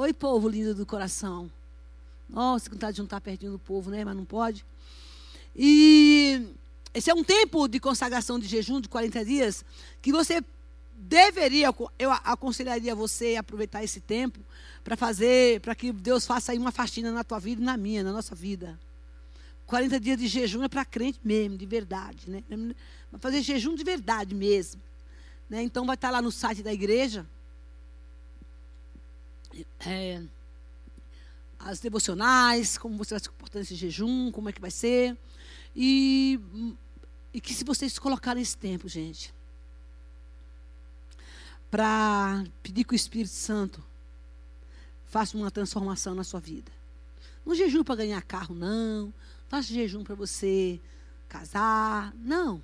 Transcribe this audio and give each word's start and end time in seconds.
Oi, 0.00 0.12
povo 0.12 0.48
lindo 0.48 0.76
do 0.76 0.86
coração. 0.86 1.50
Nossa, 2.28 2.66
que 2.66 2.76
vontade 2.76 2.92
de 2.92 2.98
juntar 2.98 3.20
pertinho 3.20 3.50
do 3.50 3.58
povo, 3.58 3.90
né? 3.90 4.04
Mas 4.04 4.14
não 4.14 4.24
pode. 4.24 4.64
E 5.56 6.54
esse 6.94 7.10
é 7.10 7.14
um 7.14 7.24
tempo 7.24 7.66
de 7.66 7.80
consagração 7.80 8.38
de 8.38 8.46
jejum 8.46 8.80
de 8.80 8.88
40 8.88 9.24
dias 9.24 9.64
que 10.00 10.12
você 10.12 10.40
deveria, 10.94 11.74
eu 11.98 12.12
aconselharia 12.12 12.94
você 12.94 13.34
a 13.34 13.40
aproveitar 13.40 13.82
esse 13.82 14.00
tempo 14.00 14.38
para 14.84 14.96
fazer, 14.96 15.60
para 15.62 15.74
que 15.74 15.90
Deus 15.90 16.24
faça 16.24 16.52
aí 16.52 16.58
uma 16.58 16.70
faxina 16.70 17.10
na 17.10 17.24
tua 17.24 17.40
vida 17.40 17.60
e 17.60 17.64
na 17.64 17.76
minha, 17.76 18.04
na 18.04 18.12
nossa 18.12 18.36
vida. 18.36 18.78
40 19.66 19.98
dias 19.98 20.16
de 20.16 20.28
jejum 20.28 20.62
é 20.62 20.68
para 20.68 20.84
crente 20.84 21.18
mesmo, 21.24 21.58
de 21.58 21.66
verdade, 21.66 22.30
né? 22.30 22.44
Fazer 23.18 23.42
jejum 23.42 23.74
de 23.74 23.82
verdade 23.82 24.32
mesmo. 24.32 24.80
Né? 25.50 25.60
Então 25.64 25.84
vai 25.84 25.96
estar 25.96 26.10
lá 26.10 26.22
no 26.22 26.30
site 26.30 26.62
da 26.62 26.72
igreja. 26.72 27.26
É, 29.80 30.22
as 31.58 31.80
devocionais, 31.80 32.78
como 32.78 32.96
você 32.96 33.14
vai 33.14 33.20
se 33.20 33.28
comportar 33.28 33.60
nesse 33.60 33.74
jejum, 33.74 34.30
como 34.30 34.48
é 34.48 34.52
que 34.52 34.60
vai 34.60 34.70
ser. 34.70 35.16
E, 35.74 36.40
e 37.32 37.40
que 37.40 37.52
se 37.52 37.64
vocês 37.64 37.98
colocarem 37.98 38.42
esse 38.42 38.56
tempo, 38.56 38.88
gente, 38.88 39.34
para 41.70 42.44
pedir 42.62 42.84
que 42.84 42.94
o 42.94 42.96
Espírito 42.96 43.32
Santo 43.32 43.82
faça 45.06 45.36
uma 45.36 45.50
transformação 45.50 46.14
na 46.14 46.24
sua 46.24 46.40
vida. 46.40 46.70
Não 47.44 47.54
jejum 47.54 47.82
para 47.82 47.96
ganhar 47.96 48.22
carro, 48.22 48.54
não. 48.54 49.12
Faça 49.48 49.72
jejum 49.72 50.04
para 50.04 50.14
você 50.14 50.80
casar, 51.28 52.14
não. 52.16 52.62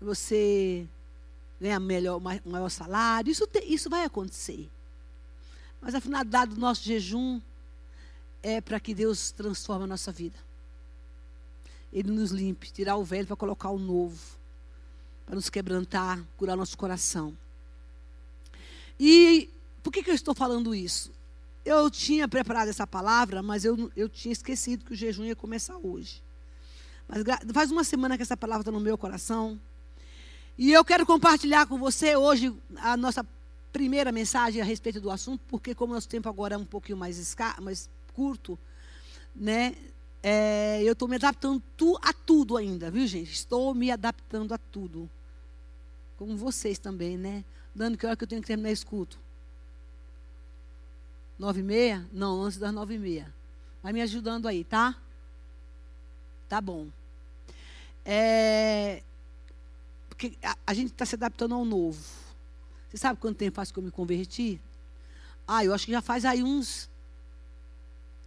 Você 0.00 0.86
ganhar 1.60 1.80
melhor, 1.80 2.20
maior 2.20 2.68
salário. 2.68 3.30
Isso, 3.30 3.46
te, 3.46 3.60
isso 3.60 3.90
vai 3.90 4.04
acontecer. 4.04 4.70
Mas 5.82 5.96
a 5.96 6.00
finalidade 6.00 6.54
do 6.54 6.60
nosso 6.60 6.84
jejum 6.84 7.40
é 8.40 8.60
para 8.60 8.78
que 8.78 8.94
Deus 8.94 9.32
transforme 9.32 9.82
a 9.84 9.88
nossa 9.88 10.12
vida. 10.12 10.38
Ele 11.92 12.12
nos 12.12 12.30
limpe, 12.30 12.70
tirar 12.70 12.96
o 12.96 13.04
velho 13.04 13.26
para 13.26 13.36
colocar 13.36 13.68
o 13.70 13.78
novo, 13.78 14.38
para 15.26 15.34
nos 15.34 15.50
quebrantar, 15.50 16.24
curar 16.36 16.56
nosso 16.56 16.78
coração. 16.78 17.36
E 18.98 19.50
por 19.82 19.92
que, 19.92 20.04
que 20.04 20.10
eu 20.10 20.14
estou 20.14 20.34
falando 20.34 20.72
isso? 20.72 21.10
Eu 21.64 21.90
tinha 21.90 22.28
preparado 22.28 22.68
essa 22.68 22.86
palavra, 22.86 23.42
mas 23.42 23.64
eu, 23.64 23.90
eu 23.96 24.08
tinha 24.08 24.32
esquecido 24.32 24.84
que 24.84 24.92
o 24.92 24.96
jejum 24.96 25.24
ia 25.24 25.36
começar 25.36 25.76
hoje. 25.76 26.22
Mas 27.08 27.24
faz 27.52 27.72
uma 27.72 27.82
semana 27.82 28.16
que 28.16 28.22
essa 28.22 28.36
palavra 28.36 28.62
está 28.62 28.70
no 28.70 28.80
meu 28.80 28.96
coração. 28.96 29.60
E 30.56 30.70
eu 30.70 30.84
quero 30.84 31.04
compartilhar 31.04 31.66
com 31.66 31.76
você 31.76 32.14
hoje 32.14 32.54
a 32.76 32.96
nossa 32.96 33.26
primeira 33.72 34.12
mensagem 34.12 34.60
a 34.60 34.64
respeito 34.64 35.00
do 35.00 35.10
assunto, 35.10 35.42
porque 35.48 35.74
como 35.74 35.94
nosso 35.94 36.08
tempo 36.08 36.28
agora 36.28 36.54
é 36.54 36.58
um 36.58 36.64
pouquinho 36.64 36.98
mais, 36.98 37.34
mais 37.60 37.88
curto, 38.14 38.58
né? 39.34 39.74
É, 40.22 40.80
eu 40.84 40.92
estou 40.92 41.08
me 41.08 41.16
adaptando 41.16 41.60
tu, 41.76 41.98
a 42.00 42.12
tudo 42.12 42.56
ainda, 42.56 42.90
viu, 42.90 43.06
gente? 43.06 43.32
Estou 43.32 43.74
me 43.74 43.90
adaptando 43.90 44.52
a 44.52 44.58
tudo. 44.58 45.10
Como 46.16 46.36
vocês 46.36 46.78
também, 46.78 47.16
né? 47.16 47.44
Dando 47.74 47.98
que 47.98 48.06
hora 48.06 48.14
que 48.14 48.22
eu 48.22 48.28
tenho 48.28 48.40
que 48.40 48.46
terminar 48.46 48.70
esse 48.70 48.86
culto? 48.86 49.18
Nove 51.38 51.60
e 51.60 51.64
meia? 51.64 52.06
Não, 52.12 52.42
antes 52.42 52.58
das 52.58 52.72
nove 52.72 52.94
e 52.94 52.98
meia. 52.98 53.34
Vai 53.82 53.92
me 53.92 54.00
ajudando 54.00 54.46
aí, 54.46 54.62
tá? 54.62 54.96
Tá 56.48 56.60
bom. 56.60 56.86
É, 58.04 59.02
porque 60.08 60.36
a, 60.42 60.56
a 60.66 60.74
gente 60.74 60.92
está 60.92 61.04
se 61.04 61.16
adaptando 61.16 61.54
ao 61.54 61.64
novo. 61.64 62.21
Você 62.92 62.98
sabe 62.98 63.18
quanto 63.18 63.38
tempo 63.38 63.54
faz 63.56 63.72
que 63.72 63.78
eu 63.78 63.82
me 63.82 63.90
converti? 63.90 64.60
Ah, 65.48 65.64
eu 65.64 65.72
acho 65.72 65.86
que 65.86 65.92
já 65.92 66.02
faz 66.02 66.26
aí 66.26 66.42
uns 66.42 66.90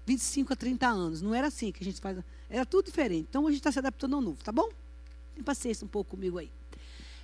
25 0.08 0.54
a 0.54 0.56
30 0.56 0.88
anos. 0.88 1.22
Não 1.22 1.36
era 1.36 1.50
assim 1.50 1.72
que 1.72 1.84
a 1.84 1.86
gente 1.86 2.02
faz. 2.02 2.18
Era 2.50 2.66
tudo 2.66 2.88
diferente. 2.88 3.28
Então 3.30 3.46
a 3.46 3.52
gente 3.52 3.60
está 3.60 3.72
se 3.72 3.78
adaptando 3.78 4.16
ao 4.16 4.22
novo, 4.22 4.44
tá 4.44 4.52
bom? 4.52 4.68
Tem 5.36 5.44
paciência 5.44 5.86
um 5.86 5.88
pouco 5.88 6.10
comigo 6.10 6.40
aí. 6.40 6.50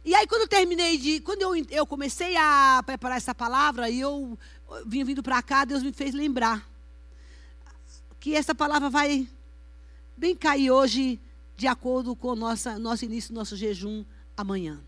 E 0.06 0.13
aí, 0.13 0.28
quando 0.28 0.41
eu 0.41 0.47
terminei 0.47 1.00
de. 1.00 1.19
Quando 1.22 1.41
eu, 1.41 1.56
eu 1.72 1.88
comecei 1.88 2.38
a 2.38 2.84
preparar 2.85 3.18
essa 3.18 3.34
palavra, 3.34 3.90
e 3.90 4.00
eu 4.00 4.38
vim 4.85 5.03
vindo 5.03 5.24
para 5.24 5.41
cá, 5.41 5.66
Deus 5.66 5.81
me 5.81 5.91
fez 5.91 6.13
lembrar 6.13 6.69
que 8.19 8.35
essa 8.35 8.53
palavra 8.53 8.88
vai 8.88 9.28
bem 10.16 10.35
cair 10.35 10.69
hoje, 10.69 11.19
de 11.57 11.66
acordo 11.66 12.16
com 12.16 12.28
o 12.30 12.35
nosso 12.35 13.03
início, 13.03 13.34
nosso 13.34 13.57
jejum 13.57 14.06
amanhã. 14.38 14.80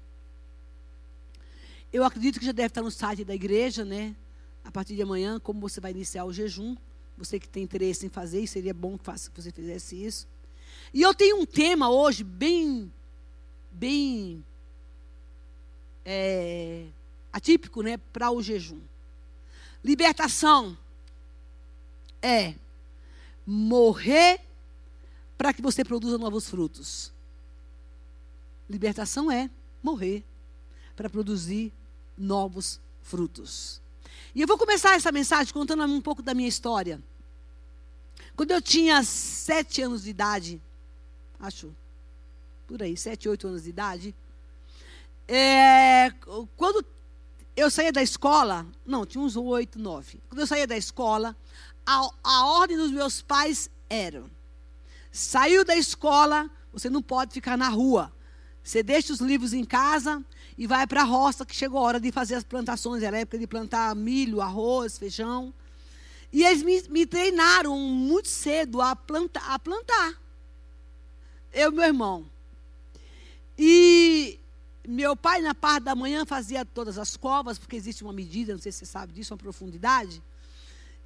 Eu 1.93 2.03
acredito 2.03 2.39
que 2.39 2.45
já 2.47 2.51
deve 2.51 2.69
estar 2.69 2.81
no 2.81 2.89
site 2.89 3.23
da 3.23 3.35
igreja, 3.35 3.85
né? 3.85 4.15
A 4.63 4.71
partir 4.71 4.95
de 4.95 5.03
amanhã, 5.03 5.39
como 5.39 5.59
você 5.59 5.79
vai 5.79 5.91
iniciar 5.91 6.25
o 6.25 6.33
jejum. 6.33 6.75
Você 7.15 7.39
que 7.39 7.47
tem 7.47 7.61
interesse 7.61 8.03
em 8.07 8.09
fazer, 8.09 8.47
seria 8.47 8.73
bom 8.73 8.97
que 8.97 9.11
você 9.35 9.51
fizesse 9.51 10.03
isso. 10.03 10.27
E 10.91 11.03
eu 11.03 11.13
tenho 11.13 11.39
um 11.39 11.45
tema 11.45 11.91
hoje 11.91 12.23
bem, 12.23 12.91
bem 13.71 14.43
é, 16.03 16.87
atípico, 17.31 17.83
né, 17.83 17.97
para 18.11 18.31
o 18.31 18.41
jejum. 18.41 18.81
Libertação 19.83 20.75
é 22.19 22.55
morrer 23.45 24.41
para 25.37 25.53
que 25.53 25.61
você 25.61 25.83
produza 25.83 26.17
novos 26.17 26.49
frutos. 26.49 27.13
Libertação 28.67 29.31
é 29.31 29.47
morrer 29.83 30.23
para 30.95 31.07
produzir 31.07 31.71
novos 32.17 32.79
frutos. 33.01 33.81
E 34.35 34.41
eu 34.41 34.47
vou 34.47 34.57
começar 34.57 34.95
essa 34.95 35.11
mensagem 35.11 35.53
contando 35.53 35.83
um 35.83 36.01
pouco 36.01 36.21
da 36.21 36.33
minha 36.33 36.49
história. 36.49 37.01
Quando 38.35 38.51
eu 38.51 38.61
tinha 38.61 39.03
sete 39.03 39.81
anos 39.81 40.03
de 40.03 40.09
idade, 40.09 40.61
acho, 41.39 41.75
por 42.65 42.81
aí, 42.81 42.97
sete, 42.97 43.29
oito 43.29 43.47
anos 43.47 43.63
de 43.63 43.69
idade, 43.69 44.15
é, 45.27 46.11
quando 46.57 46.83
eu 47.55 47.69
saía 47.69 47.91
da 47.91 48.01
escola, 48.01 48.65
não, 48.85 49.05
tinha 49.05 49.23
uns 49.23 49.35
oito, 49.35 49.77
nove. 49.77 50.19
Quando 50.29 50.41
eu 50.41 50.47
saía 50.47 50.65
da 50.65 50.75
escola, 50.75 51.35
a, 51.85 52.09
a 52.23 52.45
ordem 52.47 52.75
dos 52.75 52.91
meus 52.91 53.21
pais 53.21 53.69
era: 53.89 54.23
saiu 55.11 55.63
da 55.63 55.75
escola, 55.75 56.49
você 56.71 56.89
não 56.89 57.01
pode 57.01 57.33
ficar 57.33 57.57
na 57.57 57.69
rua. 57.69 58.11
Você 58.63 58.81
deixa 58.81 59.13
os 59.13 59.19
livros 59.19 59.53
em 59.53 59.65
casa 59.65 60.23
e 60.57 60.67
vai 60.67 60.85
para 60.85 61.01
a 61.01 61.05
roça, 61.05 61.45
que 61.45 61.55
chegou 61.55 61.79
a 61.79 61.83
hora 61.83 61.99
de 61.99 62.11
fazer 62.11 62.35
as 62.35 62.43
plantações. 62.43 63.03
Era 63.03 63.19
época 63.19 63.37
de 63.37 63.47
plantar 63.47 63.95
milho, 63.95 64.41
arroz, 64.41 64.97
feijão. 64.97 65.53
E 66.31 66.43
eles 66.43 66.63
me, 66.63 66.81
me 66.89 67.05
treinaram 67.05 67.77
muito 67.77 68.27
cedo 68.27 68.81
a, 68.81 68.95
planta, 68.95 69.39
a 69.39 69.57
plantar. 69.59 70.19
Eu 71.51 71.71
e 71.71 71.75
meu 71.75 71.83
irmão. 71.83 72.25
E 73.57 74.39
meu 74.87 75.15
pai, 75.15 75.41
na 75.41 75.55
parte 75.55 75.83
da 75.83 75.95
manhã, 75.95 76.25
fazia 76.25 76.65
todas 76.65 76.97
as 76.97 77.15
covas, 77.15 77.57
porque 77.57 77.75
existe 77.75 78.03
uma 78.03 78.13
medida, 78.13 78.53
não 78.53 78.61
sei 78.61 78.71
se 78.71 78.79
você 78.79 78.85
sabe 78.85 79.13
disso, 79.13 79.33
uma 79.33 79.37
profundidade. 79.37 80.21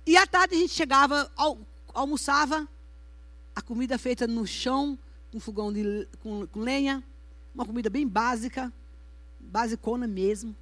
E 0.05 0.15
à 0.15 0.25
tarde 0.25 0.55
a 0.55 0.57
gente 0.57 0.73
chegava, 0.73 1.31
al, 1.35 1.57
almoçava, 1.93 2.67
a 3.55 3.61
comida 3.61 3.97
feita 3.97 4.25
no 4.25 4.47
chão, 4.47 4.97
com 5.31 5.39
fogão 5.39 5.73
de, 5.73 6.07
com, 6.21 6.47
com 6.47 6.59
lenha, 6.61 7.03
uma 7.53 7.65
comida 7.65 7.89
bem 7.89 8.07
básica, 8.07 8.71
basicona 9.47 10.07
mesmo. 10.07 10.55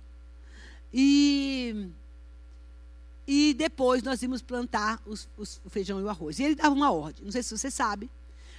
E, 0.93 1.89
e 3.27 3.53
depois 3.53 4.01
nós 4.03 4.21
íamos 4.21 4.41
plantar 4.41 5.01
os, 5.05 5.27
os, 5.37 5.61
o 5.65 5.69
feijão 5.69 5.99
e 5.99 6.03
o 6.03 6.09
arroz. 6.09 6.39
E 6.39 6.43
ele 6.43 6.55
dava 6.55 6.73
uma 6.73 6.91
ordem, 6.91 7.25
não 7.25 7.31
sei 7.31 7.43
se 7.43 7.57
você 7.57 7.69
sabe, 7.69 8.09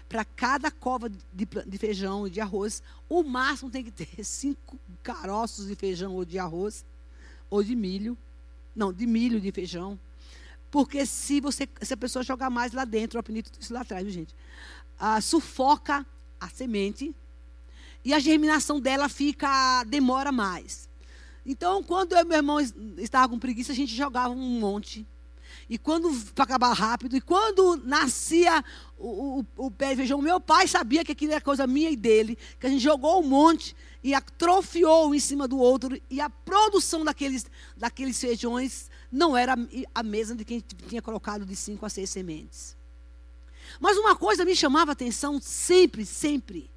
para 0.09 0.25
cada 0.25 0.71
cova 0.71 1.09
de, 1.09 1.49
de, 1.67 1.79
feijão 1.79 2.27
e 2.27 2.31
de 2.31 2.41
arroz, 2.41 2.83
o 3.09 3.23
máximo 3.23 3.71
tem 3.71 3.83
que 3.83 3.91
ter 3.91 4.09
cinco 4.25 4.79
caroços 5.03 5.67
de 5.67 5.75
feijão 5.75 6.15
ou 6.15 6.25
de 6.25 6.39
arroz, 6.39 6.85
ou 7.51 7.63
de 7.63 7.75
milho. 7.75 8.17
Não, 8.75 8.93
de 8.93 9.07
milho 9.07 9.41
de 9.41 9.51
feijão. 9.51 9.99
Porque 10.71 11.07
se 11.07 11.41
você 11.41 11.67
se 11.81 11.95
a 11.95 11.97
pessoa 11.97 12.23
jogar 12.23 12.51
mais 12.51 12.73
lá 12.73 12.85
dentro, 12.85 13.17
eu 13.17 13.21
aprendi 13.21 13.43
tudo 13.43 13.61
isso 13.61 13.73
lá 13.73 13.81
atrás, 13.81 14.05
viu, 14.05 14.13
gente? 14.13 14.35
Ah, 14.99 15.21
sufoca 15.21 16.05
a 16.39 16.49
semente 16.49 17.15
e 18.07 18.15
a 18.15 18.21
germinação 18.21 18.79
dela 18.79 19.09
fica 19.09 19.83
demora 19.83 20.31
mais. 20.31 20.89
Então, 21.45 21.83
quando 21.83 22.13
eu 22.13 22.21
e 22.21 22.25
meu 22.25 22.37
irmão 22.37 22.61
estava 22.99 23.29
com 23.29 23.37
preguiça, 23.37 23.73
a 23.73 23.75
gente 23.75 23.93
jogava 23.93 24.33
um 24.33 24.61
monte 24.61 25.05
e 25.69 25.77
quando, 25.77 26.09
para 26.33 26.45
acabar 26.45 26.73
rápido, 26.73 27.17
e 27.17 27.21
quando 27.21 27.77
nascia 27.85 28.65
o, 28.97 29.41
o, 29.41 29.67
o, 29.67 29.71
pé 29.73 29.91
de 29.91 29.97
feijão, 29.97 30.23
meu 30.23 30.41
pai 30.41 30.69
sabia 30.69 31.05
que 31.05 31.11
aquilo 31.11 31.33
era 31.33 31.41
coisa 31.41 31.67
minha 31.67 31.91
e 31.91 31.97
dele, 31.97 32.39
que 32.61 32.67
a 32.69 32.71
gente 32.71 32.81
jogou 32.81 33.21
um 33.21 33.27
monte 33.27 33.75
e 34.05 34.15
atrofiou 34.15 35.09
um 35.09 35.15
em 35.15 35.19
cima 35.19 35.49
do 35.49 35.59
outro, 35.59 36.01
e 36.09 36.21
a 36.21 36.31
produção 36.31 37.05
daqueles, 37.05 37.47
daqueles 37.77 38.21
feijões 38.21 38.89
não 39.11 39.37
era 39.37 39.57
a 39.93 40.03
mesma 40.05 40.37
de 40.37 40.45
quem 40.45 40.61
tinha 40.61 41.03
colocado 41.03 41.45
de 41.45 41.57
cinco 41.57 41.85
a 41.85 41.89
seis 41.89 42.11
sementes. 42.11 42.77
Mas 43.81 43.99
uma 43.99 44.15
coisa 44.15 44.45
me 44.45 44.55
chamava 44.55 44.93
a 44.93 44.95
atenção 44.95 45.41
sempre, 45.41 46.07
sempre. 46.07 46.71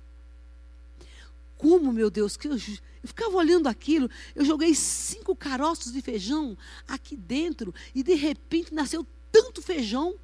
Como, 1.59 1.91
meu 1.91 2.09
Deus, 2.09 2.37
que 2.37 2.47
eu, 2.47 2.53
eu 2.53 3.07
ficava 3.07 3.35
olhando 3.35 3.67
aquilo, 3.67 4.09
eu 4.33 4.45
joguei 4.45 4.73
cinco 4.73 5.35
caroços 5.35 5.91
de 5.91 6.01
feijão 6.01 6.57
aqui 6.87 7.17
dentro 7.17 7.75
e 7.93 8.01
de 8.01 8.13
repente 8.15 8.73
nasceu 8.73 9.05
tanto 9.29 9.61
feijão. 9.61 10.15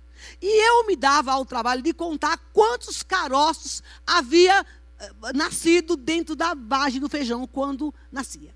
E 0.42 0.48
eu 0.48 0.88
me 0.88 0.96
dava 0.96 1.34
ao 1.34 1.46
trabalho 1.46 1.82
de 1.82 1.94
contar 1.94 2.38
quantos 2.54 3.04
caroços 3.04 3.84
havia 4.08 4.66
eh, 4.98 5.12
nascido 5.36 5.98
dentro 5.98 6.38
da 6.38 6.54
vagem 6.54 7.02
do 7.02 7.10
feijão 7.10 7.46
quando 7.46 7.94
nascia. 8.10 8.56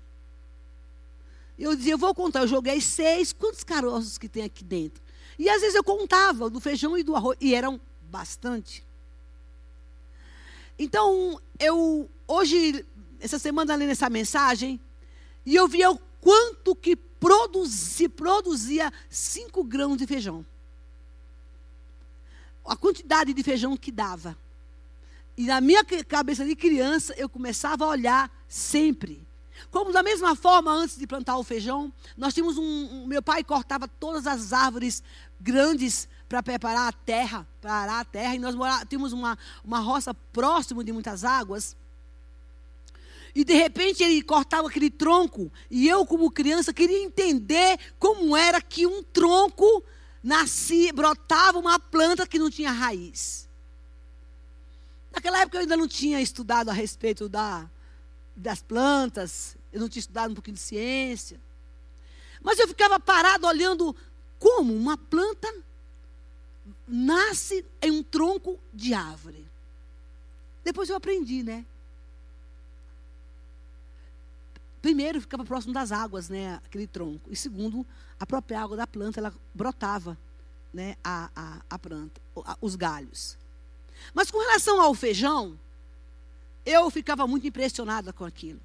Eu 1.58 1.76
dizia, 1.76 1.98
vou 1.98 2.14
contar, 2.14 2.40
eu 2.40 2.48
joguei 2.48 2.80
seis, 2.80 3.30
quantos 3.30 3.62
caroços 3.62 4.16
que 4.16 4.26
tem 4.26 4.42
aqui 4.42 4.64
dentro? 4.64 5.02
E 5.38 5.50
às 5.50 5.60
vezes 5.60 5.74
eu 5.74 5.84
contava 5.84 6.48
do 6.48 6.60
feijão 6.60 6.96
e 6.96 7.02
do 7.02 7.14
arroz, 7.14 7.36
e 7.42 7.54
eram 7.54 7.78
bastante. 8.00 8.82
Então, 10.82 11.38
eu 11.58 12.08
hoje, 12.26 12.86
essa 13.20 13.38
semana, 13.38 13.74
lendo 13.74 13.90
essa 13.90 14.08
mensagem, 14.08 14.80
e 15.44 15.54
eu 15.54 15.68
via 15.68 15.90
o 15.90 15.98
quanto 16.22 16.74
que 16.74 16.98
se 17.68 18.08
produzia 18.08 18.90
cinco 19.10 19.62
grãos 19.62 19.98
de 19.98 20.06
feijão. 20.06 20.44
A 22.64 22.74
quantidade 22.74 23.34
de 23.34 23.42
feijão 23.42 23.76
que 23.76 23.92
dava. 23.92 24.34
E 25.36 25.44
na 25.44 25.60
minha 25.60 25.84
cabeça 25.84 26.46
de 26.46 26.56
criança, 26.56 27.12
eu 27.18 27.28
começava 27.28 27.84
a 27.84 27.88
olhar 27.88 28.44
sempre. 28.48 29.22
Como 29.70 29.92
da 29.92 30.02
mesma 30.02 30.34
forma, 30.34 30.72
antes 30.72 30.96
de 30.96 31.06
plantar 31.06 31.36
o 31.36 31.44
feijão, 31.44 31.92
nós 32.16 32.32
tínhamos 32.32 32.56
um, 32.56 33.02
um 33.02 33.06
meu 33.06 33.22
pai 33.22 33.44
cortava 33.44 33.86
todas 33.86 34.26
as 34.26 34.54
árvores 34.54 35.02
grandes 35.38 36.08
para 36.30 36.44
preparar 36.44 36.86
a 36.86 36.92
terra, 36.92 37.44
para 37.60 37.72
arar 37.72 38.00
a 38.02 38.04
terra, 38.04 38.36
e 38.36 38.38
nós 38.38 38.54
morá, 38.54 38.86
tínhamos 38.86 39.12
uma, 39.12 39.36
uma 39.64 39.80
roça 39.80 40.14
próximo 40.14 40.84
de 40.84 40.92
muitas 40.92 41.24
águas. 41.24 41.76
E 43.34 43.44
de 43.44 43.52
repente 43.52 44.04
ele 44.04 44.22
cortava 44.22 44.68
aquele 44.68 44.90
tronco, 44.90 45.50
e 45.68 45.88
eu, 45.88 46.06
como 46.06 46.30
criança, 46.30 46.72
queria 46.72 47.02
entender 47.02 47.80
como 47.98 48.36
era 48.36 48.62
que 48.62 48.86
um 48.86 49.02
tronco 49.02 49.82
nascia, 50.22 50.92
brotava 50.92 51.58
uma 51.58 51.80
planta 51.80 52.24
que 52.28 52.38
não 52.38 52.48
tinha 52.48 52.70
raiz. 52.70 53.48
Naquela 55.10 55.40
época 55.40 55.56
eu 55.56 55.62
ainda 55.62 55.76
não 55.76 55.88
tinha 55.88 56.20
estudado 56.20 56.68
a 56.68 56.72
respeito 56.72 57.28
da, 57.28 57.68
das 58.36 58.62
plantas, 58.62 59.56
eu 59.72 59.80
não 59.80 59.88
tinha 59.88 59.98
estudado 59.98 60.30
um 60.30 60.34
pouquinho 60.34 60.54
de 60.54 60.62
ciência. 60.62 61.40
Mas 62.40 62.56
eu 62.60 62.68
ficava 62.68 63.00
parado 63.00 63.48
olhando 63.48 63.96
como 64.38 64.72
uma 64.72 64.96
planta 64.96 65.52
nasce 66.90 67.64
em 67.80 67.90
um 67.90 68.02
tronco 68.02 68.58
de 68.72 68.92
árvore. 68.92 69.46
Depois 70.64 70.88
eu 70.88 70.96
aprendi, 70.96 71.42
né? 71.42 71.64
Primeiro, 74.82 75.20
ficava 75.20 75.44
próximo 75.44 75.74
das 75.74 75.92
águas, 75.92 76.28
né, 76.28 76.54
aquele 76.64 76.86
tronco. 76.86 77.30
E 77.30 77.36
segundo, 77.36 77.86
a 78.18 78.26
própria 78.26 78.60
água 78.60 78.76
da 78.76 78.86
planta, 78.86 79.20
ela 79.20 79.32
brotava, 79.54 80.18
né, 80.72 80.96
a, 81.04 81.30
a, 81.36 81.60
a 81.68 81.78
planta, 81.78 82.20
os 82.60 82.76
galhos. 82.76 83.36
Mas 84.14 84.30
com 84.30 84.38
relação 84.38 84.80
ao 84.80 84.94
feijão, 84.94 85.58
eu 86.64 86.90
ficava 86.90 87.26
muito 87.26 87.46
impressionada 87.46 88.12
com 88.12 88.24
aquilo. 88.24 88.60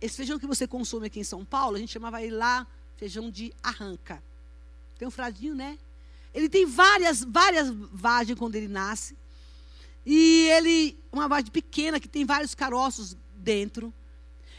Esse 0.00 0.16
feijão 0.16 0.38
que 0.38 0.46
você 0.46 0.68
consome 0.68 1.08
aqui 1.08 1.18
em 1.18 1.24
São 1.24 1.44
Paulo, 1.44 1.76
a 1.76 1.80
gente 1.80 1.92
chamava 1.92 2.22
ele 2.22 2.36
lá 2.36 2.64
feijão 2.96 3.28
de 3.30 3.52
arranca. 3.60 4.22
Tem 4.96 5.06
um 5.06 5.10
fradinho, 5.10 5.54
né? 5.54 5.78
Ele 6.34 6.48
tem 6.48 6.66
várias, 6.66 7.24
várias 7.24 7.70
vagens 7.92 8.38
quando 8.38 8.54
ele 8.54 8.68
nasce. 8.68 9.16
E 10.04 10.48
ele, 10.50 10.98
uma 11.12 11.28
vagem 11.28 11.50
pequena 11.50 12.00
que 12.00 12.08
tem 12.08 12.24
vários 12.24 12.54
caroços 12.54 13.16
dentro. 13.34 13.92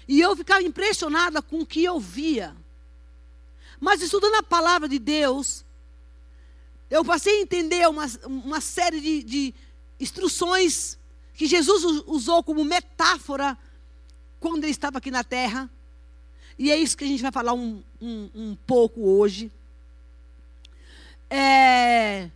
E 0.07 0.19
eu 0.19 0.35
ficava 0.35 0.61
impressionada 0.63 1.41
com 1.41 1.61
o 1.61 1.65
que 1.65 1.83
eu 1.83 1.99
via. 1.99 2.55
Mas 3.79 4.01
estudando 4.01 4.35
a 4.35 4.43
palavra 4.43 4.89
de 4.89 4.99
Deus, 4.99 5.63
eu 6.89 7.05
passei 7.05 7.39
a 7.39 7.41
entender 7.41 7.87
uma, 7.87 8.05
uma 8.25 8.59
série 8.59 8.99
de, 8.99 9.23
de 9.23 9.53
instruções 9.99 10.97
que 11.33 11.47
Jesus 11.47 11.83
usou 12.05 12.43
como 12.43 12.65
metáfora 12.65 13.57
quando 14.39 14.63
ele 14.63 14.71
estava 14.71 14.97
aqui 14.97 15.11
na 15.11 15.23
terra. 15.23 15.69
E 16.57 16.71
é 16.71 16.75
isso 16.75 16.97
que 16.97 17.05
a 17.05 17.07
gente 17.07 17.21
vai 17.21 17.31
falar 17.31 17.53
um, 17.53 17.81
um, 18.01 18.29
um 18.33 18.57
pouco 18.67 19.01
hoje. 19.01 19.51
É, 21.29 22.29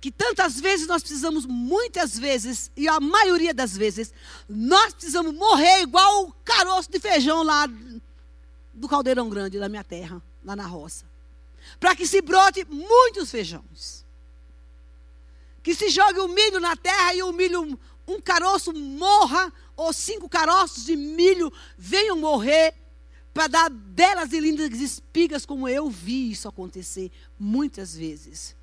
que 0.00 0.12
tantas 0.12 0.60
vezes 0.60 0.86
nós 0.86 1.02
precisamos, 1.02 1.46
muitas 1.46 2.18
vezes, 2.18 2.70
e 2.76 2.86
a 2.86 3.00
maioria 3.00 3.54
das 3.54 3.76
vezes, 3.76 4.12
nós 4.48 4.92
precisamos 4.92 5.32
morrer 5.34 5.80
igual 5.80 6.24
o 6.24 6.32
caroço 6.44 6.90
de 6.90 7.00
feijão 7.00 7.42
lá 7.42 7.66
do 8.74 8.88
caldeirão 8.88 9.30
grande 9.30 9.58
da 9.58 9.68
minha 9.68 9.84
terra, 9.84 10.20
lá 10.44 10.54
na 10.54 10.66
roça. 10.66 11.06
Para 11.80 11.96
que 11.96 12.06
se 12.06 12.20
brote 12.20 12.66
muitos 12.68 13.30
feijões 13.30 14.04
que 15.64 15.74
se 15.74 15.88
jogue 15.88 16.20
o 16.20 16.28
milho 16.28 16.60
na 16.60 16.76
terra 16.76 17.14
e 17.14 17.22
o 17.22 17.32
milho, 17.32 17.80
um 18.06 18.20
caroço 18.20 18.70
morra, 18.74 19.50
ou 19.74 19.94
cinco 19.94 20.28
caroços 20.28 20.84
de 20.84 20.94
milho 20.94 21.50
venham 21.76 22.18
morrer, 22.18 22.74
para 23.34 23.48
dar 23.48 23.68
belas 23.68 24.32
e 24.32 24.38
lindas 24.38 24.80
espigas, 24.80 25.44
como 25.44 25.68
eu 25.68 25.90
vi 25.90 26.30
isso 26.30 26.48
acontecer 26.48 27.10
muitas 27.38 27.94
vezes. 27.94 28.54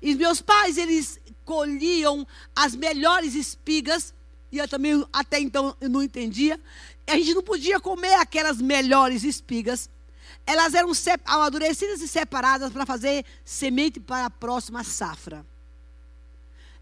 E 0.00 0.14
meus 0.14 0.42
pais, 0.42 0.76
eles 0.76 1.18
colhiam 1.44 2.26
as 2.54 2.76
melhores 2.76 3.34
espigas, 3.34 4.14
e 4.52 4.58
eu 4.58 4.68
também 4.68 5.04
até 5.10 5.40
então 5.40 5.74
não 5.80 6.02
entendia. 6.02 6.60
A 7.06 7.16
gente 7.16 7.32
não 7.32 7.42
podia 7.42 7.80
comer 7.80 8.14
aquelas 8.14 8.60
melhores 8.60 9.24
espigas. 9.24 9.88
Elas 10.46 10.74
eram 10.74 10.92
amadurecidas 11.24 12.02
e 12.02 12.08
separadas 12.08 12.70
para 12.70 12.84
fazer 12.84 13.24
semente 13.44 13.98
para 13.98 14.26
a 14.26 14.30
próxima 14.30 14.84
safra 14.84 15.44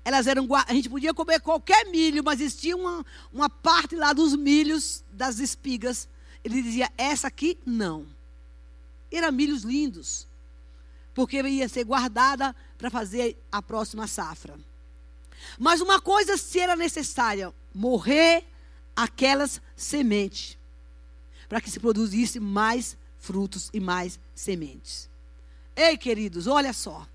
elas 0.05 0.27
eram 0.27 0.49
a 0.55 0.73
gente 0.73 0.89
podia 0.89 1.13
comer 1.13 1.41
qualquer 1.41 1.87
milho, 1.87 2.25
mas 2.25 2.41
existia 2.41 2.77
uma, 2.77 3.05
uma 3.33 3.51
parte 3.51 3.95
lá 3.95 4.13
dos 4.13 4.35
milhos, 4.35 5.05
das 5.13 5.39
espigas. 5.39 6.09
Ele 6.45 6.63
dizia: 6.63 6.91
essa 6.97 7.29
aqui 7.29 7.59
não. 7.65 8.07
Eram 9.13 9.33
milhos 9.33 9.63
lindos, 9.63 10.27
porque 11.15 11.41
ia 11.43 11.69
ser 11.69 11.85
guardada 11.85 12.55
para 12.79 12.91
fazer 12.91 13.37
a 13.51 13.61
próxima 13.61 14.07
safra. 14.07 14.59
Mas 15.59 15.81
uma 15.81 16.01
coisa 16.01 16.37
se 16.37 16.61
era 16.61 16.77
necessária: 16.77 17.53
morrer 17.75 18.45
aquelas 18.95 19.61
sementes, 19.77 20.57
para 21.49 21.61
que 21.61 21.71
se 21.71 21.81
produzisse 21.81 22.39
mais 22.39 22.97
frutos 23.19 23.71
e 23.73 23.81
mais 23.81 24.19
sementes. 24.35 25.09
Ei, 25.75 25.97
queridos, 25.97 26.47
olha 26.47 26.73
só. 26.73 27.07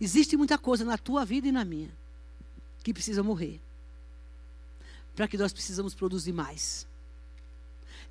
Existe 0.00 0.36
muita 0.36 0.58
coisa 0.58 0.84
na 0.84 0.98
tua 0.98 1.24
vida 1.24 1.46
e 1.46 1.52
na 1.52 1.64
minha 1.64 1.90
que 2.82 2.92
precisa 2.92 3.22
morrer. 3.22 3.60
Para 5.14 5.28
que 5.28 5.38
nós 5.38 5.52
precisamos 5.52 5.94
produzir 5.94 6.32
mais. 6.32 6.86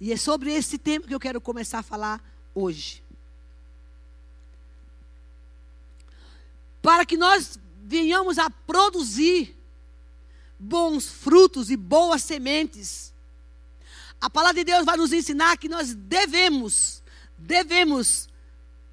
E 0.02 0.12
é 0.12 0.18
sobre 0.18 0.52
esse 0.52 0.78
tema 0.78 1.08
que 1.08 1.16
eu 1.16 1.20
quero 1.20 1.40
começar 1.40 1.80
a 1.80 1.84
falar 1.84 2.22
hoje. 2.54 3.02
Para 6.82 7.06
que 7.06 7.16
nós 7.16 7.58
venhamos 7.84 8.38
a 8.38 8.50
produzir 8.50 9.56
bons 10.60 11.08
frutos 11.08 11.72
e 11.72 11.78
boas 11.78 12.22
sementes. 12.22 13.14
A 14.20 14.30
palavra 14.30 14.56
de 14.56 14.66
Deus 14.66 14.84
vai 14.84 14.98
nos 14.98 15.14
ensinar 15.14 15.58
que 15.58 15.70
nós 15.70 15.94
devemos, 15.94 17.02
devemos 17.38 18.28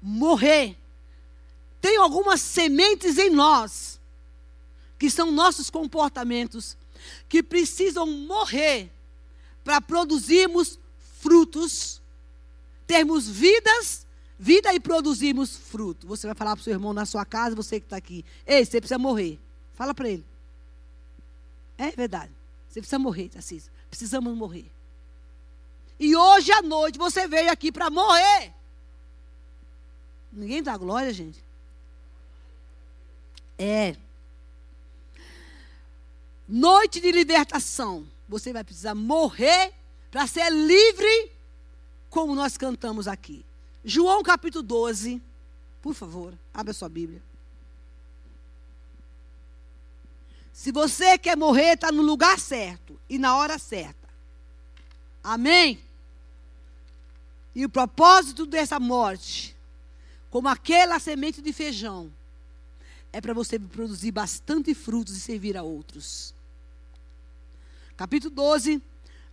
morrer 0.01 0.77
tem 1.81 1.97
algumas 1.97 2.41
sementes 2.41 3.17
em 3.17 3.29
nós, 3.29 3.99
que 4.97 5.09
são 5.09 5.31
nossos 5.31 5.69
comportamentos, 5.69 6.77
que 7.27 7.41
precisam 7.41 8.05
morrer 8.05 8.91
para 9.63 9.79
produzirmos 9.79 10.77
frutos, 11.19 12.01
termos 12.87 13.29
vidas, 13.29 14.07
vida 14.37 14.73
e 14.73 14.79
produzirmos 14.79 15.55
fruto. 15.55 16.07
Você 16.07 16.25
vai 16.25 16.35
falar 16.35 16.55
para 16.55 16.61
o 16.61 16.63
seu 16.63 16.73
irmão 16.73 16.93
na 16.93 17.05
sua 17.05 17.25
casa, 17.25 17.55
você 17.55 17.79
que 17.79 17.85
está 17.85 17.97
aqui, 17.97 18.25
ei, 18.45 18.65
você 18.65 18.79
precisa 18.79 18.97
morrer. 18.97 19.37
Fala 19.73 19.93
para 19.93 20.09
ele. 20.09 20.25
É 21.77 21.91
verdade. 21.91 22.31
Você 22.69 22.79
precisa 22.79 22.99
morrer, 22.99 23.29
Tarcísio. 23.29 23.71
Precisamos 23.89 24.35
morrer. 24.35 24.71
E 25.99 26.15
hoje 26.15 26.51
à 26.51 26.61
noite 26.61 26.97
você 26.97 27.27
veio 27.27 27.51
aqui 27.51 27.71
para 27.71 27.89
morrer. 27.89 28.53
Ninguém 30.31 30.63
dá 30.63 30.77
glória, 30.77 31.11
gente. 31.11 31.43
É. 33.57 33.95
Noite 36.47 37.01
de 37.01 37.11
libertação. 37.11 38.07
Você 38.27 38.53
vai 38.53 38.63
precisar 38.63 38.95
morrer 38.95 39.73
para 40.11 40.25
ser 40.27 40.49
livre, 40.49 41.31
como 42.09 42.35
nós 42.35 42.57
cantamos 42.57 43.07
aqui. 43.07 43.45
João 43.83 44.23
capítulo 44.23 44.63
12. 44.63 45.21
Por 45.81 45.93
favor, 45.93 46.33
abra 46.53 46.73
sua 46.73 46.89
Bíblia. 46.89 47.21
Se 50.51 50.71
você 50.71 51.17
quer 51.17 51.37
morrer, 51.37 51.75
está 51.75 51.91
no 51.91 52.01
lugar 52.01 52.37
certo 52.37 52.99
e 53.09 53.17
na 53.17 53.37
hora 53.37 53.57
certa. 53.57 54.09
Amém? 55.23 55.79
E 57.55 57.65
o 57.65 57.69
propósito 57.69 58.45
dessa 58.45 58.79
morte, 58.79 59.55
como 60.29 60.49
aquela 60.49 60.99
semente 60.99 61.41
de 61.41 61.53
feijão, 61.53 62.11
é 63.11 63.21
para 63.21 63.33
você 63.33 63.57
produzir 63.57 64.11
bastante 64.11 64.73
frutos 64.73 65.15
e 65.15 65.21
servir 65.21 65.55
a 65.55 65.63
outros. 65.63 66.33
Capítulo 67.95 68.33
12. 68.35 68.81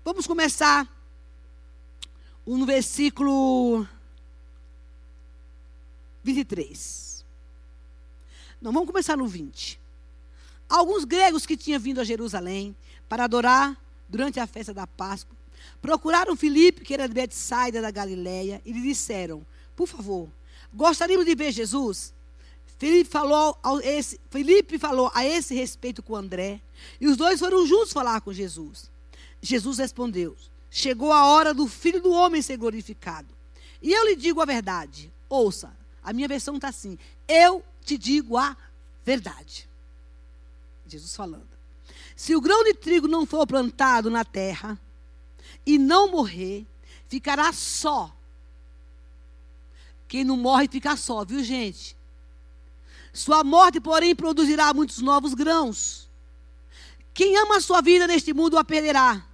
Vamos 0.06 0.24
começar 0.24 0.88
no 2.46 2.64
versículo 2.64 3.84
23. 6.22 7.24
Não, 8.62 8.70
vamos 8.70 8.88
começar 8.88 9.16
no 9.16 9.26
20. 9.26 9.80
Alguns 10.68 11.04
gregos 11.04 11.44
que 11.44 11.56
tinham 11.56 11.80
vindo 11.80 12.00
a 12.00 12.04
Jerusalém 12.04 12.76
para 13.08 13.24
adorar 13.24 13.76
durante 14.08 14.38
a 14.38 14.46
festa 14.46 14.72
da 14.72 14.86
Páscoa, 14.86 15.36
procuraram 15.82 16.36
Filipe, 16.36 16.84
que 16.84 16.94
era 16.94 17.08
de 17.08 17.14
Betsaida 17.14 17.82
da 17.82 17.90
Galileia, 17.90 18.62
e 18.64 18.70
lhe 18.70 18.82
disseram: 18.82 19.44
Por 19.74 19.88
favor, 19.88 20.28
gostaríamos 20.72 21.26
de 21.26 21.34
ver 21.34 21.50
Jesus? 21.50 22.14
Falou, 23.08 23.58
esse, 23.82 24.20
Felipe 24.30 24.78
falou 24.78 25.10
a 25.12 25.26
esse 25.26 25.52
respeito 25.52 26.00
com 26.00 26.14
André, 26.14 26.60
e 27.00 27.08
os 27.08 27.16
dois 27.16 27.40
foram 27.40 27.66
juntos 27.66 27.92
falar 27.92 28.20
com 28.20 28.32
Jesus. 28.32 28.94
Jesus 29.40 29.78
respondeu: 29.78 30.36
Chegou 30.70 31.12
a 31.12 31.26
hora 31.26 31.54
do 31.54 31.66
filho 31.66 32.00
do 32.00 32.12
homem 32.12 32.42
ser 32.42 32.56
glorificado. 32.56 33.28
E 33.80 33.92
eu 33.92 34.04
lhe 34.06 34.16
digo 34.16 34.40
a 34.40 34.44
verdade. 34.44 35.12
Ouça, 35.28 35.74
a 36.02 36.12
minha 36.12 36.28
versão 36.28 36.56
está 36.56 36.68
assim: 36.68 36.98
Eu 37.28 37.64
te 37.84 37.96
digo 37.96 38.36
a 38.36 38.56
verdade. 39.04 39.68
Jesus 40.86 41.14
falando. 41.14 41.48
Se 42.14 42.34
o 42.34 42.40
grão 42.40 42.64
de 42.64 42.74
trigo 42.74 43.06
não 43.06 43.26
for 43.26 43.46
plantado 43.46 44.10
na 44.10 44.24
terra 44.24 44.78
e 45.64 45.78
não 45.78 46.10
morrer, 46.10 46.66
ficará 47.08 47.52
só. 47.52 48.14
Quem 50.08 50.24
não 50.24 50.36
morre 50.36 50.68
fica 50.68 50.96
só, 50.96 51.24
viu, 51.24 51.42
gente? 51.42 51.96
Sua 53.12 53.42
morte, 53.42 53.80
porém, 53.80 54.14
produzirá 54.14 54.72
muitos 54.72 54.98
novos 54.98 55.34
grãos. 55.34 56.05
Quem 57.16 57.34
ama 57.38 57.56
a 57.56 57.60
sua 57.62 57.80
vida 57.80 58.06
neste 58.06 58.34
mundo 58.34 58.58
a 58.58 58.62
perderá. 58.62 59.26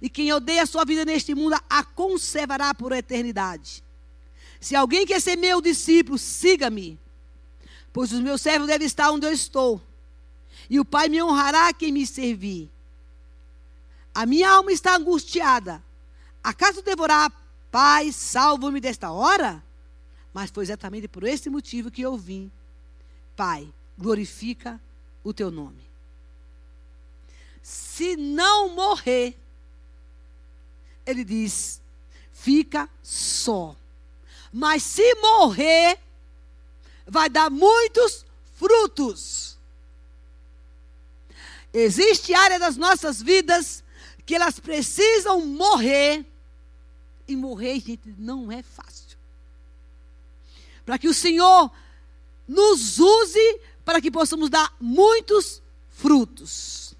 E 0.00 0.08
quem 0.08 0.32
odeia 0.32 0.62
a 0.62 0.66
sua 0.66 0.84
vida 0.84 1.04
neste 1.04 1.34
mundo 1.34 1.56
a 1.68 1.82
conservará 1.82 2.72
por 2.72 2.92
eternidade. 2.92 3.82
Se 4.60 4.76
alguém 4.76 5.04
quer 5.04 5.20
ser 5.20 5.34
meu 5.34 5.60
discípulo, 5.60 6.16
siga-me. 6.16 6.96
Pois 7.92 8.12
os 8.12 8.20
meus 8.20 8.40
servos 8.40 8.68
devem 8.68 8.86
estar 8.86 9.10
onde 9.10 9.26
eu 9.26 9.32
estou. 9.32 9.82
E 10.70 10.78
o 10.78 10.84
Pai 10.84 11.08
me 11.08 11.20
honrará 11.20 11.72
quem 11.72 11.90
me 11.90 12.06
servir. 12.06 12.70
A 14.14 14.24
minha 14.24 14.48
alma 14.48 14.70
está 14.70 14.94
angustiada. 14.94 15.82
Acaso 16.40 16.82
devorar, 16.82 17.32
Pai, 17.68 18.12
salvo-me 18.12 18.80
desta 18.80 19.10
hora? 19.10 19.60
Mas 20.32 20.52
foi 20.52 20.62
exatamente 20.62 21.08
por 21.08 21.24
esse 21.24 21.50
motivo 21.50 21.90
que 21.90 22.02
eu 22.02 22.16
vim 22.16 22.48
Pai, 23.34 23.68
glorifica 23.98 24.80
o 25.24 25.32
teu 25.32 25.50
nome. 25.50 25.87
Se 27.62 28.16
não 28.16 28.74
morrer, 28.74 29.38
ele 31.04 31.24
diz, 31.24 31.80
fica 32.32 32.88
só. 33.02 33.76
Mas 34.52 34.82
se 34.82 35.14
morrer, 35.16 35.98
vai 37.06 37.28
dar 37.28 37.50
muitos 37.50 38.24
frutos. 38.54 39.58
Existe 41.72 42.34
área 42.34 42.58
das 42.58 42.76
nossas 42.76 43.22
vidas 43.22 43.84
que 44.24 44.34
elas 44.34 44.58
precisam 44.58 45.44
morrer. 45.44 46.24
E 47.26 47.36
morrer, 47.36 47.80
gente, 47.80 48.14
não 48.18 48.50
é 48.50 48.62
fácil. 48.62 49.18
Para 50.84 50.98
que 50.98 51.08
o 51.08 51.14
Senhor 51.14 51.70
nos 52.46 52.98
use 52.98 53.60
para 53.84 54.00
que 54.00 54.10
possamos 54.10 54.48
dar 54.48 54.74
muitos 54.80 55.62
frutos. 55.90 56.94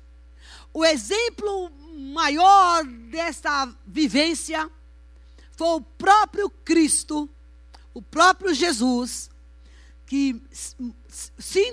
O 0.79 0.85
exemplo 0.85 1.73
maior 2.13 2.85
dessa 2.85 3.69
vivência 3.85 4.71
foi 5.51 5.67
o 5.71 5.81
próprio 5.81 6.49
Cristo, 6.49 7.29
o 7.93 8.01
próprio 8.01 8.55
Jesus, 8.55 9.29
que 10.07 10.41
se 11.37 11.67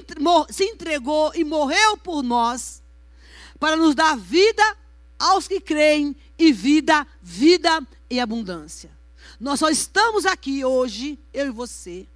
entregou 0.63 1.31
e 1.35 1.43
morreu 1.43 1.97
por 1.97 2.23
nós, 2.23 2.81
para 3.59 3.75
nos 3.75 3.93
dar 3.93 4.17
vida 4.17 4.63
aos 5.19 5.47
que 5.47 5.61
creem 5.61 6.15
e 6.35 6.51
vida, 6.51 7.05
vida 7.21 7.87
e 8.09 8.19
abundância. 8.19 8.89
Nós 9.39 9.59
só 9.59 9.69
estamos 9.69 10.25
aqui 10.25 10.65
hoje, 10.65 11.19
eu 11.31 11.45
e 11.45 11.51
você, 11.51 12.07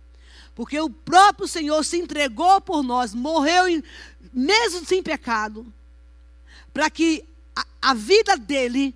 porque 0.56 0.80
o 0.80 0.90
próprio 0.90 1.48
Senhor 1.48 1.86
se 1.86 1.98
entregou 1.98 2.60
por 2.60 2.82
nós, 2.82 3.14
morreu 3.14 3.66
mesmo 4.34 4.84
sem 4.88 5.04
pecado, 5.04 5.72
para 6.74 6.90
que 6.90 7.26
a, 7.56 7.66
a, 7.82 7.94
vida 7.94 8.38
dele 8.38 8.96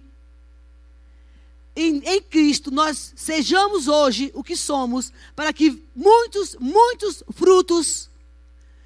em, 1.76 1.98
em 2.06 2.22
Cristo 2.22 2.72
nós 2.72 3.14
sejamos 3.16 3.88
hoje 3.88 4.32
o 4.34 4.44
que 4.44 4.56
somos, 4.56 5.12
para 5.36 5.52
que 5.52 5.84
muitos, 5.96 6.56
muitos 6.60 7.24
frutos 7.32 8.10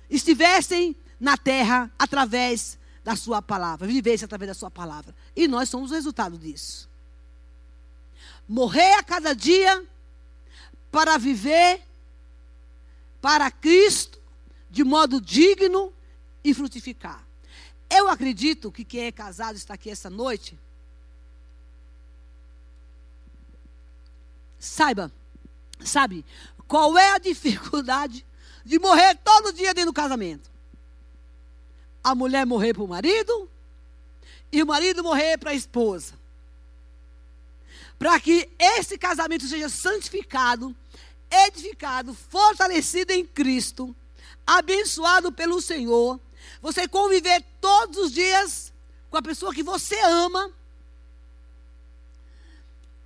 estivessem 0.10 0.96
na 1.20 1.38
terra 1.38 1.91
através 2.00 2.77
da 3.03 3.15
sua 3.15 3.41
palavra, 3.41 3.88
vivesse 3.88 4.25
através 4.25 4.50
da 4.50 4.53
sua 4.53 4.72
palavra. 4.72 5.15
E 5.36 5.48
nós 5.48 5.70
somos 5.70 5.91
o 5.91 5.94
resultado 5.94 6.38
disso. 6.38 6.89
Morrer 8.48 8.94
a 8.94 9.03
cada 9.03 9.34
dia 9.34 9.86
para 10.91 11.17
viver 11.17 11.82
para 13.22 13.51
Cristo 13.51 14.20
de 14.70 14.84
modo 14.84 15.20
digno 15.20 15.94
e 16.44 16.53
frutificar. 16.53 17.26
Eu 17.89 18.10
acredito 18.10 18.72
que 18.72 18.84
quem 18.84 19.06
é 19.06 19.12
casado 19.12 19.56
está 19.56 19.74
aqui 19.74 19.89
essa 19.89 20.10
noite. 20.10 20.58
Saiba, 24.60 25.12
sabe, 25.79 26.25
qual 26.67 26.98
é 26.98 27.12
a 27.12 27.17
dificuldade 27.20 28.25
de 28.65 28.79
morrer 28.79 29.15
todo 29.24 29.53
dia 29.53 29.74
dentro 29.74 29.91
do 29.91 29.96
casamento? 29.96 30.50
A 32.03 32.13
mulher 32.13 32.46
morrer 32.46 32.74
para 32.74 32.84
o 32.84 32.88
marido 32.88 33.50
e 34.51 34.62
o 34.62 34.67
marido 34.67 35.03
morrer 35.03 35.38
para 35.38 35.51
a 35.51 35.56
esposa. 35.56 36.13
Para 37.98 38.20
que 38.20 38.50
esse 38.60 38.98
casamento 38.98 39.48
seja 39.48 39.70
santificado, 39.70 40.75
edificado, 41.29 42.13
fortalecido 42.13 43.12
em 43.12 43.25
Cristo, 43.25 43.96
abençoado 44.46 45.32
pelo 45.32 45.62
Senhor, 45.62 46.20
você 46.62 46.88
conviver 46.88 47.44
todos 47.62 47.98
os 47.98 48.12
dias 48.12 48.74
com 49.10 49.18
a 49.18 49.22
pessoa 49.22 49.54
que 49.54 49.64
você 49.64 50.00
ama, 50.02 50.52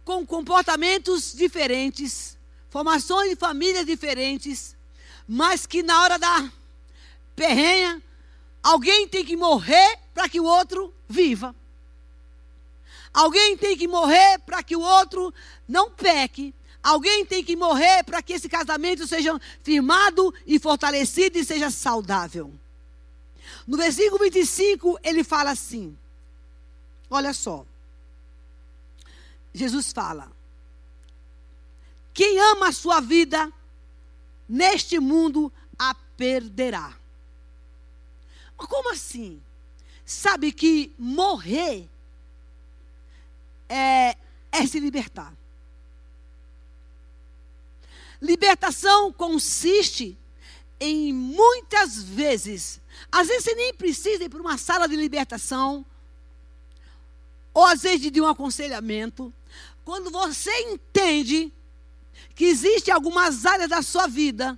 com 0.04 0.26
comportamentos 0.26 1.34
diferentes, 1.34 2.38
formações 2.70 3.30
de 3.30 3.36
famílias 3.36 3.86
diferentes, 3.86 4.76
mas 5.28 5.66
que 5.66 5.84
na 5.84 6.02
hora 6.02 6.18
da 6.18 6.52
perrenha, 7.36 8.02
alguém 8.62 9.08
tem 9.08 9.24
que 9.24 9.38
morrer 9.38 10.00
para 10.14 10.28
que 10.28 10.40
o 10.40 10.44
outro 10.44 10.94
viva. 11.08 11.56
Alguém 13.14 13.58
tem 13.58 13.78
que 13.78 13.88
morrer 13.88 14.40
para 14.40 14.64
que 14.64 14.76
o 14.76 14.82
outro 14.82 15.34
não 15.68 15.92
peque. 15.92 16.54
Alguém 16.82 17.26
tem 17.26 17.44
que 17.44 17.56
morrer 17.56 18.04
para 18.04 18.22
que 18.22 18.34
esse 18.34 18.50
casamento 18.50 19.06
seja 19.06 19.40
firmado 19.62 20.34
e 20.48 20.58
fortalecido 20.58 21.38
e 21.38 21.46
seja 21.46 21.70
saudável. 21.70 22.54
No 23.68 23.78
versículo 23.78 24.24
25, 24.24 25.00
ele 25.04 25.24
fala 25.24 25.52
assim: 25.52 25.98
Olha 27.10 27.34
só. 27.34 27.66
Jesus 29.54 29.92
fala: 29.92 30.32
Quem 32.14 32.40
ama 32.40 32.70
a 32.70 32.72
sua 32.72 33.00
vida 33.00 33.52
neste 34.48 35.00
mundo 35.00 35.52
a 35.80 35.94
perderá. 36.18 36.98
Mas 38.58 38.68
como 38.68 38.92
assim? 38.92 39.42
Sabe 40.06 40.52
que 40.52 40.94
morrer 40.98 41.90
é, 43.70 44.18
é 44.52 44.68
se 44.68 44.78
libertar. 44.78 45.34
Libertação 48.22 49.14
consiste 49.14 50.18
em 50.80 51.14
muitas 51.14 52.04
vezes, 52.04 52.81
às 53.12 53.28
vezes 53.28 53.44
você 53.44 53.56
nem 53.56 53.74
precisa 53.74 54.24
ir 54.24 54.30
para 54.30 54.42
uma 54.42 54.58
sala 54.58 54.88
de 54.88 54.96
libertação, 54.96 55.86
ou 57.54 57.66
às 57.66 57.82
vezes 57.82 58.12
de 58.12 58.22
um 58.22 58.28
aconselhamento, 58.28 59.34
quando 59.84 60.10
você 60.10 60.52
entende 60.70 61.52
que 62.36 62.46
existe 62.46 62.90
algumas 62.90 63.46
áreas 63.46 63.70
da 63.70 63.82
sua 63.82 64.08
vida 64.08 64.58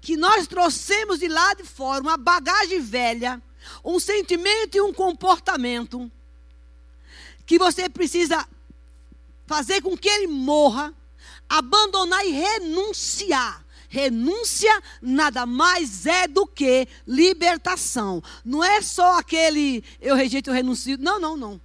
que 0.00 0.16
nós 0.16 0.46
trouxemos 0.46 1.20
de 1.20 1.28
lá 1.28 1.54
de 1.54 1.62
fora, 1.62 2.02
uma 2.02 2.16
bagagem 2.16 2.80
velha, 2.80 3.40
um 3.84 4.00
sentimento 4.00 4.76
e 4.76 4.80
um 4.80 4.92
comportamento 4.92 6.10
que 7.46 7.58
você 7.58 7.88
precisa 7.88 8.46
fazer 9.46 9.80
com 9.80 9.96
que 9.96 10.08
ele 10.08 10.26
morra, 10.26 10.92
abandonar 11.48 12.24
e 12.26 12.30
renunciar. 12.30 13.61
Renúncia 13.92 14.82
nada 15.02 15.44
mais 15.44 16.06
é 16.06 16.26
do 16.26 16.46
que 16.46 16.88
libertação. 17.06 18.22
Não 18.42 18.64
é 18.64 18.80
só 18.80 19.18
aquele 19.18 19.84
eu 20.00 20.16
rejeito, 20.16 20.48
eu 20.48 20.54
renuncio. 20.54 20.96
Não, 20.96 21.20
não, 21.20 21.36
não. 21.36 21.60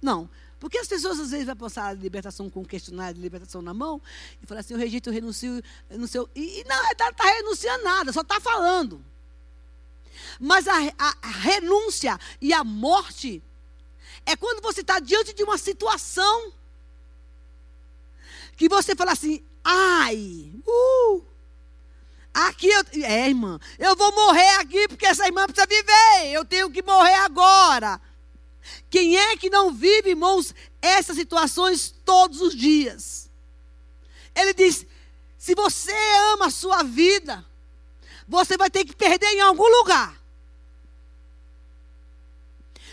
Não. 0.00 0.30
Porque 0.58 0.78
as 0.78 0.88
pessoas 0.88 1.20
às 1.20 1.30
vezes 1.30 1.44
vão 1.44 1.56
passar 1.56 1.88
a 1.88 1.92
libertação 1.92 2.48
com 2.48 2.64
questionário 2.64 3.16
de 3.16 3.20
libertação 3.20 3.60
na 3.60 3.74
mão 3.74 4.00
e 4.42 4.46
falar 4.46 4.60
assim, 4.60 4.72
eu 4.72 4.80
rejeito, 4.80 5.10
eu 5.10 5.12
renuncio, 5.12 5.62
eu 5.90 5.98
não 5.98 6.06
sei. 6.06 6.22
E, 6.34 6.60
e 6.60 6.64
não, 6.64 6.90
está 6.90 7.12
tá 7.12 7.24
renunciando 7.24 7.84
nada, 7.84 8.10
só 8.10 8.22
está 8.22 8.40
falando. 8.40 9.04
Mas 10.40 10.66
a, 10.66 10.72
a, 10.98 11.16
a 11.20 11.30
renúncia 11.30 12.18
e 12.40 12.50
a 12.50 12.64
morte 12.64 13.42
é 14.24 14.34
quando 14.36 14.62
você 14.62 14.80
está 14.80 14.98
diante 15.00 15.34
de 15.34 15.42
uma 15.42 15.58
situação 15.58 16.50
que 18.56 18.70
você 18.70 18.96
fala 18.96 19.12
assim, 19.12 19.44
ai, 19.64 20.52
uh, 20.66 21.24
aqui 22.32 22.68
eu, 22.68 22.84
é 23.04 23.28
irmã, 23.28 23.58
eu 23.78 23.96
vou 23.96 24.12
morrer 24.14 24.56
aqui 24.60 24.88
porque 24.88 25.06
essa 25.06 25.26
irmã 25.26 25.46
precisa 25.46 25.66
viver, 25.66 26.32
eu 26.32 26.44
tenho 26.44 26.70
que 26.70 26.82
morrer 26.82 27.14
agora. 27.14 28.00
Quem 28.90 29.16
é 29.16 29.36
que 29.36 29.50
não 29.50 29.72
vive, 29.72 30.10
irmãos, 30.10 30.54
essas 30.80 31.16
situações 31.16 31.94
todos 32.04 32.40
os 32.40 32.54
dias? 32.54 33.30
Ele 34.34 34.54
diz: 34.54 34.86
se 35.38 35.54
você 35.54 35.92
ama 36.32 36.46
a 36.46 36.50
sua 36.50 36.82
vida, 36.82 37.44
você 38.26 38.56
vai 38.56 38.70
ter 38.70 38.84
que 38.84 38.94
perder 38.94 39.28
em 39.28 39.40
algum 39.40 39.66
lugar. 39.66 40.18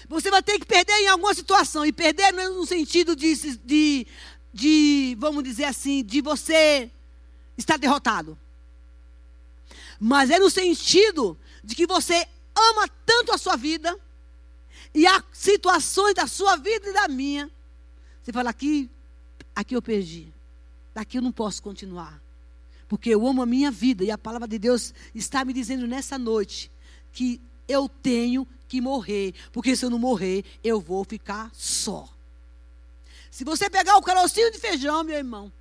Você 0.07 0.29
vai 0.29 0.43
ter 0.43 0.59
que 0.59 0.65
perder 0.65 0.93
em 1.01 1.07
alguma 1.07 1.33
situação. 1.33 1.85
E 1.85 1.91
perder 1.91 2.31
no 2.31 2.65
sentido 2.65 3.15
de, 3.15 3.35
de, 3.57 4.07
de, 4.55 5.17
vamos 5.19 5.43
dizer 5.43 5.65
assim, 5.65 6.01
de 6.01 6.21
você 6.21 6.89
estar 7.57 7.75
derrotado. 7.75 8.39
Mas 9.99 10.29
é 10.29 10.39
no 10.39 10.49
sentido 10.49 11.37
de 11.61 11.75
que 11.75 11.85
você 11.85 12.25
ama 12.55 12.87
tanto 13.05 13.33
a 13.33 13.37
sua 13.37 13.57
vida 13.57 13.99
e 14.93 15.05
há 15.05 15.21
situações 15.33 16.13
da 16.13 16.25
sua 16.25 16.55
vida 16.55 16.87
e 16.89 16.93
da 16.93 17.09
minha. 17.09 17.51
Você 18.23 18.31
fala 18.31 18.49
aqui, 18.49 18.89
aqui 19.53 19.75
eu 19.75 19.81
perdi. 19.81 20.33
Daqui 20.93 21.17
eu 21.17 21.21
não 21.21 21.33
posso 21.33 21.61
continuar. 21.61 22.21
Porque 22.87 23.09
eu 23.09 23.27
amo 23.27 23.41
a 23.41 23.45
minha 23.45 23.69
vida 23.69 24.05
e 24.05 24.11
a 24.11 24.17
palavra 24.17 24.47
de 24.47 24.57
Deus 24.57 24.93
está 25.13 25.43
me 25.43 25.51
dizendo 25.51 25.85
nessa 25.85 26.17
noite 26.17 26.71
que 27.11 27.41
eu 27.67 27.89
tenho 27.89 28.47
que 28.69 28.79
morrer, 28.79 29.33
porque 29.51 29.75
se 29.75 29.83
eu 29.83 29.89
não 29.89 29.99
morrer, 29.99 30.45
eu 30.63 30.79
vou 30.79 31.03
ficar 31.03 31.51
só. 31.53 32.14
Se 33.35 33.43
você 33.43 33.69
pegar 33.69 33.97
o 33.97 34.01
carocinho 34.01 34.49
de 34.49 34.57
feijão, 34.57 35.03
meu 35.03 35.17
irmão, 35.17 35.51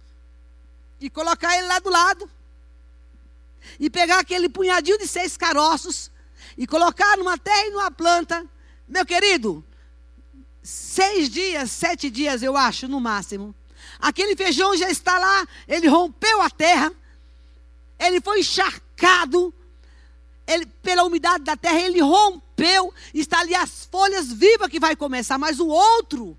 e 1.01 1.11
colocar 1.11 1.59
ele 1.59 1.67
lá 1.67 1.81
do 1.81 1.91
lado, 1.91 2.31
e 3.81 3.91
pegar 3.91 4.21
aquele 4.21 4.49
punhadinho 4.49 4.97
de 4.97 5.09
seis 5.09 5.37
caroços, 5.37 6.09
e 6.57 6.69
colocar 6.69 7.17
numa 7.17 7.37
terra 7.37 7.67
e 7.67 7.71
numa 7.71 7.91
planta, 7.91 8.47
meu 8.87 9.05
querido, 9.05 9.65
seis 10.63 11.29
dias, 11.29 11.69
sete 11.73 12.09
dias, 12.11 12.45
eu 12.45 12.57
acho, 12.57 12.87
no 12.87 13.01
máximo. 13.01 13.53
Aquele 13.99 14.37
feijão 14.37 14.77
já 14.77 14.89
está 14.89 15.19
lá, 15.19 15.45
ele 15.67 15.89
rompeu 15.89 16.43
a 16.43 16.51
terra, 16.51 16.93
ele 17.99 18.21
foi 18.21 18.39
encharcado, 18.39 19.53
ele, 20.47 20.65
pela 20.81 21.03
umidade 21.03 21.43
da 21.43 21.57
terra, 21.57 21.81
ele 21.81 22.01
rompeu, 22.01 22.95
está 23.13 23.41
ali 23.41 23.57
as 23.57 23.85
folhas 23.87 24.33
vivas 24.33 24.69
que 24.69 24.79
vai 24.79 24.95
começar, 24.95 25.39
mas 25.39 25.59
o 25.59 25.67
outro 25.67 26.39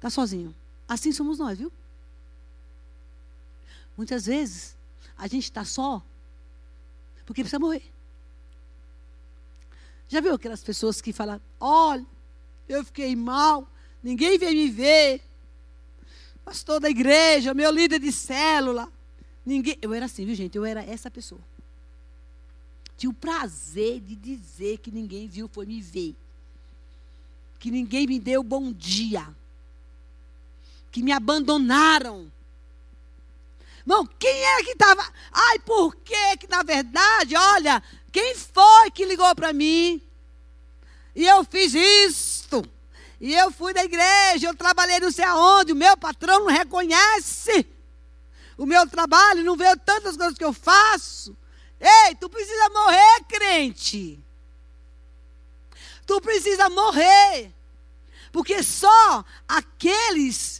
está 0.00 0.08
sozinho. 0.08 0.54
Assim 0.88 1.12
somos 1.12 1.38
nós, 1.38 1.58
viu? 1.58 1.70
Muitas 3.96 4.24
vezes 4.24 4.74
a 5.16 5.26
gente 5.26 5.44
está 5.44 5.62
só 5.62 6.02
porque 7.26 7.42
precisa 7.42 7.60
morrer. 7.60 7.84
Já 10.08 10.20
viu 10.20 10.34
aquelas 10.34 10.64
pessoas 10.64 11.00
que 11.00 11.12
falam: 11.12 11.40
olha, 11.60 12.04
eu 12.68 12.82
fiquei 12.84 13.14
mal, 13.14 13.70
ninguém 14.02 14.38
veio 14.38 14.52
me 14.52 14.70
ver. 14.70 15.22
Pastor 16.44 16.80
da 16.80 16.90
igreja, 16.90 17.54
meu 17.54 17.70
líder 17.70 18.00
de 18.00 18.10
célula. 18.10 18.90
Ninguém. 19.44 19.78
Eu 19.80 19.92
era 19.92 20.06
assim, 20.06 20.24
viu, 20.24 20.34
gente? 20.34 20.56
Eu 20.56 20.64
era 20.64 20.82
essa 20.82 21.10
pessoa. 21.10 21.40
Tinha 22.96 23.10
o 23.10 23.14
prazer 23.14 24.00
de 24.00 24.16
dizer 24.16 24.78
que 24.78 24.90
ninguém 24.90 25.28
viu, 25.28 25.46
foi 25.46 25.66
me 25.66 25.80
ver. 25.80 26.16
Que 27.60 27.70
ninguém 27.70 28.06
me 28.06 28.18
deu 28.18 28.42
bom 28.42 28.72
dia. 28.72 29.28
Que 30.90 31.02
me 31.02 31.12
abandonaram. 31.12 32.30
Irmão, 33.80 34.06
quem 34.18 34.44
é 34.44 34.62
que 34.62 34.70
estava. 34.70 35.02
Ai, 35.32 35.58
por 35.60 35.96
que 35.96 36.36
que, 36.38 36.48
na 36.48 36.62
verdade, 36.62 37.36
olha, 37.36 37.82
quem 38.12 38.34
foi 38.34 38.90
que 38.92 39.04
ligou 39.04 39.34
para 39.34 39.52
mim? 39.52 40.02
E 41.14 41.26
eu 41.26 41.44
fiz 41.44 41.74
isto. 41.74 42.64
E 43.20 43.34
eu 43.34 43.50
fui 43.50 43.74
da 43.74 43.84
igreja, 43.84 44.48
eu 44.48 44.54
trabalhei 44.54 44.98
não 44.98 45.10
sei 45.10 45.24
aonde, 45.24 45.72
o 45.72 45.76
meu 45.76 45.96
patrão 45.96 46.40
não 46.40 46.46
reconhece 46.46 47.66
o 48.60 48.66
meu 48.66 48.86
trabalho, 48.86 49.42
não 49.42 49.56
vê 49.56 49.74
tantas 49.74 50.18
coisas 50.18 50.36
que 50.36 50.44
eu 50.44 50.52
faço. 50.52 51.34
Ei, 51.80 52.14
tu 52.16 52.28
precisa 52.28 52.68
morrer, 52.68 53.24
crente. 53.26 54.22
Tu 56.06 56.20
precisa 56.20 56.68
morrer. 56.68 57.54
Porque 58.30 58.62
só 58.62 59.24
aqueles 59.48 60.59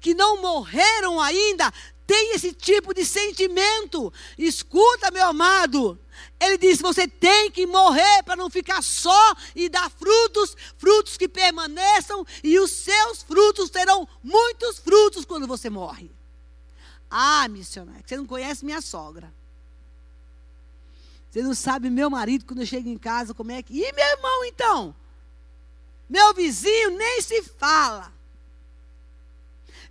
que 0.00 0.14
não 0.14 0.40
morreram 0.40 1.20
ainda 1.20 1.72
têm 2.06 2.34
esse 2.34 2.52
tipo 2.52 2.94
de 2.94 3.04
sentimento. 3.04 4.12
Escuta, 4.38 5.10
meu 5.10 5.26
amado. 5.26 5.98
Ele 6.40 6.56
diz: 6.56 6.80
você 6.80 7.06
tem 7.06 7.50
que 7.50 7.66
morrer 7.66 8.22
para 8.24 8.36
não 8.36 8.48
ficar 8.48 8.82
só 8.82 9.34
e 9.54 9.68
dar 9.68 9.90
frutos, 9.90 10.56
frutos 10.78 11.16
que 11.16 11.28
permaneçam, 11.28 12.26
e 12.42 12.58
os 12.58 12.70
seus 12.70 13.22
frutos 13.22 13.70
terão 13.70 14.08
muitos 14.22 14.78
frutos 14.78 15.24
quando 15.24 15.46
você 15.46 15.68
morre. 15.68 16.10
Ah, 17.10 17.46
missionário, 17.48 18.02
você 18.06 18.16
não 18.16 18.26
conhece 18.26 18.64
minha 18.64 18.80
sogra. 18.80 19.32
Você 21.30 21.42
não 21.42 21.54
sabe 21.54 21.90
meu 21.90 22.08
marido 22.08 22.46
quando 22.46 22.60
eu 22.60 22.66
chego 22.66 22.88
em 22.88 22.96
casa 22.96 23.34
como 23.34 23.52
é 23.52 23.62
que. 23.62 23.74
E 23.74 23.92
meu 23.92 24.06
irmão 24.06 24.44
então? 24.44 24.94
Meu 26.08 26.32
vizinho 26.32 26.96
nem 26.96 27.20
se 27.20 27.42
fala. 27.42 28.12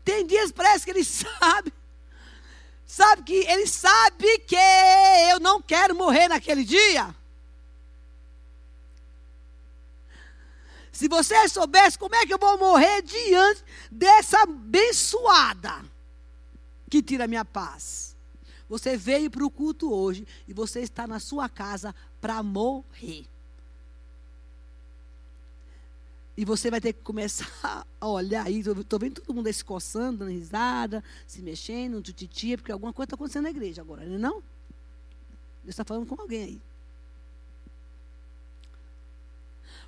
Tem 0.07 0.25
dias 0.25 0.53
parece 0.53 0.85
que 0.85 0.91
ele 0.91 1.03
sabe. 1.03 1.73
Sabe 2.85 3.23
que 3.23 3.33
ele 3.33 3.67
sabe 3.67 4.39
que 4.39 4.55
eu 5.29 5.37
não 5.41 5.61
quero 5.61 5.93
morrer 5.93 6.29
naquele 6.29 6.63
dia. 6.63 7.13
Se 10.93 11.09
você 11.09 11.49
soubesse 11.49 11.99
como 11.99 12.15
é 12.15 12.25
que 12.25 12.33
eu 12.33 12.39
vou 12.39 12.57
morrer 12.57 13.01
diante 13.01 13.61
dessa 13.91 14.43
abençoada 14.43 15.83
que 16.89 17.03
tira 17.03 17.25
a 17.25 17.27
minha 17.27 17.43
paz. 17.43 18.15
Você 18.69 18.95
veio 18.95 19.29
para 19.29 19.45
o 19.45 19.51
culto 19.51 19.93
hoje 19.93 20.25
e 20.47 20.53
você 20.53 20.79
está 20.79 21.05
na 21.05 21.19
sua 21.19 21.49
casa 21.49 21.93
para 22.21 22.41
morrer. 22.41 23.25
E 26.37 26.45
você 26.45 26.69
vai 26.69 26.79
ter 26.79 26.93
que 26.93 27.01
começar 27.01 27.49
a 27.99 28.07
olhar 28.07 28.45
aí. 28.45 28.59
Estou 28.59 28.99
vendo 28.99 29.19
todo 29.19 29.35
mundo 29.35 29.47
aí 29.47 29.53
se 29.53 29.65
coçando, 29.65 30.19
dando 30.19 30.31
risada, 30.31 31.03
se 31.25 31.41
mexendo, 31.41 32.01
tutitia, 32.01 32.57
porque 32.57 32.71
alguma 32.71 32.93
coisa 32.93 33.07
está 33.07 33.15
acontecendo 33.15 33.43
na 33.43 33.49
igreja 33.49 33.81
agora, 33.81 34.05
não 34.05 34.15
é 34.15 34.19
não? 34.19 34.43
Deus 35.63 35.73
está 35.73 35.83
falando 35.83 36.05
com 36.05 36.21
alguém 36.21 36.43
aí. 36.43 36.61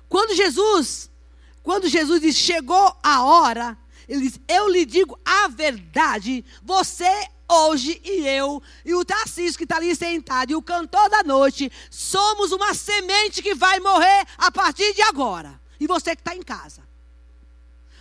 Quando 0.08 0.34
Jesus, 0.34 1.08
quando 1.62 1.88
Jesus 1.88 2.20
diz, 2.20 2.34
chegou 2.34 2.96
a 3.00 3.22
hora, 3.22 3.78
ele 4.08 4.22
diz, 4.22 4.40
eu 4.48 4.68
lhe 4.68 4.84
digo 4.84 5.16
a 5.24 5.46
verdade, 5.46 6.44
você 6.64 7.28
hoje 7.48 8.00
e 8.04 8.26
eu, 8.26 8.60
e 8.84 8.92
o 8.92 9.04
Tarcísio 9.04 9.56
que 9.56 9.64
está 9.64 9.76
ali 9.76 9.94
sentado, 9.94 10.50
e 10.50 10.56
o 10.56 10.62
cantor 10.62 11.08
da 11.08 11.22
noite, 11.22 11.70
somos 11.88 12.50
uma 12.50 12.74
semente 12.74 13.40
que 13.40 13.54
vai 13.54 13.78
morrer 13.78 14.26
a 14.36 14.50
partir 14.50 14.92
de 14.94 15.02
agora. 15.02 15.60
E 15.80 15.86
você 15.86 16.14
que 16.14 16.20
está 16.20 16.36
em 16.36 16.42
casa. 16.42 16.82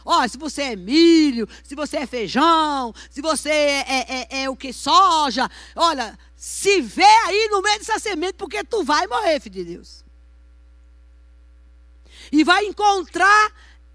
Ó, 0.05 0.27
se 0.27 0.37
você 0.37 0.61
é 0.63 0.75
milho, 0.75 1.47
se 1.63 1.75
você 1.75 1.97
é 1.97 2.05
feijão, 2.05 2.93
se 3.09 3.21
você 3.21 3.49
é, 3.49 3.85
é, 3.87 4.05
é, 4.09 4.43
é, 4.43 4.49
o 4.49 4.55
que? 4.55 4.73
Soja. 4.73 5.49
Olha, 5.75 6.17
se 6.35 6.81
vê 6.81 7.03
aí 7.03 7.47
no 7.49 7.61
meio 7.61 7.79
dessa 7.79 7.99
semente, 7.99 8.33
porque 8.33 8.63
tu 8.63 8.83
vai 8.83 9.07
morrer, 9.07 9.39
filho 9.39 9.55
de 9.55 9.63
Deus. 9.75 10.03
E 12.31 12.43
vai 12.43 12.65
encontrar 12.65 13.53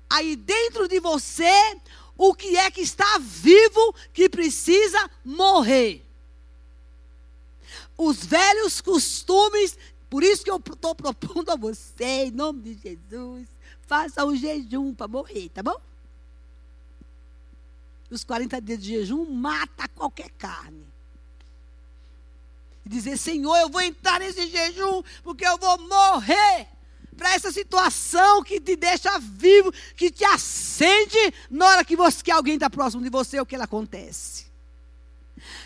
aí 0.09 0.37
dentro 0.37 0.89
de 0.89 1.01
você 1.01 1.77
o 2.17 2.35
que 2.35 2.57
é 2.57 2.71
que 2.71 2.81
está 2.81 3.19
vivo 3.19 3.95
que 4.13 4.29
precisa 4.29 5.11
morrer. 5.25 6.05
Os 7.97 8.25
velhos 8.25 8.81
costumes 8.81 9.77
Por 10.09 10.23
isso 10.23 10.45
que 10.45 10.51
eu 10.51 10.59
estou 10.59 10.95
propondo 10.95 11.51
a 11.51 11.57
você, 11.57 12.27
em 12.27 12.31
nome 12.31 12.63
de 12.63 12.75
Jesus, 12.81 13.49
faça 13.87 14.25
um 14.25 14.35
jejum 14.35 14.95
para 14.95 15.09
morrer, 15.09 15.49
tá 15.51 15.63
bom? 15.63 15.81
Os 18.11 18.25
40 18.25 18.61
dias 18.61 18.83
de 18.83 18.89
jejum 18.91 19.25
mata 19.25 19.89
qualquer 19.89 20.31
carne. 20.31 20.87
E 22.85 22.89
dizer, 22.89 23.17
Senhor, 23.17 23.57
eu 23.57 23.69
vou 23.69 23.81
entrar 23.81 24.21
nesse 24.21 24.47
jejum, 24.49 25.03
porque 25.23 25.47
eu 25.47 25.57
vou 25.59 25.79
morrer 25.79 26.69
para 27.17 27.35
essa 27.35 27.51
situação 27.51 28.43
que 28.43 28.61
te 28.61 28.77
deixa 28.77 29.19
vivo, 29.19 29.73
que 29.97 30.11
te 30.11 30.25
acende 30.25 31.33
na 31.49 31.67
hora 31.67 31.85
que, 31.85 31.97
você, 31.97 32.23
que 32.23 32.31
alguém 32.31 32.55
está 32.55 32.69
próximo 32.69 33.03
de 33.03 33.11
você, 33.11 33.41
o 33.41 33.47
que 33.47 33.55
ela 33.55 33.65
acontece. 33.65 34.47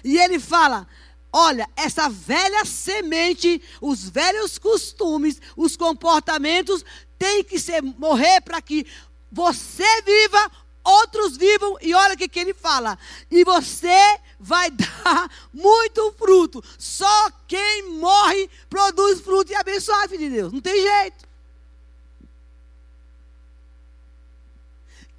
E 0.05 0.19
ele 0.19 0.39
fala: 0.39 0.87
olha, 1.33 1.69
essa 1.77 2.09
velha 2.09 2.65
semente, 2.65 3.61
os 3.81 4.09
velhos 4.09 4.59
costumes, 4.59 5.41
os 5.57 5.77
comportamentos, 5.77 6.85
tem 7.19 7.43
que 7.43 7.59
ser, 7.59 7.83
morrer 7.83 8.41
para 8.41 8.63
que 8.63 8.87
você 9.31 10.03
viva, 10.03 10.51
outros 10.85 11.37
vivam, 11.37 11.77
e 11.83 11.93
olha 11.95 12.15
o 12.15 12.17
que, 12.17 12.29
que 12.29 12.39
ele 12.39 12.55
fala: 12.55 12.99
e 13.31 13.45
você 13.45 14.19
vai 14.39 14.71
dar 14.73 15.31
muito 15.53 16.13
fruto. 16.13 16.63
Só 16.79 17.31
quem 17.47 17.91
morre 17.99 18.49
produz 18.71 19.21
fruto 19.21 19.53
e 19.53 19.55
abençoa, 19.55 20.09
filho 20.09 20.19
de 20.19 20.31
Deus. 20.31 20.53
Não 20.53 20.61
tem 20.61 20.81
jeito. 20.81 21.29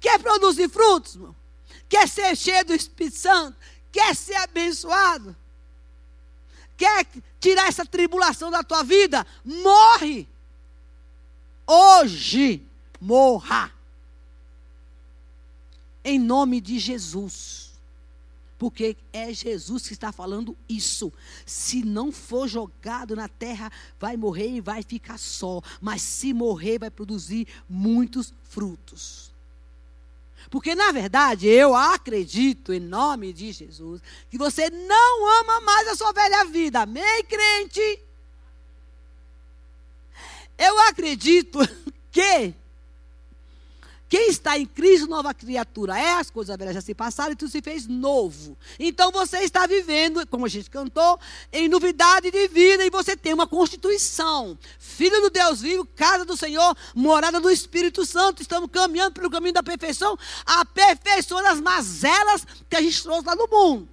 Quer 0.00 0.18
produzir 0.18 0.68
frutos, 0.70 1.14
irmão? 1.14 1.36
Quer 1.88 2.08
ser 2.08 2.34
cheio 2.36 2.64
do 2.64 2.74
Espírito 2.74 3.18
Santo? 3.18 3.56
Quer 3.92 4.14
ser 4.14 4.36
abençoado? 4.36 5.36
Quer 6.76 7.06
tirar 7.38 7.68
essa 7.68 7.84
tribulação 7.84 8.50
da 8.50 8.62
tua 8.62 8.82
vida? 8.82 9.26
Morre. 9.44 10.26
Hoje, 11.72 12.66
morra. 13.00 13.72
Em 16.04 16.18
nome 16.18 16.60
de 16.60 16.80
Jesus. 16.80 17.70
Porque 18.58 18.96
é 19.12 19.32
Jesus 19.32 19.86
que 19.86 19.92
está 19.92 20.10
falando 20.10 20.56
isso. 20.68 21.12
Se 21.46 21.84
não 21.84 22.10
for 22.10 22.48
jogado 22.48 23.14
na 23.14 23.28
terra, 23.28 23.70
vai 24.00 24.16
morrer 24.16 24.48
e 24.48 24.60
vai 24.60 24.82
ficar 24.82 25.16
só. 25.16 25.62
Mas 25.80 26.02
se 26.02 26.34
morrer, 26.34 26.80
vai 26.80 26.90
produzir 26.90 27.46
muitos 27.68 28.34
frutos. 28.42 29.32
Porque, 30.50 30.74
na 30.74 30.90
verdade, 30.90 31.46
eu 31.46 31.76
acredito, 31.76 32.72
em 32.72 32.80
nome 32.80 33.32
de 33.32 33.52
Jesus, 33.52 34.02
que 34.28 34.36
você 34.36 34.68
não 34.70 35.40
ama 35.40 35.60
mais 35.60 35.86
a 35.86 35.94
sua 35.94 36.12
velha 36.12 36.46
vida. 36.46 36.80
Amém, 36.80 37.24
crente? 37.28 38.09
Eu 40.60 40.78
acredito 40.80 41.58
que 42.12 42.54
quem 44.10 44.28
está 44.28 44.58
em 44.58 44.66
Cristo, 44.66 45.06
nova 45.06 45.32
criatura 45.32 45.96
é, 45.96 46.14
as 46.14 46.30
coisas 46.30 46.54
velhas 46.56 46.74
já 46.74 46.80
se 46.80 46.92
passaram 46.94 47.32
e 47.32 47.36
tudo 47.36 47.50
se 47.50 47.62
fez 47.62 47.86
novo. 47.86 48.58
Então 48.78 49.10
você 49.10 49.38
está 49.38 49.66
vivendo, 49.66 50.26
como 50.26 50.44
a 50.44 50.48
gente 50.48 50.68
cantou, 50.68 51.18
em 51.50 51.68
novidade 51.68 52.30
de 52.30 52.48
vida 52.48 52.84
e 52.84 52.90
você 52.90 53.16
tem 53.16 53.32
uma 53.32 53.46
constituição. 53.46 54.58
Filho 54.78 55.20
do 55.22 55.30
Deus 55.30 55.62
vivo, 55.62 55.86
casa 55.96 56.24
do 56.24 56.36
Senhor, 56.36 56.76
morada 56.94 57.40
do 57.40 57.48
Espírito 57.48 58.04
Santo. 58.04 58.42
Estamos 58.42 58.68
caminhando 58.70 59.14
pelo 59.14 59.30
caminho 59.30 59.54
da 59.54 59.62
perfeição, 59.62 60.18
aperfeiçoando 60.44 61.46
as 61.46 61.60
mazelas 61.60 62.44
que 62.68 62.76
a 62.76 62.82
gente 62.82 63.02
trouxe 63.02 63.26
lá 63.26 63.36
no 63.36 63.46
mundo. 63.46 63.88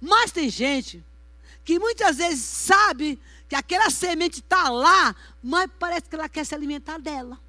Mas 0.00 0.30
tem 0.30 0.48
gente 0.48 1.02
que 1.64 1.78
muitas 1.78 2.18
vezes 2.18 2.44
sabe 2.44 3.18
que 3.48 3.56
aquela 3.56 3.88
semente 3.90 4.40
está 4.40 4.68
lá, 4.68 5.16
mas 5.42 5.70
parece 5.78 6.08
que 6.08 6.14
ela 6.14 6.28
quer 6.28 6.44
se 6.44 6.54
alimentar 6.54 6.98
dela. 6.98 7.40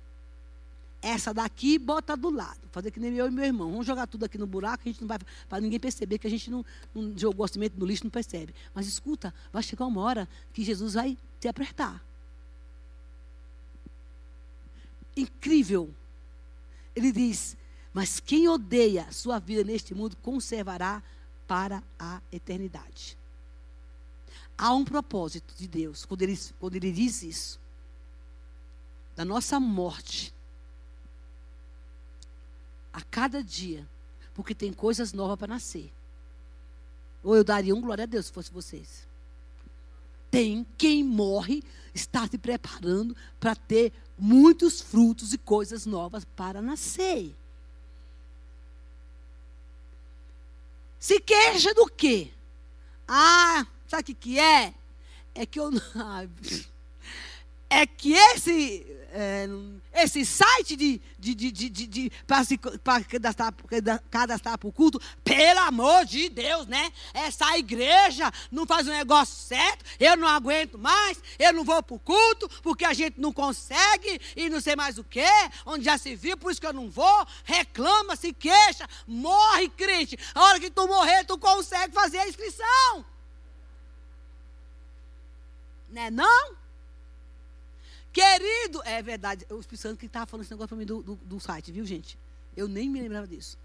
Essa 1.02 1.34
daqui 1.34 1.78
bota 1.78 2.16
do 2.16 2.30
lado. 2.30 2.60
Fazer 2.72 2.92
que 2.92 3.00
nem 3.00 3.14
eu 3.16 3.28
e 3.28 3.32
meu 3.32 3.46
irmão. 3.46 3.72
Vamos 3.72 3.86
jogar 3.86 4.08
tudo 4.08 4.26
aqui 4.26 4.38
no 4.38 4.48
buraco, 4.48 4.84
a 4.86 4.88
gente 4.92 5.02
não 5.02 5.08
vai. 5.08 5.20
Para 5.48 5.62
ninguém 5.62 5.80
perceber 5.80 6.18
que 6.18 6.28
a 6.28 6.30
gente 6.30 6.50
não, 6.50 6.66
não 6.94 7.18
jogou 7.18 7.46
a 7.46 7.48
semente 7.48 7.76
no 7.78 7.86
lixo, 7.86 8.04
não 8.04 8.12
percebe. 8.12 8.54
Mas 8.74 8.88
escuta, 8.88 9.34
vai 9.52 9.64
chegar 9.64 9.86
uma 9.86 10.02
hora 10.02 10.28
que 10.54 10.64
Jesus 10.64 10.94
vai 10.94 11.18
te 11.40 11.48
apertar. 11.48 12.04
Incrível. 15.16 15.94
Ele 16.96 17.12
diz: 17.12 17.58
Mas 17.94 18.20
quem 18.20 18.48
odeia 18.48 19.10
sua 19.12 19.40
vida 19.40 19.64
neste 19.64 19.94
mundo 19.94 20.18
conservará 20.22 21.02
para 21.48 21.82
a 21.98 22.22
eternidade. 22.32 23.19
Há 24.62 24.74
um 24.74 24.84
propósito 24.84 25.54
de 25.58 25.70
Deus 25.70 26.04
quando 26.04 26.22
ele, 26.22 26.38
quando 26.60 26.76
ele 26.76 26.92
diz 26.92 27.24
isso. 27.24 27.58
Da 29.16 29.24
nossa 29.24 29.58
morte 29.58 30.34
a 32.92 33.02
cada 33.02 33.42
dia, 33.42 33.88
porque 34.34 34.54
tem 34.54 34.74
coisas 34.74 35.14
novas 35.14 35.40
para 35.40 35.48
nascer. 35.48 35.90
Ou 37.24 37.38
eu 37.38 37.44
daria 37.44 37.74
um 37.74 37.80
glória 37.80 38.04
a 38.04 38.06
Deus 38.06 38.26
se 38.26 38.34
fosse 38.34 38.52
vocês. 38.52 39.08
Tem 40.30 40.68
quem 40.78 41.06
morre, 41.06 41.64
está 41.96 42.28
se 42.28 42.38
preparando 42.38 43.16
para 43.40 43.56
ter 43.56 43.94
muitos 44.18 44.82
frutos 44.82 45.32
e 45.32 45.38
coisas 45.38 45.86
novas 45.86 46.26
para 46.36 46.62
nascer. 46.62 47.34
Se 51.00 51.22
queixa 51.22 51.74
do 51.74 51.88
quê? 51.88 52.34
Ah, 53.08 53.66
sabe 53.90 54.02
o 54.02 54.06
que, 54.06 54.14
que 54.14 54.40
é? 54.40 54.74
É 55.36 55.46
que 55.46 55.60
eu. 55.60 55.70
É 57.72 57.86
que 57.86 58.14
esse 58.14 58.84
é, 59.12 59.48
esse 59.94 60.26
site 60.26 60.76
de, 60.76 61.02
de, 61.18 61.36
de, 61.36 61.52
de, 61.52 61.70
de, 61.70 61.88
de 61.88 62.12
para 62.84 63.04
cadastrar, 63.04 63.54
cadastrar 64.10 64.58
para 64.58 64.68
o 64.68 64.72
culto, 64.72 65.02
pelo 65.24 65.60
amor 65.62 66.06
de 66.06 66.30
Deus, 66.30 66.68
né? 66.68 66.92
Essa 67.14 67.58
igreja 67.58 68.32
não 68.52 68.66
faz 68.66 68.88
o 68.88 68.92
negócio 68.92 69.36
certo, 69.36 69.84
eu 70.00 70.16
não 70.16 70.28
aguento 70.28 70.78
mais, 70.78 71.22
eu 71.38 71.54
não 71.54 71.64
vou 71.64 71.82
para 71.82 71.96
o 71.96 72.00
culto, 72.00 72.50
porque 72.62 72.86
a 72.86 72.94
gente 72.94 73.20
não 73.20 73.34
consegue 73.34 74.22
e 74.36 74.50
não 74.50 74.62
sei 74.62 74.76
mais 74.76 74.98
o 74.98 75.04
que, 75.04 75.26
onde 75.66 75.86
já 75.86 75.98
se 75.98 76.16
viu, 76.16 76.38
por 76.38 76.52
isso 76.52 76.62
que 76.62 76.68
eu 76.68 76.74
não 76.74 76.90
vou, 76.90 77.28
reclama, 77.44 78.16
se 78.16 78.32
queixa, 78.32 78.88
morre 79.08 79.70
crente. 79.70 80.18
A 80.36 80.44
hora 80.44 80.60
que 80.60 80.70
tu 80.70 80.88
morrer, 80.88 81.24
tu 81.26 81.38
consegue 81.38 81.94
fazer 81.94 82.20
a 82.20 82.28
inscrição. 82.28 83.06
Né 85.90 86.10
não? 86.10 86.56
Querido, 88.12 88.82
é 88.86 89.02
verdade, 89.02 89.46
o 89.50 89.60
Espírito 89.60 89.82
Santo 89.82 89.98
que 89.98 90.08
estava 90.08 90.26
falando 90.26 90.44
esse 90.44 90.52
negócio 90.52 90.70
para 90.70 90.78
mim 90.78 90.86
do, 90.86 91.02
do, 91.02 91.16
do 91.16 91.40
site, 91.40 91.72
viu, 91.72 91.86
gente? 91.86 92.18
Eu 92.56 92.68
nem 92.68 92.90
me 92.90 93.00
lembrava 93.00 93.28
disso. 93.28 93.58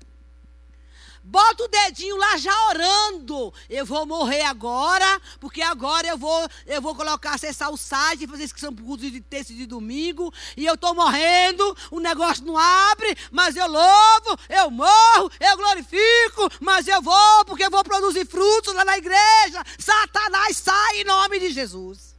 Bota 1.26 1.64
o 1.64 1.68
dedinho 1.68 2.16
lá 2.18 2.36
já 2.36 2.52
orando. 2.68 3.52
Eu 3.70 3.86
vou 3.86 4.04
morrer 4.04 4.42
agora, 4.42 5.20
porque 5.40 5.62
agora 5.62 6.06
eu 6.06 6.18
vou, 6.18 6.48
eu 6.66 6.82
vou 6.82 6.94
colocar, 6.94 7.32
acessar 7.34 7.70
o 7.70 7.78
site, 7.78 8.26
fazer 8.26 8.44
inscrição 8.44 8.74
para 8.74 8.84
o 8.84 8.86
culto 8.86 9.10
de 9.10 9.20
terça 9.22 9.54
de 9.54 9.64
domingo. 9.64 10.32
E 10.54 10.66
eu 10.66 10.74
estou 10.74 10.94
morrendo, 10.94 11.74
o 11.90 11.98
negócio 11.98 12.44
não 12.44 12.58
abre, 12.58 13.16
mas 13.32 13.56
eu 13.56 13.66
louvo, 13.66 14.38
eu 14.50 14.70
morro, 14.70 15.30
eu 15.40 15.56
glorifico, 15.56 16.50
mas 16.60 16.86
eu 16.86 17.00
vou, 17.00 17.44
porque 17.46 17.64
eu 17.64 17.70
vou 17.70 17.82
produzir 17.82 18.26
frutos 18.26 18.74
lá 18.74 18.84
na 18.84 18.98
igreja. 18.98 19.64
Satanás 19.78 20.58
sai 20.58 21.00
em 21.00 21.04
nome 21.04 21.40
de 21.40 21.52
Jesus. 21.52 22.13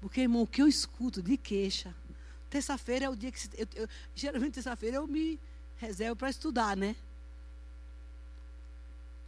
Porque, 0.00 0.22
irmão, 0.22 0.42
o 0.42 0.46
que 0.46 0.62
eu 0.62 0.68
escuto 0.68 1.22
de 1.22 1.36
queixa. 1.36 1.94
Terça-feira 2.48 3.06
é 3.06 3.08
o 3.08 3.14
dia 3.14 3.30
que. 3.30 3.38
Eu, 3.56 3.66
eu, 3.74 3.88
geralmente, 4.14 4.54
terça-feira 4.54 4.96
eu 4.96 5.06
me 5.06 5.38
reservo 5.76 6.16
para 6.16 6.30
estudar, 6.30 6.76
né? 6.76 6.96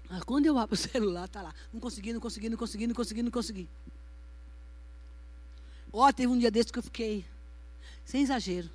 Mas 0.09 0.23
quando 0.25 0.47
eu 0.47 0.59
abro 0.59 0.75
o 0.75 0.77
celular, 0.79 1.29
tá 1.29 1.43
lá. 1.43 1.55
Não 1.73 1.81
consegui, 1.81 2.13
não 2.13 2.21
consegui, 2.21 2.49
não 2.49 2.57
consegui, 2.57 2.87
não 2.87 2.95
consegui, 2.95 3.23
não 3.23 3.31
consegui. 3.31 3.69
Ó, 5.93 6.09
oh, 6.09 6.13
teve 6.13 6.33
um 6.33 6.39
dia 6.39 6.51
desse 6.51 6.73
que 6.73 6.79
eu 6.79 6.83
fiquei. 6.83 7.25
Sem 8.05 8.23
exagero. 8.23 8.71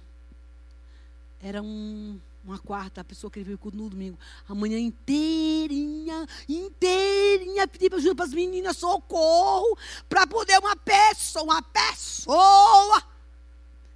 Era 1.41 1.61
um 1.61 2.19
uma 2.47 2.59
quarta, 2.59 3.01
a 3.01 3.03
pessoa 3.03 3.29
que 3.29 3.43
veio 3.43 3.59
no 3.73 3.89
domingo, 3.89 4.17
a 4.47 4.55
manhã 4.55 4.79
inteirinha, 4.79 6.25
inteirinha, 6.47 7.67
pedir 7.67 7.93
ajuda 7.93 8.15
para 8.15 8.25
as 8.25 8.33
meninas, 8.33 8.77
socorro, 8.77 9.77
para 10.07 10.25
poder 10.25 10.57
uma 10.59 10.75
pessoa, 10.75 11.43
uma 11.43 11.61
pessoa. 11.61 13.03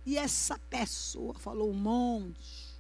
E 0.06 0.18
essa 0.18 0.60
pessoa 0.70 1.34
falou 1.36 1.70
um 1.70 1.74
monte. 1.74 2.72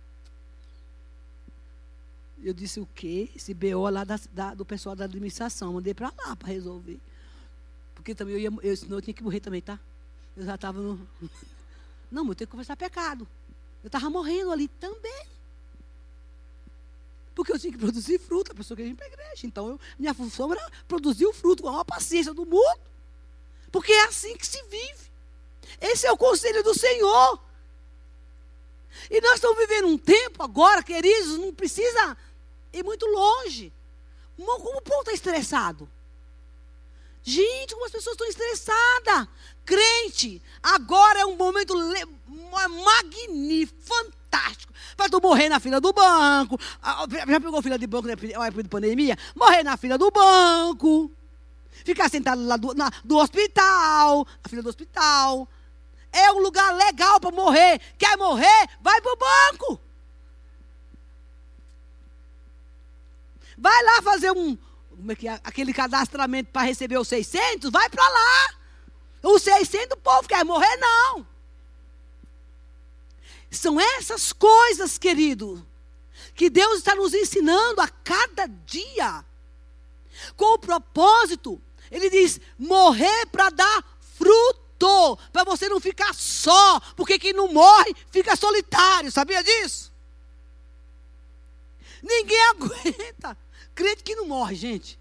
Eu 2.43 2.53
disse 2.53 2.79
o 2.79 2.87
quê? 2.93 3.29
Esse 3.35 3.53
BO 3.53 3.87
lá 3.89 4.03
da, 4.03 4.19
da, 4.33 4.53
do 4.53 4.65
pessoal 4.65 4.95
da 4.95 5.05
administração. 5.05 5.73
Mandei 5.73 5.93
para 5.93 6.11
lá 6.17 6.35
para 6.35 6.47
resolver. 6.47 6.99
Porque 7.93 8.15
também 8.15 8.33
eu 8.33 8.39
ia, 8.39 8.51
eu, 8.63 8.75
senão 8.75 8.97
eu 8.97 9.01
tinha 9.01 9.13
que 9.13 9.23
morrer 9.23 9.39
também, 9.39 9.61
tá? 9.61 9.79
Eu 10.35 10.43
já 10.43 10.55
estava 10.55 10.81
no. 10.81 11.07
Não, 12.11 12.27
eu 12.27 12.35
tenho 12.35 12.47
que 12.47 12.51
conversar 12.51 12.75
pecado. 12.75 13.27
Eu 13.83 13.87
estava 13.87 14.09
morrendo 14.09 14.51
ali 14.51 14.67
também. 14.67 15.30
Porque 17.33 17.51
eu 17.51 17.59
tinha 17.59 17.71
que 17.71 17.79
produzir 17.79 18.19
fruto, 18.19 18.51
a 18.51 18.55
pessoa 18.55 18.75
queria 18.75 18.91
ir 18.91 18.95
para 18.95 19.05
a 19.05 19.09
igreja. 19.09 19.45
Então, 19.47 19.69
eu, 19.69 19.79
minha 19.97 20.13
função 20.13 20.51
era 20.51 20.71
produzir 20.87 21.25
o 21.25 21.33
fruto 21.33 21.63
com 21.63 21.69
a 21.69 21.71
maior 21.71 21.83
paciência 21.83 22.33
do 22.33 22.45
mundo. 22.45 22.81
Porque 23.71 23.91
é 23.91 24.03
assim 24.03 24.35
que 24.35 24.45
se 24.45 24.61
vive. 24.63 25.11
Esse 25.79 26.05
é 26.05 26.11
o 26.11 26.17
conselho 26.17 26.61
do 26.63 26.77
Senhor. 26.77 27.39
E 29.09 29.21
nós 29.21 29.35
estamos 29.35 29.57
vivendo 29.57 29.87
um 29.87 29.97
tempo 29.97 30.43
agora, 30.43 30.83
queridos, 30.83 31.37
não 31.37 31.53
precisa 31.53 32.17
ir 32.73 32.83
muito 32.83 33.05
longe. 33.05 33.71
Como 34.35 34.77
o 34.77 34.81
povo 34.81 35.01
está 35.01 35.13
estressado? 35.13 35.89
Gente, 37.23 37.73
como 37.73 37.85
as 37.85 37.91
pessoas 37.91 38.13
estão 38.13 38.27
estressadas. 38.27 39.27
Crente, 39.63 40.41
agora 40.61 41.19
é 41.19 41.25
um 41.25 41.35
momento 41.35 41.73
magnífico, 42.83 43.79
fantástico. 43.81 44.70
Para 45.01 45.09
tu 45.09 45.19
morrer 45.19 45.49
na 45.49 45.59
fila 45.59 45.81
do 45.81 45.91
banco. 45.91 46.59
Já 47.27 47.39
pegou 47.39 47.59
fila 47.63 47.79
de 47.79 47.87
banco 47.87 48.07
na 48.07 48.13
época 48.13 48.61
de 48.61 48.69
pandemia? 48.69 49.17
Morrer 49.35 49.63
na 49.63 49.75
fila 49.75 49.97
do 49.97 50.11
banco. 50.11 51.11
Ficar 51.83 52.07
sentado 52.07 52.45
lá 52.45 52.55
do, 52.55 52.75
na, 52.75 52.87
do 53.03 53.17
hospital, 53.17 54.27
na 54.43 54.47
fila 54.47 54.61
do 54.61 54.69
hospital. 54.69 55.47
É 56.11 56.31
um 56.31 56.37
lugar 56.37 56.75
legal 56.75 57.19
para 57.19 57.31
morrer. 57.31 57.81
Quer 57.97 58.15
morrer? 58.15 58.69
Vai 58.79 59.01
para 59.01 59.11
o 59.11 59.17
banco. 59.17 59.81
Vai 63.57 63.83
lá 63.83 64.03
fazer 64.03 64.29
um, 64.29 64.55
como 64.91 65.11
é 65.11 65.15
que 65.15 65.27
é? 65.27 65.41
aquele 65.43 65.73
cadastramento 65.73 66.51
para 66.51 66.61
receber 66.61 66.99
os 66.99 67.07
600, 67.07 67.71
vai 67.71 67.89
para 67.89 68.07
lá. 68.07 68.53
Os 69.23 69.41
600 69.41 69.97
o 69.97 69.97
povo 69.97 70.27
quer 70.27 70.45
morrer, 70.45 70.77
não. 70.77 71.30
São 73.51 73.79
essas 73.79 74.31
coisas, 74.31 74.97
querido, 74.97 75.67
que 76.33 76.49
Deus 76.49 76.77
está 76.77 76.95
nos 76.95 77.13
ensinando 77.13 77.81
a 77.81 77.89
cada 77.89 78.47
dia. 78.47 79.25
Com 80.37 80.53
o 80.53 80.59
propósito, 80.59 81.61
Ele 81.91 82.09
diz: 82.09 82.39
morrer 82.57 83.25
para 83.25 83.49
dar 83.49 83.83
fruto, 84.17 85.19
para 85.33 85.43
você 85.43 85.67
não 85.67 85.81
ficar 85.81 86.15
só, 86.15 86.79
porque 86.95 87.19
quem 87.19 87.33
não 87.33 87.51
morre 87.51 87.93
fica 88.09 88.35
solitário, 88.37 89.11
sabia 89.11 89.43
disso? 89.43 89.91
Ninguém 92.01 92.41
aguenta. 92.49 93.37
Crente 93.75 94.03
que 94.03 94.15
não 94.15 94.27
morre, 94.27 94.55
gente. 94.55 94.99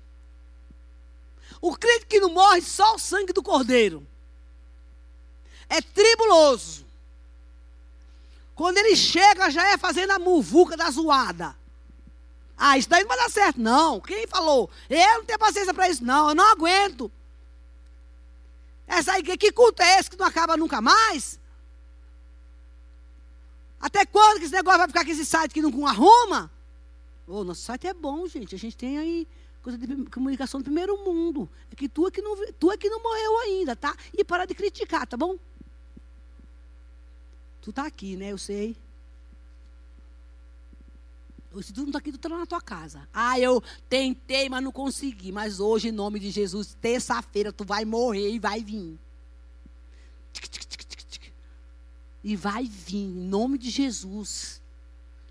O 1.61 1.77
crente 1.77 2.07
que 2.07 2.21
não 2.21 2.31
morre, 2.31 2.63
só 2.63 2.95
o 2.95 2.99
sangue 2.99 3.33
do 3.33 3.43
cordeiro. 3.43 4.07
É 5.69 5.81
tribuloso. 5.81 6.89
Quando 8.61 8.77
ele 8.77 8.94
chega, 8.94 9.49
já 9.49 9.66
é 9.70 9.79
fazendo 9.79 10.11
a 10.11 10.18
muvuca 10.18 10.77
da 10.77 10.90
zoada. 10.90 11.57
Ah, 12.59 12.77
isso 12.77 12.90
daí 12.90 13.01
não 13.01 13.09
vai 13.09 13.16
dar 13.16 13.31
certo, 13.31 13.59
não. 13.59 13.99
Quem 14.03 14.27
falou? 14.27 14.68
Eu 14.90 15.14
não 15.14 15.25
tenho 15.25 15.38
paciência 15.38 15.73
para 15.73 15.88
isso, 15.88 16.05
não. 16.05 16.29
Eu 16.29 16.35
não 16.35 16.44
aguento. 16.53 17.11
Essa 18.87 19.12
aí, 19.12 19.23
que 19.23 19.51
culto 19.51 19.83
é 19.83 19.99
esse 19.99 20.11
que 20.11 20.18
não 20.18 20.27
acaba 20.27 20.59
nunca 20.59 20.79
mais? 20.83 21.40
Até 23.81 24.05
quando 24.05 24.40
que 24.40 24.44
esse 24.44 24.53
negócio 24.53 24.81
vai 24.81 24.88
ficar 24.88 25.07
com 25.07 25.11
esse 25.11 25.25
site 25.25 25.55
que 25.55 25.62
não 25.62 25.87
arruma? 25.87 26.51
O 27.27 27.42
nosso 27.42 27.62
site 27.62 27.87
é 27.87 27.94
bom, 27.94 28.29
gente. 28.29 28.55
A 28.55 28.59
gente 28.59 28.77
tem 28.77 28.99
aí 28.99 29.27
coisa 29.62 29.79
de 29.79 30.05
comunicação 30.11 30.61
do 30.61 30.64
primeiro 30.64 31.03
mundo. 31.03 31.49
É 31.73 31.75
que 31.75 31.88
tu 31.88 32.07
é 32.07 32.11
que 32.11 32.20
não, 32.20 32.37
tu 32.59 32.70
é 32.70 32.77
que 32.77 32.90
não 32.90 33.03
morreu 33.03 33.38
ainda, 33.38 33.75
tá? 33.75 33.96
E 34.12 34.23
para 34.23 34.44
de 34.44 34.55
criticar, 34.55 35.07
tá 35.07 35.16
bom? 35.16 35.38
Tu 37.61 37.73
tá 37.73 37.87
aqui, 37.87 38.16
né? 38.16 38.33
Eu 38.33 38.38
sei. 38.38 38.77
Se 41.62 41.73
tu 41.73 41.81
não 41.81 41.88
está 41.88 41.99
aqui, 41.99 42.12
tu 42.12 42.16
está 42.16 42.29
na 42.29 42.46
tua 42.46 42.61
casa. 42.61 43.09
Ah, 43.12 43.38
eu 43.38 43.62
tentei, 43.88 44.49
mas 44.49 44.62
não 44.62 44.70
consegui. 44.70 45.33
Mas 45.33 45.59
hoje, 45.59 45.88
em 45.88 45.92
nome 45.92 46.20
de 46.20 46.31
Jesus, 46.31 46.77
terça-feira, 46.81 47.53
tu 47.53 47.64
vai 47.64 47.85
morrer 47.85 48.31
e 48.31 48.38
vai 48.38 48.62
vir. 48.62 48.99
E 52.23 52.37
vai 52.37 52.64
vir, 52.64 52.99
em 52.99 53.09
nome 53.09 53.59
de 53.59 53.68
Jesus. 53.68 54.62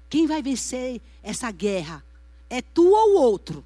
Quem 0.09 0.27
vai 0.27 0.41
vencer 0.41 1.01
essa 1.23 1.49
guerra? 1.51 2.03
É 2.49 2.61
tu 2.61 2.85
ou 2.85 3.13
o 3.13 3.21
outro? 3.21 3.63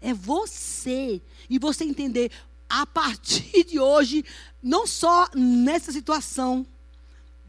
É 0.00 0.12
você. 0.12 1.22
E 1.48 1.58
você 1.58 1.84
entender, 1.84 2.30
a 2.68 2.84
partir 2.84 3.64
de 3.64 3.78
hoje, 3.78 4.24
não 4.62 4.86
só 4.86 5.28
nessa 5.34 5.92
situação 5.92 6.66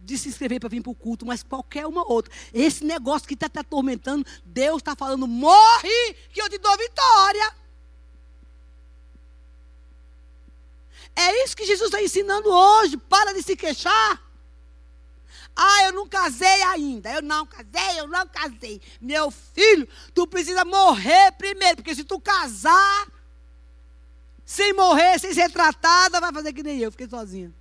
de 0.07 0.17
se 0.17 0.29
inscrever 0.29 0.57
para 0.57 0.69
vir 0.69 0.81
para 0.81 0.91
o 0.91 0.95
culto, 0.95 1.25
mas 1.25 1.43
qualquer 1.43 1.85
uma 1.85 2.09
outra. 2.09 2.33
Esse 2.53 2.85
negócio 2.85 3.27
que 3.27 3.33
está 3.33 3.49
te 3.49 3.59
atormentando, 3.59 4.25
Deus 4.45 4.77
está 4.77 4.95
falando: 4.95 5.27
morre, 5.27 6.13
que 6.31 6.41
eu 6.41 6.49
te 6.49 6.57
dou 6.57 6.77
vitória. 6.77 7.55
É 11.13 11.43
isso 11.43 11.57
que 11.57 11.65
Jesus 11.65 11.89
está 11.89 12.01
ensinando 12.01 12.49
hoje. 12.49 12.95
Para 12.95 13.33
de 13.33 13.43
se 13.43 13.57
queixar. 13.57 14.23
Ah, 15.53 15.83
eu 15.85 15.91
não 15.91 16.07
casei 16.07 16.61
ainda. 16.63 17.11
Eu 17.11 17.21
não 17.21 17.45
casei, 17.45 17.99
eu 17.99 18.07
não 18.07 18.25
casei. 18.27 18.81
Meu 19.01 19.29
filho, 19.29 19.89
tu 20.13 20.25
precisa 20.25 20.63
morrer 20.63 21.33
primeiro, 21.33 21.77
porque 21.77 21.95
se 21.95 22.05
tu 22.05 22.17
casar 22.17 23.11
sem 24.45 24.71
morrer, 24.71 25.19
sem 25.19 25.33
ser 25.33 25.51
tratada, 25.51 26.21
vai 26.21 26.31
fazer 26.31 26.53
que 26.53 26.63
nem 26.63 26.79
eu, 26.79 26.91
fiquei 26.91 27.09
sozinha. 27.09 27.53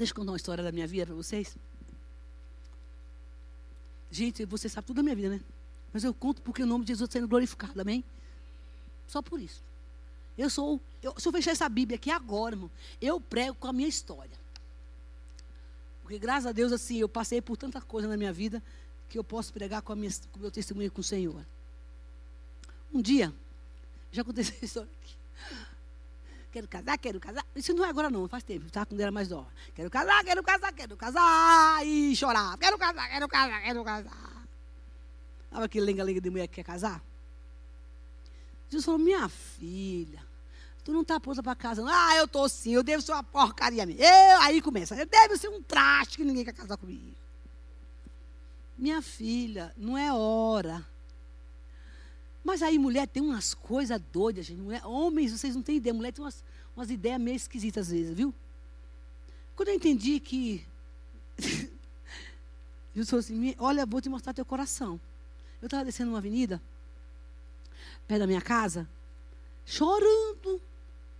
Deixa 0.00 0.12
eu 0.12 0.16
contar 0.16 0.30
uma 0.30 0.38
história 0.38 0.64
da 0.64 0.72
minha 0.72 0.86
vida 0.86 1.04
para 1.04 1.14
vocês. 1.14 1.54
Gente, 4.10 4.46
você 4.46 4.66
sabe 4.66 4.86
tudo 4.86 4.96
da 4.96 5.02
minha 5.02 5.14
vida, 5.14 5.28
né? 5.28 5.40
Mas 5.92 6.04
eu 6.04 6.14
conto 6.14 6.40
porque 6.40 6.62
o 6.62 6.66
nome 6.66 6.86
de 6.86 6.92
Jesus 6.92 7.06
está 7.06 7.18
sendo 7.18 7.28
glorificado, 7.28 7.78
amém? 7.78 8.02
Só 9.06 9.20
por 9.20 9.38
isso. 9.38 9.62
Eu 10.38 10.48
sou, 10.48 10.80
eu, 11.02 11.14
se 11.18 11.28
eu 11.28 11.32
fechar 11.32 11.50
essa 11.50 11.68
Bíblia 11.68 11.96
aqui 11.96 12.10
agora, 12.10 12.54
irmão, 12.54 12.70
eu 12.98 13.20
prego 13.20 13.54
com 13.56 13.68
a 13.68 13.74
minha 13.74 13.90
história. 13.90 14.32
Porque 16.00 16.18
graças 16.18 16.46
a 16.46 16.52
Deus, 16.52 16.72
assim, 16.72 16.96
eu 16.96 17.08
passei 17.08 17.42
por 17.42 17.58
tanta 17.58 17.78
coisa 17.82 18.08
na 18.08 18.16
minha 18.16 18.32
vida 18.32 18.62
que 19.10 19.18
eu 19.18 19.22
posso 19.22 19.52
pregar 19.52 19.82
com, 19.82 19.92
a 19.92 19.96
minha, 19.96 20.10
com 20.32 20.38
o 20.38 20.40
meu 20.40 20.50
testemunho 20.50 20.90
com 20.90 21.02
o 21.02 21.04
Senhor. 21.04 21.44
Um 22.90 23.02
dia, 23.02 23.34
já 24.10 24.22
aconteceu 24.22 24.54
essa 24.64 24.64
história 24.64 24.90
aqui. 25.02 25.14
Quero 26.52 26.66
casar, 26.68 26.98
quero 26.98 27.20
casar. 27.20 27.44
Isso 27.54 27.72
não 27.74 27.84
é 27.84 27.88
agora 27.88 28.10
não, 28.10 28.28
faz 28.28 28.42
tempo, 28.42 28.70
tá? 28.70 28.84
Quando 28.84 29.00
era 29.00 29.12
mais 29.12 29.28
nova. 29.28 29.48
Quero 29.74 29.88
casar, 29.90 30.24
quero 30.24 30.42
casar, 30.42 30.72
quero 30.72 30.96
casar. 30.96 31.86
E 31.86 32.14
chorar. 32.16 32.56
Quero 32.58 32.76
casar, 32.78 33.08
quero 33.08 33.28
casar, 33.28 33.62
quero 33.62 33.84
casar. 33.84 34.46
Sabe 35.50 35.64
aquele 35.64 35.86
lenga-lenga 35.86 36.20
de 36.20 36.30
mulher 36.30 36.48
que 36.48 36.56
quer 36.56 36.64
casar? 36.64 37.02
Jesus 38.68 38.84
falou, 38.84 39.00
minha 39.00 39.28
filha, 39.28 40.22
Tu 40.84 40.92
não 40.92 41.02
está 41.02 41.20
pronta 41.20 41.42
para 41.42 41.54
casa. 41.54 41.84
Ah, 41.86 42.16
eu 42.16 42.24
estou 42.24 42.48
sim, 42.48 42.72
eu 42.72 42.82
devo 42.82 43.02
ser 43.02 43.12
uma 43.12 43.22
porcaria 43.22 43.84
mesmo. 43.84 44.02
Eu, 44.02 44.40
aí 44.40 44.62
começa, 44.62 44.96
eu 44.96 45.06
devo 45.06 45.36
ser 45.36 45.48
um 45.48 45.62
traste 45.62 46.16
que 46.16 46.24
ninguém 46.24 46.44
quer 46.44 46.54
casar 46.54 46.76
comigo. 46.76 47.14
Minha 48.76 49.02
filha, 49.02 49.72
não 49.76 49.96
é 49.96 50.12
hora. 50.12 50.84
Mas 52.42 52.62
aí 52.62 52.78
mulher 52.78 53.06
tem 53.06 53.22
umas 53.22 53.54
coisas 53.54 54.00
doidas, 54.12 54.46
gente. 54.46 54.60
Mulher, 54.60 54.84
homens, 54.86 55.32
vocês 55.32 55.54
não 55.54 55.62
têm 55.62 55.76
ideia. 55.76 55.94
Mulher 55.94 56.12
tem 56.12 56.24
umas, 56.24 56.42
umas 56.74 56.90
ideias 56.90 57.20
meio 57.20 57.36
esquisitas 57.36 57.86
às 57.86 57.92
vezes, 57.92 58.14
viu? 58.14 58.34
Quando 59.54 59.68
eu 59.68 59.74
entendi 59.74 60.18
que. 60.20 60.66
Jesus 62.94 63.10
falou 63.10 63.20
assim: 63.20 63.54
Olha, 63.58 63.86
vou 63.86 64.00
te 64.00 64.08
mostrar 64.08 64.32
teu 64.32 64.44
coração. 64.44 65.00
Eu 65.60 65.66
estava 65.66 65.84
descendo 65.84 66.10
uma 66.10 66.18
avenida, 66.18 66.60
perto 68.08 68.20
da 68.20 68.26
minha 68.26 68.40
casa, 68.40 68.88
chorando. 69.66 70.60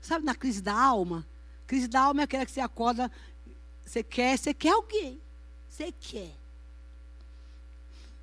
Sabe, 0.01 0.25
na 0.25 0.35
crise 0.35 0.63
da 0.63 0.73
alma? 0.73 1.27
Crise 1.67 1.87
da 1.87 2.01
alma 2.01 2.23
é 2.23 2.25
aquela 2.25 2.47
que 2.47 2.51
você 2.51 2.61
acorda, 2.61 3.13
você 3.85 4.03
quer, 4.03 4.39
você 4.39 4.55
quer 4.55 4.71
alguém. 4.71 5.21
Você 5.69 5.93
quer. 5.93 6.35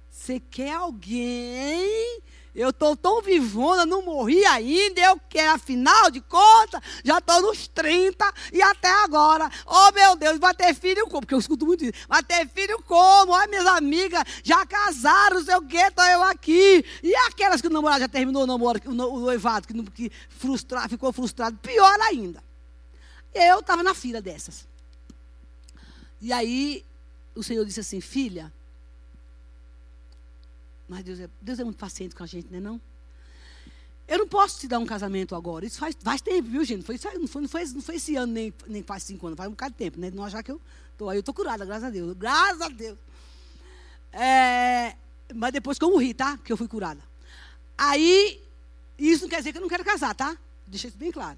Você 0.10 0.40
quer 0.40 0.74
alguém. 0.74 2.22
Eu 2.58 2.72
estou 2.72 2.98
tão 2.98 3.22
vivona, 3.22 3.86
não 3.86 4.02
morri 4.02 4.44
ainda, 4.46 5.00
eu 5.00 5.22
quero, 5.30 5.52
afinal 5.52 6.10
de 6.10 6.20
contas, 6.22 6.82
já 7.04 7.20
estou 7.20 7.40
nos 7.44 7.68
30 7.68 8.34
e 8.52 8.60
até 8.64 8.90
agora. 9.04 9.48
Oh, 9.64 9.92
meu 9.92 10.16
Deus, 10.16 10.40
vai 10.40 10.56
ter 10.56 10.74
filho 10.74 11.06
como? 11.06 11.22
Porque 11.22 11.36
eu 11.36 11.40
escuto 11.40 11.68
muito 11.68 11.86
isso. 11.86 11.94
Vai 12.10 12.24
ter 12.24 12.50
filho 12.50 12.82
como? 12.82 13.32
Olha, 13.32 13.48
minhas 13.48 13.68
amigas 13.68 14.24
já 14.44 14.66
casaram, 14.66 15.44
sei 15.44 15.56
o 15.56 15.62
quê, 15.62 15.78
estou 15.78 16.04
eu 16.06 16.24
aqui. 16.24 16.84
E 17.04 17.16
aquelas 17.28 17.62
que 17.62 17.68
o 17.68 17.70
namorado 17.70 18.00
já 18.00 18.08
terminou 18.08 18.42
o 18.42 18.48
namoro, 18.48 18.82
o 18.88 19.20
noivado, 19.20 19.68
que, 19.68 19.84
que 19.92 20.12
ficou 20.90 21.14
frustrado, 21.14 21.58
pior 21.58 22.02
ainda. 22.10 22.44
Eu 23.36 23.60
estava 23.60 23.84
na 23.84 23.94
fila 23.94 24.20
dessas. 24.20 24.68
E 26.20 26.34
aí, 26.34 26.84
o 27.36 27.44
Senhor 27.44 27.64
disse 27.64 27.82
assim, 27.82 28.02
filha, 28.02 28.52
mas 30.88 31.04
Deus 31.04 31.20
é, 31.20 31.30
Deus 31.42 31.60
é 31.60 31.64
muito 31.64 31.78
paciente 31.78 32.16
com 32.16 32.24
a 32.24 32.28
gente, 32.28 32.50
não 32.50 32.58
é 32.58 32.62
não? 32.62 32.82
Eu 34.08 34.20
não 34.20 34.28
posso 34.28 34.60
te 34.60 34.68
dar 34.70 34.80
um 34.80 34.86
casamento 34.86 35.36
agora. 35.36 35.66
Isso 35.66 35.80
faz, 35.80 35.96
faz 36.02 36.22
tempo, 36.22 36.48
viu, 36.48 36.64
gente? 36.64 36.84
Foi, 36.84 36.98
não, 37.20 37.28
foi, 37.28 37.42
não, 37.42 37.50
foi, 37.50 37.66
não 37.66 37.82
foi 37.82 37.96
esse 37.96 38.16
ano, 38.16 38.32
nem, 38.32 38.54
nem 38.66 38.82
faz 38.82 39.04
cinco 39.04 39.28
anos, 39.28 39.36
faz 39.36 39.50
um 39.50 39.52
bocado 39.52 39.74
de 39.74 39.78
tempo, 39.78 40.00
né? 40.00 40.10
Não 40.10 40.24
achar 40.24 40.42
que 40.42 40.52
eu 40.52 40.62
tô 40.98 41.10
aí, 41.10 41.18
eu 41.18 41.24
tô 41.24 41.34
curada, 41.34 41.66
graças 41.66 41.84
a 41.84 41.90
Deus. 41.90 42.16
Graças 42.16 42.62
a 42.62 42.70
Deus. 42.70 42.98
É, 44.14 44.96
mas 45.36 45.52
depois 45.52 45.78
que 45.78 45.84
eu 45.84 45.92
morri, 45.92 46.14
tá? 46.14 46.38
Que 46.38 46.54
eu 46.54 46.58
fui 46.58 46.70
curada. 46.70 47.02
Aí, 47.78 48.42
isso 48.98 49.24
não 49.24 49.30
quer 49.30 49.40
dizer 49.40 49.52
que 49.52 49.58
eu 49.58 49.62
não 49.62 49.70
quero 49.70 49.84
casar, 49.84 50.16
tá? 50.16 50.38
Deixa 50.66 50.88
isso 50.88 50.98
bem 50.98 51.12
claro. 51.12 51.38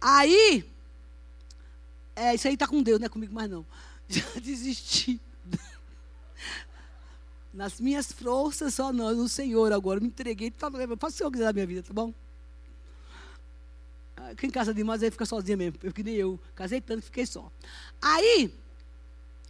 Aí, 0.00 0.68
é, 2.16 2.34
isso 2.34 2.48
aí 2.48 2.56
tá 2.56 2.66
com 2.66 2.82
Deus, 2.82 2.98
não 2.98 3.06
é 3.06 3.08
comigo 3.08 3.32
mais 3.32 3.48
não. 3.48 3.64
Já 4.08 4.24
desisti. 4.42 5.20
Nas 7.56 7.80
minhas 7.80 8.12
forças, 8.12 8.74
só 8.74 8.92
não, 8.92 9.14
no 9.14 9.26
Senhor 9.30 9.72
agora. 9.72 9.98
Me 9.98 10.08
entreguei, 10.08 10.50
tá, 10.50 10.70
faça 10.70 10.84
o 10.84 10.96
que 10.98 11.10
Senhor 11.12 11.30
quiser 11.30 11.44
da 11.46 11.52
minha 11.54 11.66
vida, 11.66 11.82
tá 11.82 11.94
bom? 11.94 12.12
Ah, 14.14 14.34
quem 14.36 14.50
casa 14.50 14.74
demais 14.74 15.02
aí 15.02 15.10
fica 15.10 15.24
sozinha 15.24 15.56
mesmo. 15.56 15.78
Eu 15.82 15.90
que 15.90 16.02
nem 16.02 16.16
eu. 16.16 16.38
Casei 16.54 16.82
tanto 16.82 17.00
que 17.00 17.06
fiquei 17.06 17.24
só. 17.24 17.50
Aí, 18.02 18.52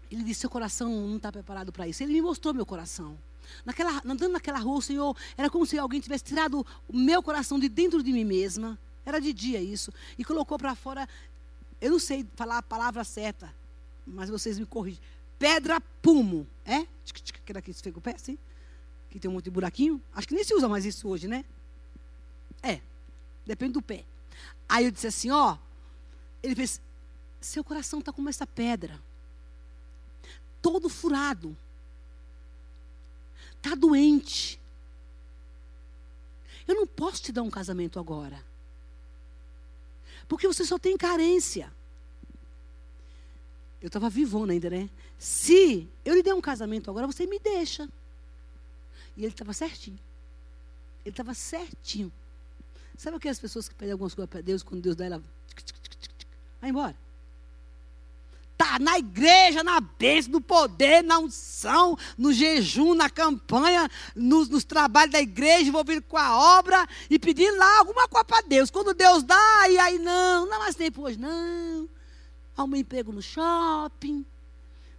ele 0.09 0.23
disse: 0.23 0.43
seu 0.43 0.51
coração 0.51 0.89
não 0.89 1.17
está 1.17 1.33
preparado 1.33 1.73
para 1.73 1.89
isso. 1.89 2.01
Ele 2.01 2.13
me 2.13 2.23
mostrou 2.23 2.55
meu 2.55 2.65
coração. 2.65 3.19
Naquela, 3.65 4.01
andando 4.05 4.29
naquela 4.29 4.61
rua, 4.61 4.79
o 4.79 4.83
Senhor, 4.83 5.17
era 5.37 5.51
como 5.51 5.67
se 5.67 5.77
alguém 5.77 5.99
tivesse 5.99 6.23
tirado 6.23 6.65
o 6.89 6.97
meu 6.97 7.21
coração 7.25 7.59
de 7.59 7.69
dentro 7.69 8.05
de 8.05 8.13
mim 8.13 8.25
mesma. 8.25 8.79
Era 9.05 9.21
de 9.21 9.33
dia 9.33 9.61
isso. 9.61 9.93
E 10.17 10.25
colocou 10.25 10.57
para 10.57 10.77
fora. 10.77 11.09
Eu 11.81 11.91
não 11.91 11.99
sei 11.99 12.25
falar 12.37 12.59
a 12.59 12.63
palavra 12.63 13.03
certa, 13.03 13.53
mas 14.07 14.31
vocês 14.31 14.61
me 14.61 14.65
corrigem 14.65 15.03
pedra 15.39 15.81
pumo. 15.81 16.47
É? 16.65 16.87
Aquela 17.43 17.63
que 17.63 17.73
fica 17.73 17.99
o 17.99 18.03
pé, 18.03 18.15
assim? 18.15 18.39
Que 19.11 19.21
tem 19.21 19.31
um 19.31 19.35
monte 19.35 19.45
de 19.45 19.51
buraquinho. 19.51 20.03
Acho 20.13 20.27
que 20.27 20.35
nem 20.35 20.45
se 20.45 20.55
usa 20.55 20.69
mais 20.69 20.85
isso 20.85 21.09
hoje, 21.09 21.29
né? 21.29 21.45
É. 22.63 22.81
Depende 23.45 23.75
do 23.75 23.83
pé. 23.83 24.05
Aí 24.69 24.85
eu 24.85 24.91
disse 24.91 25.07
assim, 25.07 25.31
ó. 25.31 25.57
Ele 26.43 26.55
fez, 26.55 26.81
seu 27.41 27.63
coração 27.63 28.01
está 28.01 28.13
como 28.13 28.29
essa 28.29 28.47
pedra. 28.47 29.01
Todo 30.61 30.89
furado. 30.89 31.57
Está 33.57 33.75
doente. 33.75 34.61
Eu 36.67 36.75
não 36.75 36.87
posso 36.87 37.23
te 37.23 37.33
dar 37.33 37.43
um 37.43 37.51
casamento 37.51 37.99
agora. 37.99 38.45
Porque 40.29 40.47
você 40.47 40.65
só 40.65 40.79
tem 40.79 40.97
carência. 40.97 41.73
Eu 43.81 43.87
estava 43.87 44.11
vivona 44.11 44.53
ainda, 44.53 44.71
né? 44.71 44.91
Se 45.19 45.89
eu 46.05 46.15
lhe 46.15 46.23
der 46.23 46.35
um 46.35 46.41
casamento 46.41 46.91
agora, 46.91 47.07
você 47.07 47.27
me 47.27 47.39
deixa. 47.39 47.89
E 49.17 49.23
ele 49.25 49.33
estava 49.33 49.53
certinho. 49.53 49.99
Ele 51.05 51.13
estava 51.13 51.33
certinho. 51.35 52.13
Sabe 52.97 53.17
aquelas 53.17 53.39
pessoas 53.39 53.69
que 53.69 53.75
pedem 53.75 53.93
algumas 53.93 54.15
coisas 54.15 54.31
para 54.31 54.41
Deus, 54.41 54.63
quando 54.63 54.83
Deus 54.83 54.97
dá 54.97 55.07
ela. 55.07 55.23
Vai 56.61 56.71
embora. 56.71 56.97
Tá 58.57 58.79
na 58.79 58.99
igreja, 58.99 59.63
na 59.63 59.81
bênção, 59.81 60.33
no 60.33 60.41
poder, 60.41 61.03
na 61.03 61.19
unção, 61.19 61.97
no 62.17 62.33
jejum, 62.33 62.95
na 62.95 63.11
campanha, 63.11 63.91
nos, 64.15 64.49
nos 64.49 64.65
trabalhos 64.65 65.13
da 65.13 65.21
igreja, 65.21 65.69
envolvido 65.69 66.01
com 66.03 66.17
a 66.17 66.59
obra 66.59 66.87
e 67.11 67.19
pedir 67.19 67.51
lá 67.51 67.79
alguma 67.79 68.09
coisa 68.09 68.25
para 68.25 68.47
Deus. 68.47 68.71
Quando 68.71 68.95
Deus 68.95 69.23
dá, 69.23 69.69
e 69.69 69.79
aí 69.79 69.99
não, 69.99 70.47
não 70.47 70.59
mais 70.59 70.75
tempo 70.75 71.03
hoje, 71.03 71.19
não 71.19 71.89
arruma 72.57 72.77
um 72.77 72.81
emprego 72.81 73.13
no 73.13 73.21
shopping, 73.21 74.25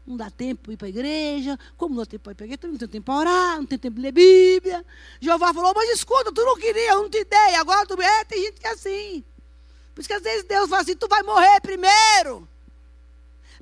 não 0.07 0.15
dá 0.15 0.31
tempo 0.31 0.63
para 0.63 0.73
ir 0.73 0.77
para 0.77 0.87
a 0.87 0.89
igreja, 0.89 1.59
como 1.75 1.93
não 1.93 2.01
dá 2.01 2.05
tempo 2.05 2.23
para 2.23 2.31
ir 2.31 2.35
para 2.35 2.45
a 2.45 2.47
igreja, 2.47 2.71
não 2.71 2.77
tem 2.77 2.87
tempo 2.87 3.05
para 3.05 3.19
orar, 3.19 3.57
não 3.57 3.65
tem 3.65 3.77
tempo 3.77 3.95
de 3.97 4.01
ler 4.01 4.13
Bíblia. 4.13 4.85
Jeová 5.19 5.53
falou, 5.53 5.73
mas 5.75 5.89
escuta, 5.89 6.31
tu 6.31 6.45
não 6.45 6.55
queria, 6.57 6.91
eu 6.91 7.03
não 7.03 7.09
te 7.09 7.25
dei, 7.25 7.55
agora 7.55 7.85
tu... 7.85 8.01
É, 8.01 8.23
tem 8.23 8.45
gente 8.45 8.61
que 8.61 8.65
é 8.65 8.71
assim. 8.71 9.23
Por 9.93 9.99
isso 9.99 10.07
que 10.07 10.13
às 10.13 10.23
vezes 10.23 10.45
Deus 10.45 10.69
fala 10.69 10.81
assim, 10.81 10.95
tu 10.95 11.07
vai 11.09 11.21
morrer 11.23 11.59
primeiro, 11.59 12.47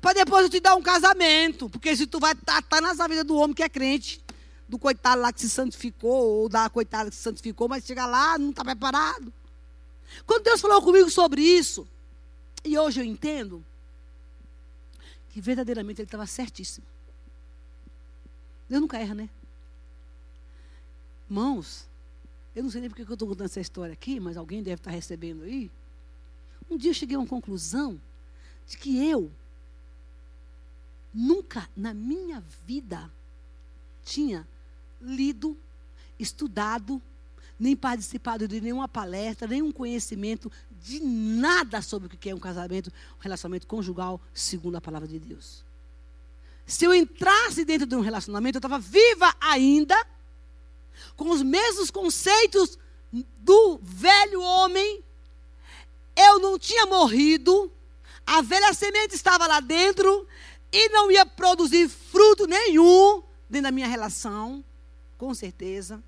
para 0.00 0.12
depois 0.12 0.44
eu 0.44 0.50
te 0.50 0.60
dar 0.60 0.76
um 0.76 0.82
casamento, 0.82 1.68
porque 1.68 1.96
se 1.96 2.06
tu 2.06 2.20
vai 2.20 2.32
estar 2.32 2.62
tá, 2.62 2.76
tá 2.76 2.80
nessa 2.80 3.08
vida 3.08 3.24
do 3.24 3.36
homem 3.36 3.54
que 3.54 3.62
é 3.62 3.68
crente, 3.68 4.22
do 4.68 4.78
coitado 4.78 5.20
lá 5.20 5.32
que 5.32 5.40
se 5.40 5.50
santificou, 5.50 6.42
ou 6.42 6.48
da 6.48 6.70
coitada 6.70 7.10
que 7.10 7.16
se 7.16 7.22
santificou, 7.22 7.68
mas 7.68 7.84
chega 7.84 8.06
lá, 8.06 8.38
não 8.38 8.50
está 8.50 8.64
preparado. 8.64 9.32
Quando 10.24 10.44
Deus 10.44 10.60
falou 10.60 10.80
comigo 10.80 11.10
sobre 11.10 11.42
isso, 11.42 11.88
e 12.64 12.78
hoje 12.78 13.00
eu 13.00 13.04
entendo, 13.04 13.64
que 15.36 15.40
verdadeiramente 15.42 16.00
ele 16.00 16.06
estava 16.06 16.26
certíssimo. 16.26 16.86
Deus 18.66 18.80
nunca 18.80 18.96
erra, 18.96 19.14
né? 19.14 19.28
Mãos, 21.28 21.86
eu 22.54 22.62
não 22.62 22.70
sei 22.70 22.80
nem 22.80 22.88
porque 22.88 23.02
eu 23.02 23.12
estou 23.12 23.28
contando 23.28 23.44
essa 23.44 23.60
história 23.60 23.92
aqui, 23.92 24.18
mas 24.18 24.38
alguém 24.38 24.62
deve 24.62 24.80
estar 24.80 24.90
recebendo 24.90 25.42
aí. 25.42 25.70
Um 26.70 26.78
dia 26.78 26.88
eu 26.88 26.94
cheguei 26.94 27.16
a 27.16 27.18
uma 27.18 27.28
conclusão 27.28 28.00
de 28.66 28.78
que 28.78 28.96
eu 29.06 29.30
nunca 31.12 31.68
na 31.76 31.92
minha 31.92 32.42
vida 32.66 33.12
tinha 34.06 34.48
lido, 35.02 35.54
estudado, 36.18 37.02
nem 37.58 37.74
participado 37.74 38.46
de 38.46 38.60
nenhuma 38.60 38.86
palestra, 38.86 39.48
nenhum 39.48 39.72
conhecimento 39.72 40.50
de 40.70 41.00
nada 41.00 41.80
sobre 41.80 42.06
o 42.06 42.18
que 42.18 42.30
é 42.30 42.34
um 42.34 42.38
casamento, 42.38 42.92
um 43.18 43.22
relacionamento 43.22 43.66
conjugal, 43.66 44.20
segundo 44.34 44.76
a 44.76 44.80
palavra 44.80 45.08
de 45.08 45.18
Deus. 45.18 45.64
Se 46.66 46.84
eu 46.84 46.94
entrasse 46.94 47.64
dentro 47.64 47.86
de 47.86 47.94
um 47.94 48.00
relacionamento, 48.00 48.56
eu 48.56 48.58
estava 48.58 48.78
viva 48.78 49.34
ainda, 49.40 49.96
com 51.16 51.30
os 51.30 51.42
mesmos 51.42 51.90
conceitos 51.90 52.78
do 53.12 53.78
velho 53.82 54.40
homem, 54.42 55.02
eu 56.16 56.38
não 56.38 56.58
tinha 56.58 56.86
morrido, 56.86 57.70
a 58.26 58.42
velha 58.42 58.72
semente 58.74 59.14
estava 59.14 59.46
lá 59.46 59.60
dentro 59.60 60.26
e 60.72 60.88
não 60.88 61.10
ia 61.10 61.24
produzir 61.24 61.88
fruto 61.88 62.46
nenhum 62.46 63.22
dentro 63.48 63.64
da 63.64 63.70
minha 63.70 63.86
relação, 63.86 64.64
com 65.16 65.32
certeza. 65.32 66.02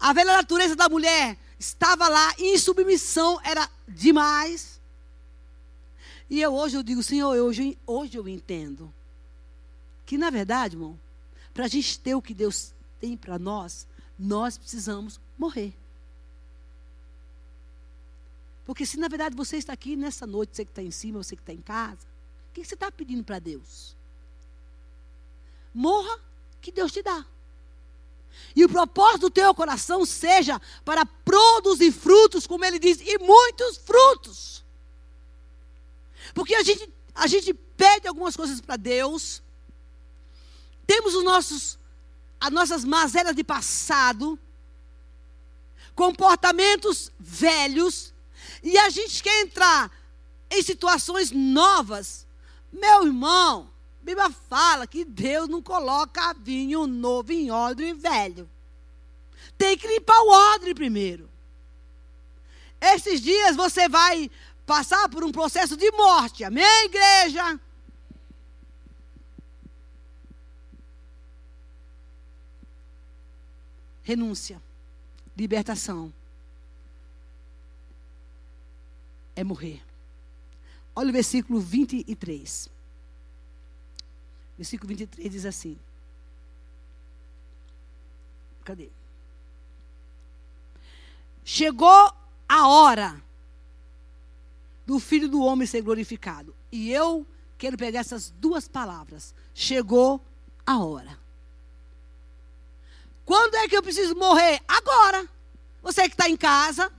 A 0.00 0.14
velha 0.14 0.34
natureza 0.34 0.74
da 0.74 0.88
mulher 0.88 1.38
estava 1.58 2.08
lá 2.08 2.34
em 2.38 2.56
submissão, 2.56 3.38
era 3.44 3.68
demais. 3.86 4.80
E 6.30 6.40
eu 6.40 6.54
hoje 6.54 6.78
eu 6.78 6.82
digo, 6.82 7.02
Senhor, 7.02 7.36
hoje, 7.36 7.76
hoje 7.86 8.16
eu 8.16 8.26
entendo 8.26 8.92
que, 10.06 10.16
na 10.16 10.30
verdade, 10.30 10.74
irmão, 10.74 10.98
para 11.52 11.66
a 11.66 11.68
gente 11.68 12.00
ter 12.00 12.14
o 12.14 12.22
que 12.22 12.32
Deus 12.32 12.72
tem 12.98 13.14
para 13.16 13.38
nós, 13.38 13.86
nós 14.18 14.56
precisamos 14.56 15.20
morrer. 15.36 15.74
Porque 18.64 18.86
se 18.86 18.96
na 18.96 19.08
verdade 19.08 19.34
você 19.34 19.56
está 19.56 19.72
aqui 19.72 19.96
nessa 19.96 20.26
noite, 20.26 20.56
você 20.56 20.64
que 20.64 20.70
está 20.70 20.82
em 20.82 20.90
cima, 20.90 21.22
você 21.22 21.34
que 21.34 21.42
está 21.42 21.52
em 21.52 21.60
casa, 21.60 22.06
o 22.48 22.54
que 22.54 22.64
você 22.64 22.74
está 22.74 22.90
pedindo 22.90 23.24
para 23.24 23.38
Deus? 23.38 23.96
Morra, 25.74 26.20
que 26.60 26.70
Deus 26.70 26.92
te 26.92 27.02
dá. 27.02 27.26
E 28.54 28.64
o 28.64 28.68
propósito 28.68 29.22
do 29.22 29.30
teu 29.30 29.54
coração 29.54 30.04
seja 30.04 30.60
para 30.84 31.06
produzir 31.06 31.92
frutos, 31.92 32.46
como 32.46 32.64
ele 32.64 32.78
diz, 32.78 33.00
e 33.00 33.18
muitos 33.18 33.76
frutos. 33.78 34.64
Porque 36.34 36.54
a 36.54 36.62
gente, 36.62 36.92
a 37.14 37.26
gente 37.26 37.54
pede 37.54 38.08
algumas 38.08 38.36
coisas 38.36 38.60
para 38.60 38.76
Deus, 38.76 39.42
temos 40.86 41.14
os 41.14 41.24
nossos, 41.24 41.78
as 42.40 42.50
nossas 42.50 42.84
mazelas 42.84 43.34
de 43.34 43.44
passado, 43.44 44.38
comportamentos 45.94 47.12
velhos, 47.18 48.12
e 48.62 48.76
a 48.76 48.90
gente 48.90 49.22
quer 49.22 49.42
entrar 49.42 49.90
em 50.50 50.62
situações 50.62 51.30
novas. 51.30 52.26
Meu 52.72 53.06
irmão, 53.06 53.69
a 54.00 54.04
Bíblia 54.04 54.30
fala 54.30 54.86
que 54.86 55.04
Deus 55.04 55.48
não 55.48 55.60
coloca 55.60 56.32
vinho 56.34 56.86
novo 56.86 57.32
em 57.32 57.50
odre 57.50 57.92
velho. 57.92 58.48
Tem 59.58 59.76
que 59.76 59.86
limpar 59.86 60.18
o 60.22 60.54
odre 60.54 60.74
primeiro. 60.74 61.28
Esses 62.80 63.20
dias 63.20 63.56
você 63.56 63.88
vai 63.88 64.30
passar 64.64 65.08
por 65.10 65.22
um 65.22 65.30
processo 65.30 65.76
de 65.76 65.90
morte. 65.92 66.44
Amém, 66.44 66.86
igreja? 66.86 67.60
Renúncia. 74.02 74.62
Libertação. 75.36 76.12
É 79.36 79.44
morrer. 79.44 79.82
Olha 80.96 81.10
o 81.10 81.12
versículo 81.12 81.60
23. 81.60 82.79
Versículo 84.60 84.88
23 84.88 85.32
diz 85.32 85.46
assim. 85.46 85.78
Cadê? 88.62 88.90
Chegou 91.42 92.14
a 92.46 92.68
hora 92.68 93.22
do 94.84 95.00
filho 95.00 95.30
do 95.30 95.42
homem 95.42 95.66
ser 95.66 95.80
glorificado. 95.80 96.54
E 96.70 96.92
eu 96.92 97.26
quero 97.56 97.78
pegar 97.78 98.00
essas 98.00 98.28
duas 98.28 98.68
palavras. 98.68 99.34
Chegou 99.54 100.22
a 100.66 100.78
hora. 100.78 101.18
Quando 103.24 103.54
é 103.54 103.66
que 103.66 103.74
eu 103.74 103.82
preciso 103.82 104.14
morrer? 104.14 104.60
Agora. 104.68 105.26
você 105.80 106.02
que 106.02 106.12
está 106.12 106.28
em 106.28 106.36
casa, 106.36 106.92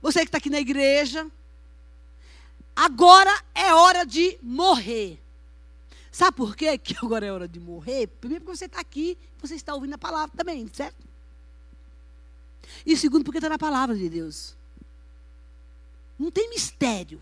você 0.00 0.20
que 0.20 0.28
está 0.28 0.38
aqui 0.38 0.48
na 0.48 0.58
igreja, 0.58 1.30
agora 2.74 3.44
é 3.54 3.74
hora 3.74 4.06
de 4.06 4.38
morrer. 4.40 5.21
Sabe 6.12 6.36
por 6.36 6.54
quê 6.54 6.76
que 6.78 6.94
agora 7.02 7.24
é 7.24 7.32
hora 7.32 7.48
de 7.48 7.58
morrer? 7.58 8.06
Primeiro 8.06 8.44
porque 8.44 8.58
você 8.58 8.66
está 8.66 8.78
aqui, 8.78 9.16
você 9.40 9.54
está 9.54 9.74
ouvindo 9.74 9.94
a 9.94 9.98
palavra 9.98 10.36
também, 10.36 10.70
certo? 10.72 11.02
E 12.84 12.96
segundo 12.96 13.24
porque 13.24 13.38
está 13.38 13.48
na 13.48 13.58
palavra 13.58 13.96
de 13.96 14.08
Deus. 14.08 14.54
Não 16.18 16.30
tem 16.30 16.50
mistério. 16.50 17.20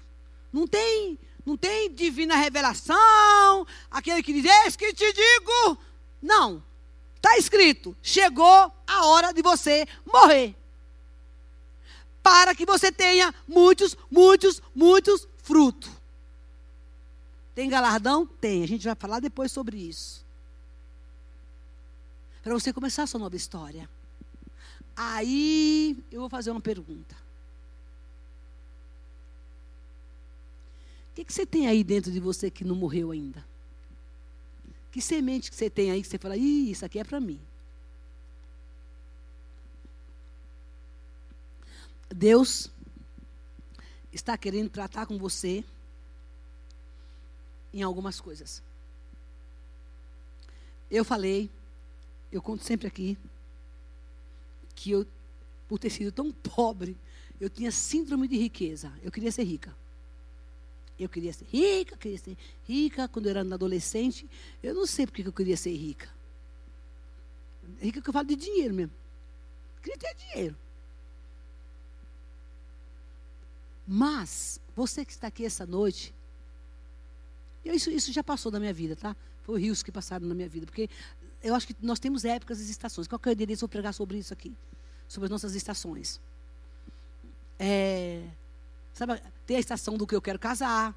Não 0.53 0.67
tem, 0.67 1.17
não 1.47 1.57
tem 1.57 1.93
divina 1.95 2.35
revelação, 2.35 3.65
aquele 3.89 4.23
que 4.23 4.33
diz, 4.33 4.45
eis 4.65 4.75
que 4.75 4.93
te 4.93 5.13
digo. 5.13 5.79
Não. 6.21 6.63
Está 7.15 7.37
escrito: 7.39 7.97
chegou 8.03 8.73
a 8.87 9.07
hora 9.07 9.33
de 9.33 9.41
você 9.41 9.87
morrer. 10.05 10.57
Para 12.23 12.55
que 12.55 12.67
você 12.67 12.91
tenha 12.91 13.33
muitos, 13.47 13.97
muitos, 14.11 14.61
muitos 14.75 15.29
frutos. 15.43 16.00
Tem 17.55 17.69
galardão? 17.69 18.27
Tem. 18.27 18.63
A 18.63 18.69
gente 18.69 18.85
vai 18.85 18.95
falar 18.95 19.21
depois 19.21 19.51
sobre 19.53 19.77
isso. 19.77 20.25
Para 22.43 22.55
você 22.55 22.73
começar 22.73 23.03
a 23.03 23.07
sua 23.07 23.21
nova 23.21 23.37
história. 23.37 23.89
Aí 24.97 26.03
eu 26.11 26.21
vou 26.21 26.29
fazer 26.29 26.51
uma 26.51 26.61
pergunta. 26.61 27.15
O 31.11 31.15
que, 31.15 31.25
que 31.25 31.33
você 31.33 31.45
tem 31.45 31.67
aí 31.67 31.83
dentro 31.83 32.11
de 32.11 32.21
você 32.21 32.51
que 32.51 32.65
não 32.65 32.75
morreu 32.75 33.11
ainda? 33.11 33.45
Que 34.93 35.03
semente 35.03 35.51
que 35.51 35.57
você 35.57 35.69
tem 35.69 35.91
aí 35.91 36.03
que 36.03 36.09
você 36.09 36.19
fala, 36.19 36.37
Ih, 36.37 36.71
isso 36.71 36.85
aqui 36.85 36.99
é 36.99 37.05
para 37.05 37.21
mim? 37.21 37.41
Deus 42.09 42.71
está 44.13 44.37
querendo 44.37 44.69
tratar 44.69 45.07
com 45.07 45.17
você 45.19 45.65
em 47.73 47.83
algumas 47.83 48.21
coisas. 48.21 48.63
Eu 50.91 51.05
falei, 51.05 51.51
eu 52.33 52.43
conto 52.43 52.65
sempre 52.65 52.87
aqui, 52.87 53.17
que 54.75 54.91
eu, 54.91 55.07
por 55.69 55.79
ter 55.79 55.91
sido 55.91 56.11
tão 56.11 56.33
pobre, 56.33 56.97
eu 57.41 57.49
tinha 57.49 57.71
síndrome 57.71 58.27
de 58.27 58.37
riqueza. 58.37 58.93
Eu 59.03 59.11
queria 59.11 59.31
ser 59.31 59.45
rica. 59.45 59.75
Eu 60.99 61.09
queria 61.09 61.33
ser 61.33 61.47
rica, 61.47 61.97
queria 61.97 62.19
ser 62.19 62.37
rica. 62.65 63.09
Quando 63.09 63.27
eu 63.27 63.31
era 63.31 63.41
adolescente, 63.41 64.29
eu 64.63 64.75
não 64.75 64.87
sei 64.87 65.07
porque 65.07 65.27
eu 65.27 65.33
queria 65.33 65.57
ser 65.57 65.75
rica. 65.75 66.09
Rica 67.81 68.03
que 68.03 68.09
eu 68.09 68.13
falo 68.13 68.27
de 68.27 68.37
dinheiro 68.37 68.75
mesmo. 68.75 68.93
Eu 69.77 69.83
queria 69.83 69.99
ter 69.99 70.15
dinheiro. 70.15 70.57
Mas, 73.87 74.61
você 74.77 75.05
que 75.05 75.13
está 75.13 75.29
aqui 75.29 75.45
essa 75.45 75.67
noite, 75.67 76.15
eu, 77.65 77.75
isso, 77.75 77.91
isso 77.91 78.13
já 78.13 78.23
passou 78.23 78.51
da 78.51 78.59
minha 78.59 78.73
vida, 78.73 78.97
tá? 78.97 79.15
Foi 79.43 79.61
rios 79.61 79.83
que 79.83 79.93
passaram 79.93 80.27
na 80.27 80.35
minha 80.35 80.49
vida. 80.49 80.67
Porque 80.67 80.89
eu 81.43 81.55
acho 81.55 81.67
que 81.67 81.77
nós 81.81 81.99
temos 81.99 82.25
épocas 82.25 82.61
e 82.61 82.71
estações. 82.71 83.07
Qualquer 83.07 83.35
dia 83.35 83.47
eu 83.49 83.57
vou 83.57 83.69
pregar 83.69 83.93
sobre 83.93 84.19
isso 84.19 84.33
aqui. 84.33 84.53
Sobre 85.09 85.27
as 85.27 85.31
nossas 85.31 85.55
estações. 85.55 86.21
É, 87.59 88.23
sabe, 88.93 89.21
tem 89.47 89.57
a 89.57 89.61
estação 89.61 89.97
do 89.97 90.07
que 90.07 90.15
eu 90.15 90.23
quero 90.23 90.39
casar. 90.39 90.95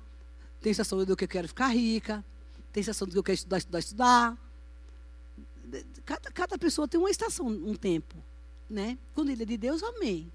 Tem 0.61 0.70
a 0.70 0.72
estação 0.72 1.03
do 1.03 1.16
que 1.16 1.24
eu 1.24 1.28
quero 1.28 1.47
ficar 1.47 1.68
rica. 1.68 2.24
Tem 2.72 2.80
a 2.80 2.84
estação 2.84 3.07
do 3.07 3.11
que 3.11 3.18
eu 3.18 3.24
quero 3.24 3.36
estudar, 3.36 3.57
estudar, 3.57 3.80
estudar. 3.80 4.38
Cada, 6.05 6.32
cada 6.32 6.57
pessoa 6.57 6.88
tem 6.88 6.99
uma 6.99 7.09
estação, 7.09 7.47
um 7.47 7.76
tempo. 7.76 8.16
Né? 8.70 8.97
Quando 9.14 9.30
ele 9.30 9.43
é 9.43 9.45
de 9.45 9.57
Deus, 9.57 9.84
amém. 9.84 10.32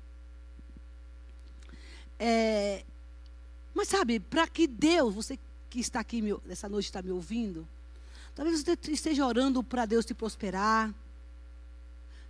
É, 2.18 2.84
mas 3.74 3.88
sabe, 3.88 4.18
para 4.18 4.46
que 4.48 4.66
Deus, 4.66 5.14
você 5.14 5.38
que 5.70 5.80
está 5.80 6.00
aqui 6.00 6.22
nessa 6.22 6.42
essa 6.48 6.68
noite 6.68 6.86
está 6.86 7.02
me 7.02 7.10
ouvindo, 7.10 7.66
talvez 8.34 8.62
você 8.62 8.78
esteja 8.90 9.26
orando 9.26 9.62
para 9.62 9.86
Deus 9.86 10.04
te 10.04 10.14
prosperar, 10.14 10.94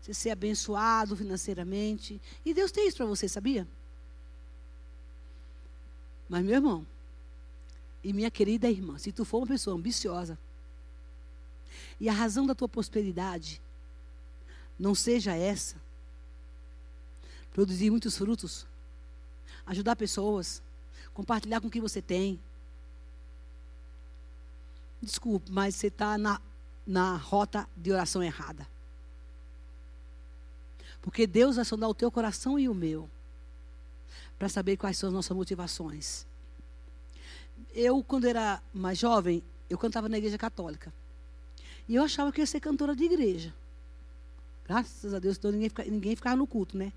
você 0.01 0.15
ser 0.15 0.31
abençoado 0.31 1.17
financeiramente. 1.17 2.21
E 2.45 2.55
Deus 2.55 2.73
tem 2.73 2.87
isso 2.87 2.97
para 2.97 3.07
você, 3.07 3.29
sabia? 3.29 3.67
Mas, 6.29 6.45
meu 6.45 6.55
irmão, 6.55 6.87
e 8.03 8.13
minha 8.13 8.31
querida 8.31 8.71
irmã, 8.71 8.99
se 8.99 9.13
tu 9.13 9.25
for 9.25 9.39
uma 9.39 9.47
pessoa 9.47 9.77
ambiciosa, 9.77 10.39
e 12.01 12.09
a 12.09 12.13
razão 12.13 12.47
da 12.47 12.55
tua 12.55 12.69
prosperidade 12.69 13.61
não 14.79 14.95
seja 14.95 15.35
essa, 15.35 15.77
produzir 17.53 17.91
muitos 17.91 18.17
frutos, 18.17 18.67
ajudar 19.67 19.97
pessoas, 19.97 20.63
compartilhar 21.13 21.61
com 21.61 21.67
o 21.67 21.71
que 21.71 21.81
você 21.81 22.01
tem. 22.01 22.41
Desculpe, 25.01 25.51
mas 25.51 25.75
você 25.75 25.87
está 25.87 26.19
na, 26.19 26.41
na 26.87 27.17
rota 27.17 27.69
de 27.77 27.93
oração 27.93 28.23
errada. 28.23 28.67
Porque 31.01 31.27
Deus 31.27 31.57
vai 31.57 31.65
sondar 31.65 31.89
o 31.89 31.95
teu 31.95 32.11
coração 32.11 32.59
e 32.59 32.69
o 32.69 32.75
meu. 32.75 33.09
Para 34.39 34.49
saber 34.49 34.77
quais 34.77 34.99
são 34.99 35.09
as 35.09 35.15
nossas 35.15 35.37
motivações. 35.37 36.27
Eu, 37.75 38.03
quando 38.03 38.27
era 38.27 38.63
mais 38.73 38.99
jovem, 38.99 39.43
eu 39.71 39.79
cantava 39.79 40.09
na 40.09 40.19
igreja 40.19 40.39
católica. 40.39 40.93
E 41.89 41.95
eu 41.95 42.03
achava 42.03 42.33
que 42.33 42.41
ia 42.41 42.47
ser 42.47 42.61
cantora 42.61 42.95
de 42.95 43.05
igreja. 43.05 43.55
Graças 44.65 45.15
a 45.15 45.19
Deus, 45.19 45.39
então 45.39 45.51
ninguém, 45.51 45.69
fica, 45.69 45.85
ninguém 45.85 46.15
ficava 46.15 46.37
no 46.37 46.47
culto, 46.47 46.77
né? 46.77 46.93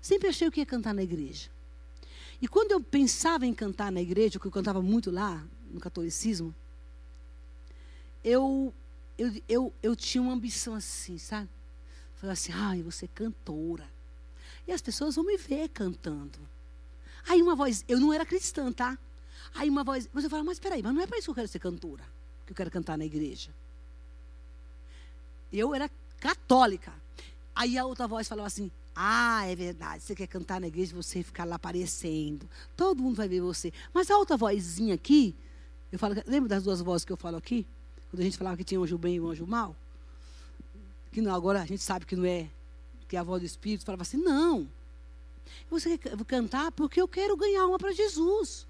Sempre 0.00 0.28
achei 0.28 0.50
que 0.50 0.60
ia 0.60 0.66
cantar 0.66 0.94
na 0.94 1.02
igreja. 1.02 1.50
E 2.40 2.48
quando 2.48 2.72
eu 2.72 2.80
pensava 2.80 3.46
em 3.46 3.54
cantar 3.54 3.92
na 3.92 4.00
igreja, 4.00 4.38
que 4.38 4.46
eu 4.46 4.50
cantava 4.50 4.82
muito 4.82 5.10
lá, 5.10 5.44
no 5.72 5.80
catolicismo, 5.80 6.54
eu, 8.22 8.72
eu, 9.18 9.42
eu, 9.48 9.72
eu 9.82 9.96
tinha 9.96 10.22
uma 10.22 10.32
ambição 10.32 10.74
assim, 10.74 11.18
sabe? 11.18 11.48
Falei 12.16 12.34
assim, 12.34 12.52
ai, 12.52 12.80
ah, 12.80 12.84
você 12.84 13.08
cantora. 13.08 13.88
E 14.66 14.72
as 14.72 14.80
pessoas 14.80 15.16
vão 15.16 15.24
me 15.24 15.36
ver 15.36 15.68
cantando. 15.70 16.38
Aí 17.28 17.42
uma 17.42 17.56
voz, 17.56 17.84
eu 17.88 17.98
não 17.98 18.12
era 18.12 18.24
cristã, 18.24 18.70
tá? 18.72 18.96
Aí 19.54 19.68
uma 19.68 19.82
voz, 19.82 20.08
mas 20.12 20.24
eu 20.24 20.30
falava, 20.30 20.46
mas 20.46 20.58
peraí, 20.58 20.82
mas 20.82 20.94
não 20.94 21.02
é 21.02 21.06
para 21.06 21.18
isso 21.18 21.26
que 21.26 21.30
eu 21.30 21.34
quero 21.34 21.48
ser 21.48 21.58
cantora, 21.58 22.04
que 22.46 22.52
eu 22.52 22.56
quero 22.56 22.70
cantar 22.70 22.96
na 22.96 23.04
igreja. 23.04 23.50
Eu 25.52 25.74
era 25.74 25.90
católica. 26.20 26.92
Aí 27.54 27.76
a 27.76 27.84
outra 27.84 28.06
voz 28.06 28.28
falava 28.28 28.46
assim, 28.46 28.70
ah, 28.94 29.44
é 29.46 29.54
verdade. 29.54 30.02
Você 30.02 30.14
quer 30.14 30.26
cantar 30.26 30.60
na 30.60 30.68
igreja, 30.68 30.94
você 30.94 31.22
ficar 31.22 31.44
lá 31.44 31.56
aparecendo. 31.56 32.48
Todo 32.76 33.02
mundo 33.02 33.16
vai 33.16 33.28
ver 33.28 33.40
você. 33.40 33.72
Mas 33.92 34.10
a 34.10 34.16
outra 34.16 34.36
vozinha 34.36 34.94
aqui, 34.94 35.34
eu 35.92 35.98
falo, 35.98 36.14
lembra 36.26 36.48
das 36.48 36.64
duas 36.64 36.80
vozes 36.80 37.04
que 37.04 37.12
eu 37.12 37.16
falo 37.18 37.36
aqui? 37.36 37.66
Quando 38.10 38.20
a 38.20 38.24
gente 38.24 38.38
falava 38.38 38.56
que 38.56 38.64
tinha 38.64 38.80
um 38.80 38.84
anjo 38.84 38.96
bem 38.96 39.16
e 39.16 39.20
um 39.20 39.28
anjo 39.28 39.46
mal? 39.46 39.76
Que 41.12 41.20
não, 41.20 41.34
agora 41.34 41.60
a 41.60 41.66
gente 41.66 41.82
sabe 41.82 42.06
que 42.06 42.16
não 42.16 42.24
é, 42.24 42.48
que 43.06 43.14
é 43.16 43.18
a 43.18 43.22
voz 43.22 43.42
do 43.42 43.46
Espírito. 43.46 43.84
Falava 43.84 44.02
assim, 44.02 44.16
não. 44.16 44.66
Você 45.70 45.98
quer 45.98 46.16
cantar 46.24 46.72
porque 46.72 47.00
eu 47.00 47.06
quero 47.06 47.36
ganhar 47.36 47.66
uma 47.66 47.78
para 47.78 47.92
Jesus. 47.92 48.66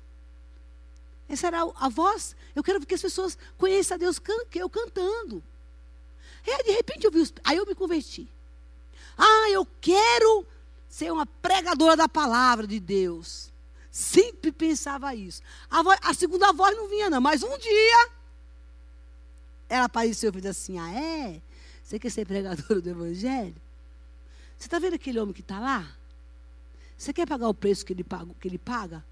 Essa 1.29 1.47
era 1.47 1.63
a 1.77 1.89
voz. 1.89 2.35
Eu 2.55 2.63
quero 2.63 2.85
que 2.85 2.95
as 2.95 3.03
pessoas 3.03 3.39
conheçam 3.57 3.95
a 3.95 3.99
Deus 3.99 4.19
que 4.19 4.59
eu 4.59 4.69
cantando. 4.69 5.43
E 6.45 6.51
aí, 6.51 6.65
de 6.65 6.73
repente 6.73 7.05
eu 7.05 7.13
vi, 7.13 7.21
os, 7.21 7.33
aí 7.45 7.57
eu 7.57 7.67
me 7.67 7.75
converti. 7.75 8.29
Ah, 9.17 9.49
eu 9.51 9.65
quero 9.81 10.45
ser 10.89 11.13
uma 11.13 11.25
pregadora 11.25 11.97
da 11.97 12.09
palavra 12.09 12.67
de 12.67 12.81
Deus. 12.81 13.52
Sempre 13.93 14.51
pensava 14.51 15.15
isso. 15.15 15.43
A, 15.71 15.83
voz, 15.83 15.99
a 16.03 16.15
segunda 16.15 16.51
voz 16.51 16.75
não 16.75 16.89
vinha, 16.89 17.11
não, 17.11 17.21
mas 17.21 17.43
um 17.43 17.59
dia 17.59 18.11
ela 19.69 19.85
apareceu 19.85 20.31
e 20.31 20.33
fez 20.33 20.47
assim: 20.47 20.79
Ah, 20.79 20.91
é? 20.91 21.43
Você 21.85 21.99
quer 21.99 22.11
ser 22.11 22.27
pregadora 22.27 22.81
do 22.81 22.89
Evangelho? 22.89 23.55
Você 24.57 24.67
está 24.67 24.79
vendo 24.79 24.95
aquele 24.95 25.21
homem 25.21 25.35
que 25.35 25.43
está 25.43 25.61
lá? 25.61 25.95
Você 26.97 27.13
quer 27.13 27.27
pagar 27.27 27.49
o 27.49 27.55
preço 27.55 27.85
que 27.85 27.93
ele, 27.93 28.03
paga, 28.03 28.33
que 28.41 28.49
ele 28.49 28.59
paga? 28.59 29.05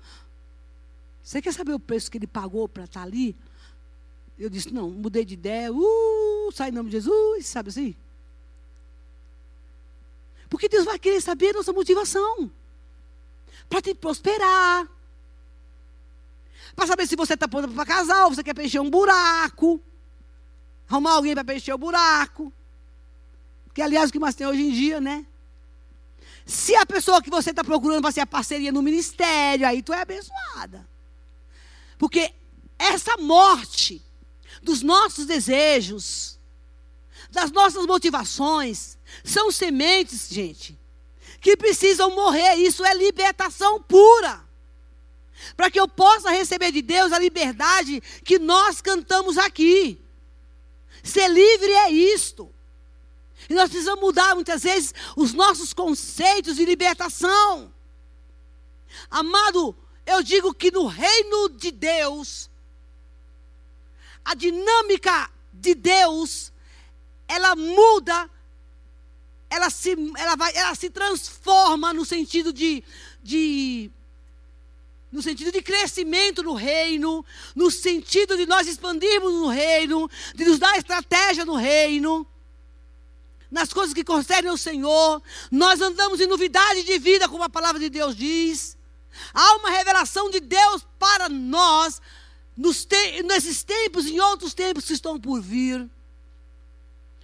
Você 1.22 1.42
quer 1.42 1.52
saber 1.52 1.74
o 1.74 1.78
preço 1.78 2.10
que 2.10 2.16
ele 2.16 2.26
pagou 2.26 2.66
para 2.66 2.84
estar 2.84 3.00
tá 3.00 3.06
ali? 3.06 3.36
Eu 4.38 4.48
disse: 4.48 4.72
Não, 4.72 4.90
mudei 4.90 5.26
de 5.26 5.34
ideia. 5.34 5.70
Uh, 5.70 6.50
sai 6.54 6.70
em 6.70 6.72
nome 6.72 6.88
de 6.88 6.96
Jesus, 6.96 7.46
sabe 7.46 7.68
assim? 7.68 7.94
Porque 10.48 10.70
Deus 10.70 10.86
vai 10.86 10.98
querer 10.98 11.20
saber 11.20 11.50
a 11.50 11.58
nossa 11.58 11.72
motivação. 11.72 12.50
Para 13.70 13.80
te 13.80 13.94
prosperar. 13.94 14.86
Para 16.74 16.86
saber 16.86 17.06
se 17.06 17.16
você 17.16 17.34
está 17.34 17.48
pronto 17.48 17.72
para 17.72 17.86
casar 17.86 18.24
ou 18.24 18.34
você 18.34 18.42
quer 18.42 18.52
preencher 18.52 18.80
um 18.80 18.90
buraco. 18.90 19.80
Arrumar 20.88 21.12
alguém 21.12 21.34
para 21.34 21.44
preencher 21.44 21.72
o 21.72 21.78
buraco. 21.78 22.52
Que, 23.72 23.80
aliás, 23.80 24.10
o 24.10 24.12
que 24.12 24.18
mais 24.18 24.34
tem 24.34 24.46
hoje 24.46 24.60
em 24.60 24.72
dia, 24.72 25.00
né? 25.00 25.24
Se 26.44 26.74
a 26.74 26.84
pessoa 26.84 27.22
que 27.22 27.30
você 27.30 27.50
está 27.50 27.62
procurando 27.62 28.02
vai 28.02 28.10
ser 28.10 28.20
a 28.20 28.26
parceria 28.26 28.72
no 28.72 28.82
ministério, 28.82 29.66
aí 29.66 29.82
tu 29.82 29.92
é 29.92 30.02
abençoada. 30.02 30.88
Porque 31.96 32.34
essa 32.76 33.16
morte 33.18 34.02
dos 34.60 34.82
nossos 34.82 35.26
desejos, 35.26 36.40
das 37.30 37.52
nossas 37.52 37.86
motivações, 37.86 38.98
São 39.22 39.52
sementes, 39.52 40.28
gente, 40.28 40.79
que 41.40 41.56
precisam 41.56 42.14
morrer. 42.14 42.54
Isso 42.56 42.84
é 42.84 42.94
libertação 42.94 43.80
pura. 43.82 44.44
Para 45.56 45.70
que 45.70 45.80
eu 45.80 45.88
possa 45.88 46.30
receber 46.30 46.70
de 46.70 46.82
Deus 46.82 47.12
a 47.12 47.18
liberdade 47.18 48.00
que 48.24 48.38
nós 48.38 48.80
cantamos 48.80 49.38
aqui. 49.38 50.00
Ser 51.02 51.28
livre 51.28 51.72
é 51.72 51.90
isto. 51.90 52.52
E 53.48 53.54
nós 53.54 53.70
precisamos 53.70 54.00
mudar 54.00 54.34
muitas 54.34 54.62
vezes 54.62 54.94
os 55.16 55.32
nossos 55.32 55.72
conceitos 55.72 56.56
de 56.56 56.64
libertação. 56.64 57.72
Amado, 59.10 59.76
eu 60.06 60.22
digo 60.22 60.52
que 60.52 60.70
no 60.70 60.86
reino 60.86 61.48
de 61.50 61.70
Deus, 61.70 62.50
a 64.24 64.34
dinâmica 64.34 65.30
de 65.52 65.74
Deus, 65.74 66.52
ela 67.26 67.56
muda, 67.56 68.30
ela 69.50 69.68
se, 69.68 69.96
ela 70.16 70.36
vai, 70.36 70.56
ela 70.56 70.74
se 70.76 70.88
transforma 70.88 71.92
no 71.92 72.04
sentido 72.04 72.52
de, 72.52 72.84
de 73.20 73.90
no 75.10 75.20
sentido 75.20 75.50
de 75.50 75.60
crescimento 75.60 76.42
no 76.42 76.54
reino, 76.54 77.24
no 77.54 77.68
sentido 77.68 78.36
de 78.36 78.46
nós 78.46 78.68
expandirmos 78.68 79.32
no 79.32 79.48
reino, 79.48 80.08
de 80.36 80.44
nos 80.44 80.60
dar 80.60 80.78
estratégia 80.78 81.44
no 81.44 81.56
reino, 81.56 82.24
nas 83.50 83.72
coisas 83.72 83.92
que 83.92 84.04
concernem 84.04 84.50
ao 84.50 84.56
Senhor. 84.56 85.20
Nós 85.50 85.80
andamos 85.80 86.20
em 86.20 86.28
novidade 86.28 86.84
de 86.84 86.96
vida, 86.98 87.28
como 87.28 87.42
a 87.42 87.48
palavra 87.48 87.80
de 87.80 87.90
Deus 87.90 88.14
diz. 88.14 88.78
Há 89.34 89.56
uma 89.56 89.70
revelação 89.70 90.30
de 90.30 90.38
Deus 90.38 90.86
para 90.96 91.28
nós, 91.28 92.00
nos 92.56 92.84
te 92.84 93.24
nesses 93.24 93.64
tempos 93.64 94.06
e 94.06 94.14
em 94.14 94.20
outros 94.20 94.54
tempos 94.54 94.84
que 94.84 94.92
estão 94.92 95.18
por 95.18 95.40
vir. 95.40 95.90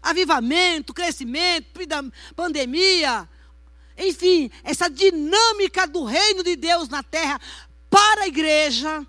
Avivamento, 0.08 0.94
crescimento, 0.94 1.80
pandemia, 2.34 3.28
enfim, 3.98 4.50
essa 4.62 4.88
dinâmica 4.88 5.86
do 5.86 6.04
reino 6.04 6.42
de 6.42 6.54
Deus 6.54 6.88
na 6.88 7.02
terra 7.02 7.40
para 7.90 8.22
a 8.22 8.28
igreja. 8.28 9.06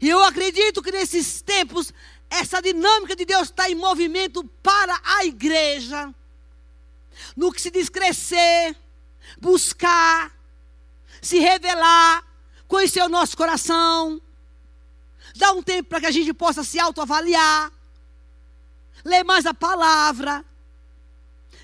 E 0.00 0.08
eu 0.08 0.22
acredito 0.22 0.82
que 0.82 0.92
nesses 0.92 1.40
tempos, 1.40 1.92
essa 2.28 2.60
dinâmica 2.60 3.16
de 3.16 3.24
Deus 3.24 3.44
está 3.44 3.70
em 3.70 3.74
movimento 3.74 4.44
para 4.62 5.00
a 5.02 5.24
igreja. 5.24 6.14
No 7.36 7.52
que 7.52 7.60
se 7.60 7.70
diz 7.70 7.88
crescer, 7.88 8.76
buscar, 9.40 10.32
se 11.22 11.38
revelar, 11.38 12.24
conhecer 12.68 13.02
o 13.02 13.08
nosso 13.08 13.36
coração. 13.36 14.20
Dar 15.36 15.52
um 15.52 15.62
tempo 15.62 15.88
para 15.88 16.00
que 16.00 16.06
a 16.06 16.10
gente 16.10 16.32
possa 16.32 16.62
se 16.62 16.78
autoavaliar. 16.78 17.72
Ler 19.04 19.22
mais 19.22 19.44
a 19.46 19.52
palavra 19.52 20.44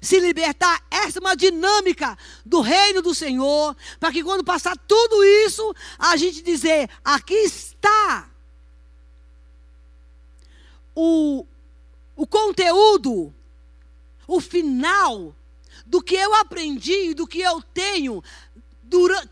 se 0.00 0.18
libertar. 0.18 0.82
Essa 0.90 1.18
é 1.18 1.20
uma 1.20 1.36
dinâmica 1.36 2.16
do 2.44 2.60
reino 2.60 3.02
do 3.02 3.14
Senhor, 3.14 3.76
para 3.98 4.12
que 4.12 4.24
quando 4.24 4.44
passar 4.44 4.76
tudo 4.76 5.22
isso, 5.24 5.74
a 5.98 6.16
gente 6.16 6.42
dizer: 6.42 6.88
aqui 7.04 7.34
está 7.34 8.28
o, 10.94 11.46
o 12.16 12.26
conteúdo, 12.26 13.34
o 14.26 14.40
final 14.40 15.34
do 15.86 16.02
que 16.02 16.14
eu 16.14 16.34
aprendi, 16.34 17.14
do 17.14 17.26
que 17.26 17.40
eu 17.40 17.62
tenho, 17.74 18.22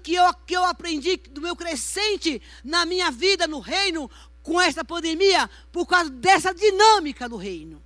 que, 0.02 0.14
eu, 0.14 0.34
que 0.46 0.54
eu 0.54 0.64
aprendi 0.64 1.16
do 1.16 1.40
meu 1.40 1.56
crescente 1.56 2.42
na 2.64 2.84
minha 2.84 3.10
vida 3.10 3.46
no 3.46 3.60
reino 3.60 4.10
com 4.42 4.60
esta 4.60 4.84
pandemia, 4.84 5.48
por 5.70 5.86
causa 5.86 6.10
dessa 6.10 6.54
dinâmica 6.54 7.28
do 7.28 7.36
reino. 7.36 7.82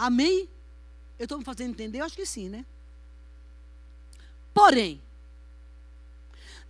Amém? 0.00 0.48
Eu 1.18 1.24
estou 1.24 1.36
me 1.36 1.44
fazendo 1.44 1.72
entender? 1.72 1.98
Eu 1.98 2.06
acho 2.06 2.16
que 2.16 2.24
sim, 2.24 2.48
né? 2.48 2.64
Porém, 4.54 4.98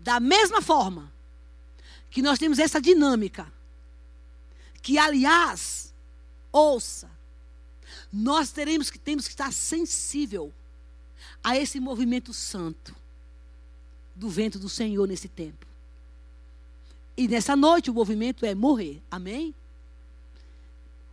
da 0.00 0.18
mesma 0.18 0.60
forma 0.60 1.12
que 2.10 2.22
nós 2.22 2.40
temos 2.40 2.58
essa 2.58 2.80
dinâmica, 2.80 3.50
que 4.82 4.98
aliás, 4.98 5.94
ouça, 6.50 7.08
nós 8.12 8.50
teremos 8.50 8.90
que 8.90 8.98
temos 8.98 9.26
que 9.26 9.32
estar 9.32 9.52
sensível 9.52 10.52
a 11.44 11.56
esse 11.56 11.78
movimento 11.78 12.34
santo 12.34 12.96
do 14.12 14.28
vento 14.28 14.58
do 14.58 14.68
Senhor 14.68 15.06
nesse 15.06 15.28
tempo. 15.28 15.64
E 17.16 17.28
nessa 17.28 17.54
noite 17.54 17.92
o 17.92 17.94
movimento 17.94 18.44
é 18.44 18.56
morrer. 18.56 19.00
Amém? 19.08 19.54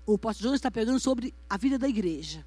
O 0.07 0.17
pastor 0.17 0.43
João 0.43 0.55
está 0.55 0.71
pegando 0.71 1.01
sobre 1.01 1.33
a 1.49 1.57
vida 1.57 1.77
da 1.77 1.87
igreja. 1.87 2.45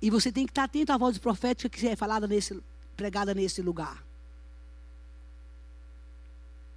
E 0.00 0.08
você 0.08 0.30
tem 0.30 0.46
que 0.46 0.52
estar 0.52 0.64
atento 0.64 0.92
à 0.92 0.96
voz 0.96 1.18
profética 1.18 1.68
que 1.68 1.88
é 1.88 1.96
falada 1.96 2.28
nesse, 2.28 2.62
pregada 2.96 3.34
nesse 3.34 3.60
lugar. 3.60 4.06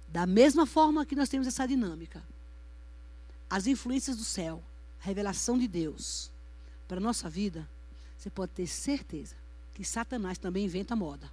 Da 0.08 0.26
mesma 0.26 0.66
forma 0.66 1.06
que 1.06 1.14
nós 1.14 1.28
temos 1.28 1.46
essa 1.46 1.66
dinâmica, 1.66 2.24
as 3.48 3.68
influências 3.68 4.16
do 4.16 4.24
céu, 4.24 4.60
a 5.00 5.04
revelação 5.04 5.56
de 5.56 5.68
Deus 5.68 6.28
para 6.88 6.96
a 6.96 7.00
nossa 7.00 7.30
vida, 7.30 7.70
você 8.18 8.30
pode 8.30 8.50
ter 8.50 8.66
certeza 8.66 9.36
que 9.74 9.84
Satanás 9.84 10.38
também 10.38 10.64
inventa 10.64 10.96
moda. 10.96 11.30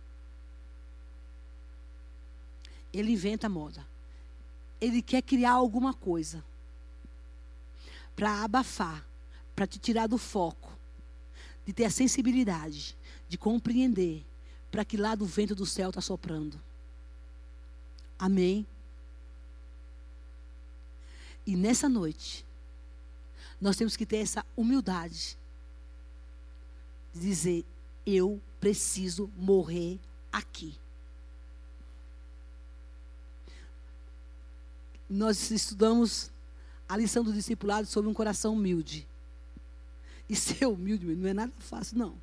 Ele 2.94 3.12
inventa 3.12 3.50
moda. 3.50 3.88
Ele 4.80 5.02
quer 5.02 5.24
criar 5.24 5.54
alguma 5.54 5.96
coisa 5.96 6.44
para 8.22 8.44
abafar, 8.44 9.04
para 9.56 9.66
te 9.66 9.80
tirar 9.80 10.06
do 10.06 10.16
foco 10.16 10.78
de 11.66 11.74
ter 11.74 11.86
a 11.86 11.90
sensibilidade, 11.90 12.96
de 13.28 13.36
compreender 13.36 14.24
para 14.70 14.86
que 14.86 14.96
lado 14.96 15.24
o 15.24 15.28
vento 15.28 15.56
do 15.56 15.66
céu 15.66 15.90
está 15.90 16.02
soprando. 16.02 16.62
Amém? 18.20 18.68
E 21.48 21.56
nessa 21.56 21.90
noite, 21.90 22.46
nós 23.60 23.76
temos 23.76 23.98
que 23.98 24.06
ter 24.06 24.18
essa 24.18 24.46
humildade 24.56 25.36
de 27.12 27.22
dizer: 27.22 27.66
eu 28.06 28.40
preciso 28.60 29.32
morrer 29.36 30.00
aqui. 30.32 30.76
Nós 35.10 35.50
estudamos 35.50 36.32
a 36.92 36.98
lição 36.98 37.24
do 37.24 37.32
discipulado 37.32 37.88
sobre 37.88 38.10
um 38.10 38.14
coração 38.14 38.54
humilde. 38.54 39.08
E 40.28 40.36
ser 40.36 40.66
humilde 40.66 41.06
não 41.16 41.30
é 41.30 41.34
nada 41.34 41.54
fácil, 41.58 41.98
não. 41.98 42.14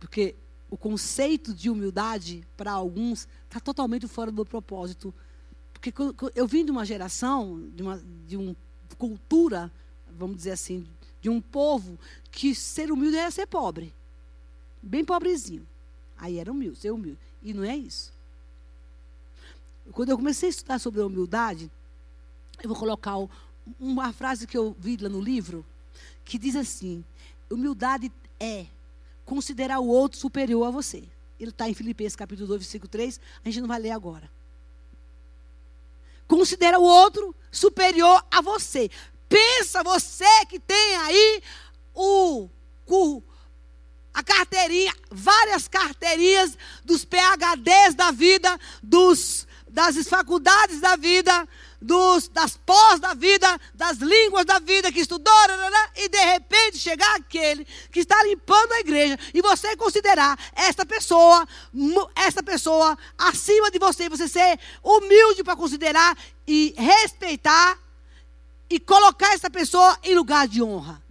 Porque 0.00 0.34
o 0.70 0.78
conceito 0.78 1.52
de 1.52 1.68
humildade, 1.68 2.42
para 2.56 2.72
alguns, 2.72 3.28
está 3.44 3.60
totalmente 3.60 4.08
fora 4.08 4.32
do 4.32 4.46
propósito. 4.46 5.12
Porque 5.74 5.92
eu 6.34 6.46
vim 6.46 6.64
de 6.64 6.70
uma 6.70 6.86
geração, 6.86 7.68
de 7.76 7.82
uma, 7.82 8.02
de 8.26 8.38
uma 8.38 8.56
cultura, 8.96 9.70
vamos 10.18 10.38
dizer 10.38 10.52
assim, 10.52 10.86
de 11.20 11.28
um 11.28 11.38
povo 11.38 11.98
que 12.30 12.54
ser 12.54 12.90
humilde 12.90 13.18
era 13.18 13.30
ser 13.30 13.46
pobre. 13.46 13.92
Bem 14.82 15.04
pobrezinho. 15.04 15.68
Aí 16.16 16.38
era 16.38 16.50
humilde, 16.50 16.78
ser 16.78 16.92
humilde. 16.92 17.18
E 17.42 17.52
não 17.52 17.62
é 17.62 17.76
isso. 17.76 18.10
Quando 19.92 20.08
eu 20.08 20.16
comecei 20.16 20.48
a 20.48 20.50
estudar 20.50 20.78
sobre 20.78 21.02
a 21.02 21.06
humildade, 21.06 21.70
eu 22.62 22.68
vou 22.68 22.76
colocar 22.76 23.16
uma 23.78 24.12
frase 24.12 24.46
que 24.46 24.56
eu 24.56 24.74
vi 24.78 24.96
lá 24.96 25.08
no 25.08 25.20
livro, 25.20 25.64
que 26.24 26.38
diz 26.38 26.54
assim: 26.54 27.04
humildade 27.50 28.10
é 28.38 28.66
considerar 29.24 29.80
o 29.80 29.86
outro 29.86 30.18
superior 30.18 30.66
a 30.66 30.70
você. 30.70 31.04
Ele 31.38 31.50
está 31.50 31.68
em 31.68 31.74
Filipenses 31.74 32.14
capítulo 32.14 32.46
2, 32.46 32.60
versículo 32.60 32.88
3, 32.88 33.20
a 33.44 33.48
gente 33.48 33.60
não 33.60 33.68
vai 33.68 33.80
ler 33.80 33.90
agora. 33.90 34.30
Considera 36.28 36.78
o 36.78 36.84
outro 36.84 37.34
superior 37.50 38.24
a 38.30 38.40
você. 38.40 38.88
Pensa 39.28 39.82
você 39.82 40.46
que 40.46 40.60
tem 40.60 40.96
aí 40.96 41.42
o, 41.94 42.48
o 42.86 43.22
a 44.14 44.22
carteirinha, 44.22 44.94
várias 45.10 45.66
carteirinhas 45.66 46.56
dos 46.84 47.04
PHDs 47.04 47.94
da 47.94 48.10
vida, 48.10 48.58
dos, 48.82 49.46
das 49.68 49.96
faculdades 50.06 50.80
da 50.80 50.96
vida, 50.96 51.48
dos, 51.82 52.28
das 52.28 52.56
pós 52.56 53.00
da 53.00 53.12
vida, 53.12 53.60
das 53.74 53.98
línguas 53.98 54.44
da 54.44 54.58
vida 54.58 54.92
que 54.92 55.00
estudou, 55.00 55.32
e 55.96 56.08
de 56.08 56.24
repente 56.24 56.78
chegar 56.78 57.16
aquele 57.16 57.66
que 57.90 58.00
está 58.00 58.22
limpando 58.22 58.72
a 58.72 58.80
igreja 58.80 59.18
e 59.34 59.42
você 59.42 59.76
considerar 59.76 60.38
esta 60.54 60.86
pessoa, 60.86 61.46
esta 62.14 62.42
pessoa 62.42 62.96
acima 63.18 63.70
de 63.70 63.78
você, 63.78 64.08
você 64.08 64.28
ser 64.28 64.58
humilde 64.82 65.42
para 65.42 65.56
considerar 65.56 66.16
e 66.46 66.74
respeitar 66.76 67.78
e 68.70 68.80
colocar 68.80 69.34
essa 69.34 69.50
pessoa 69.50 69.98
em 70.02 70.14
lugar 70.14 70.48
de 70.48 70.62
honra. 70.62 71.02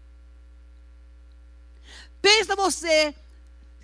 Pensa 2.22 2.55
você 2.55 3.13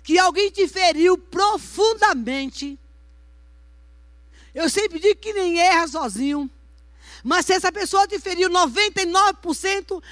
que 0.02 0.18
alguém 0.18 0.50
te 0.50 0.66
feriu 0.66 1.18
profundamente. 1.18 2.78
Eu 4.54 4.68
sempre 4.70 4.98
digo 4.98 5.20
que 5.20 5.32
nem 5.32 5.60
erra 5.60 5.86
sozinho. 5.86 6.50
Mas 7.22 7.46
se 7.46 7.52
essa 7.52 7.72
pessoa 7.72 8.06
te 8.06 8.18
feriu 8.18 8.48
99%, 8.50 10.02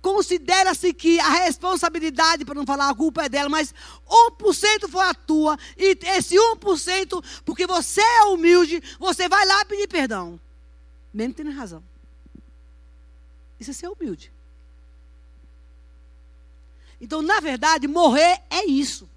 considera-se 0.00 0.92
que 0.92 1.18
a 1.18 1.30
responsabilidade, 1.30 2.44
para 2.44 2.54
não 2.54 2.66
falar 2.66 2.90
a 2.90 2.94
culpa 2.94 3.24
é 3.24 3.28
dela, 3.28 3.48
mas 3.48 3.74
1% 4.06 4.88
foi 4.88 5.04
a 5.04 5.14
tua, 5.14 5.58
e 5.78 5.98
esse 6.04 6.36
1%, 6.36 7.24
porque 7.44 7.66
você 7.66 8.02
é 8.02 8.24
humilde, 8.24 8.82
você 8.98 9.28
vai 9.28 9.46
lá 9.46 9.64
pedir 9.64 9.88
perdão. 9.88 10.38
Mesmo 11.12 11.32
tendo 11.32 11.52
razão. 11.52 11.82
Isso 13.58 13.70
é 13.70 13.74
ser 13.74 13.88
humilde. 13.88 14.30
Então, 17.00 17.22
na 17.22 17.40
verdade, 17.40 17.86
morrer 17.88 18.42
é 18.50 18.66
isso. 18.66 19.08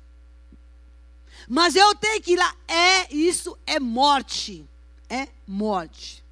Mas 1.48 1.76
eu 1.76 1.96
tenho 1.96 2.22
que 2.22 2.34
ir 2.34 2.38
lá. 2.38 2.56
É 2.68 3.14
isso, 3.14 3.58
é 3.66 3.80
morte. 3.80 4.66
É 5.10 5.28
morte. 5.48 6.24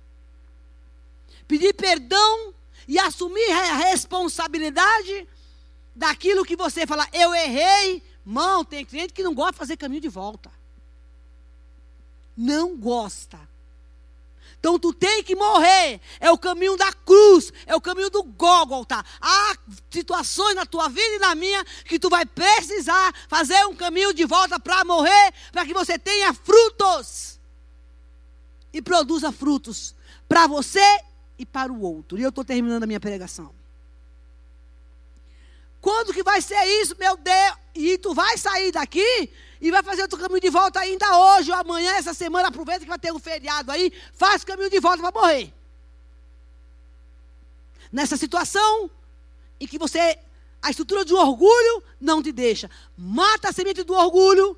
Pedir 1.48 1.74
perdão 1.74 2.54
e 2.88 3.00
assumir 3.00 3.52
a 3.52 3.76
responsabilidade 3.76 5.28
daquilo 5.96 6.46
que 6.46 6.56
você 6.56 6.86
fala, 6.86 7.08
eu 7.14 7.34
errei. 7.34 8.04
Mão, 8.24 8.66
tem 8.66 8.84
cliente 8.84 9.14
que 9.14 9.24
não 9.24 9.34
gosta 9.34 9.54
de 9.54 9.58
fazer 9.58 9.78
caminho 9.78 10.02
de 10.02 10.10
volta. 10.10 10.52
Não 12.36 12.76
gosta. 12.76 13.40
Então 14.60 14.80
tu 14.80 14.92
tem 14.92 15.22
que 15.22 15.36
morrer. 15.36 16.02
É 16.20 16.32
o 16.32 16.38
caminho 16.40 16.76
da 16.76 16.92
cruz, 16.92 17.54
é 17.68 17.76
o 17.76 17.82
caminho 17.82 18.10
do 18.10 18.24
Gólgota. 18.24 19.06
Há 19.22 19.56
situações 19.92 20.56
na 20.56 20.66
tua 20.66 20.90
vida 20.90 21.16
e 21.16 21.20
na 21.20 21.36
minha 21.36 21.64
que 21.86 22.00
tu 22.00 22.10
vai 22.10 22.26
precisar 22.26 23.14
fazer 23.28 23.64
um 23.68 23.76
caminho 23.76 24.12
de 24.12 24.26
volta 24.26 24.60
para 24.60 24.84
morrer, 24.84 25.34
para 25.52 25.68
que 25.68 25.74
você 25.74 26.00
tenha 26.00 26.34
frutos. 26.34 27.40
E 28.74 28.82
produza 28.82 29.32
frutos 29.32 29.94
para 30.28 30.48
você 30.48 30.82
e 31.38 31.46
para 31.46 31.72
o 31.72 31.82
outro. 31.82 32.18
E 32.18 32.24
eu 32.24 32.30
estou 32.30 32.44
terminando 32.44 32.84
a 32.84 32.88
minha 32.88 33.00
pregação. 33.00 33.54
Quando 35.82 36.14
que 36.14 36.24
vai 36.24 36.42
ser 36.42 36.64
isso, 36.82 36.96
meu 36.98 37.16
Deus? 37.16 37.58
E 37.76 37.98
tu 37.98 38.14
vai 38.14 38.38
sair 38.38 38.72
daqui 38.72 39.30
e 39.62 39.72
vai 39.72 39.84
fazer 39.84 40.04
o 40.04 40.18
caminho 40.18 40.42
de 40.42 40.50
volta 40.50 40.80
ainda 40.80 41.18
hoje 41.18 41.52
ou 41.52 41.58
amanhã, 41.58 41.94
essa 41.94 42.14
semana, 42.14 42.48
aproveita 42.48 42.82
que 42.82 42.90
vai 42.90 42.98
ter 42.98 43.14
um 43.14 43.20
feriado 43.20 43.72
aí, 43.72 43.92
faz 44.14 44.42
o 44.42 44.46
caminho 44.48 44.70
de 44.70 44.80
volta 44.80 45.02
para 45.02 45.12
morrer. 45.12 45.54
Nessa 47.92 48.18
situação 48.18 48.90
em 49.60 49.68
que 49.68 49.78
você, 49.78 50.18
a 50.62 50.70
estrutura 50.70 51.06
do 51.06 51.18
orgulho 51.18 51.84
não 52.00 52.22
te 52.22 52.32
deixa. 52.32 52.70
Mata 52.98 53.50
a 53.50 53.54
semente 53.54 53.84
do 53.84 53.94
orgulho, 53.94 54.58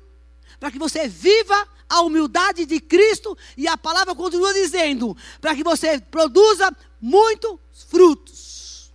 para 0.58 0.70
que 0.70 0.78
você 0.78 1.08
viva 1.08 1.68
a 1.88 2.02
humildade 2.02 2.66
de 2.66 2.80
Cristo, 2.80 3.36
e 3.56 3.66
a 3.66 3.76
palavra 3.76 4.14
continua 4.14 4.52
dizendo, 4.52 5.16
para 5.40 5.56
que 5.56 5.64
você 5.64 5.98
produza 5.98 6.70
muitos 7.00 7.58
frutos. 7.88 8.92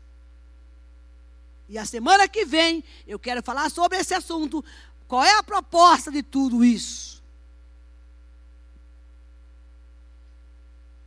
E 1.67 1.77
a 1.77 1.85
semana 1.85 2.27
que 2.27 2.45
vem 2.45 2.83
eu 3.07 3.17
quero 3.17 3.41
falar 3.41 3.69
sobre 3.71 3.97
esse 3.97 4.13
assunto, 4.13 4.63
qual 5.07 5.23
é 5.23 5.39
a 5.39 5.43
proposta 5.43 6.11
de 6.11 6.21
tudo 6.21 6.63
isso? 6.63 7.23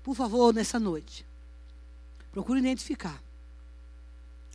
Por 0.03 0.15
favor, 0.15 0.53
nessa 0.55 0.79
noite, 0.79 1.27
procure 2.33 2.59
identificar. 2.59 3.23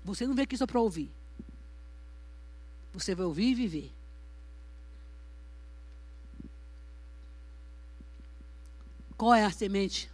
Você 0.03 0.25
não 0.25 0.33
veio 0.33 0.45
aqui 0.45 0.57
só 0.57 0.65
para 0.65 0.79
ouvir. 0.79 1.11
Você 2.93 3.13
vai 3.15 3.25
ouvir 3.25 3.51
e 3.51 3.55
viver. 3.55 4.00
Qual 9.21 9.35
é 9.35 9.45
a 9.45 9.51
semente 9.51 10.09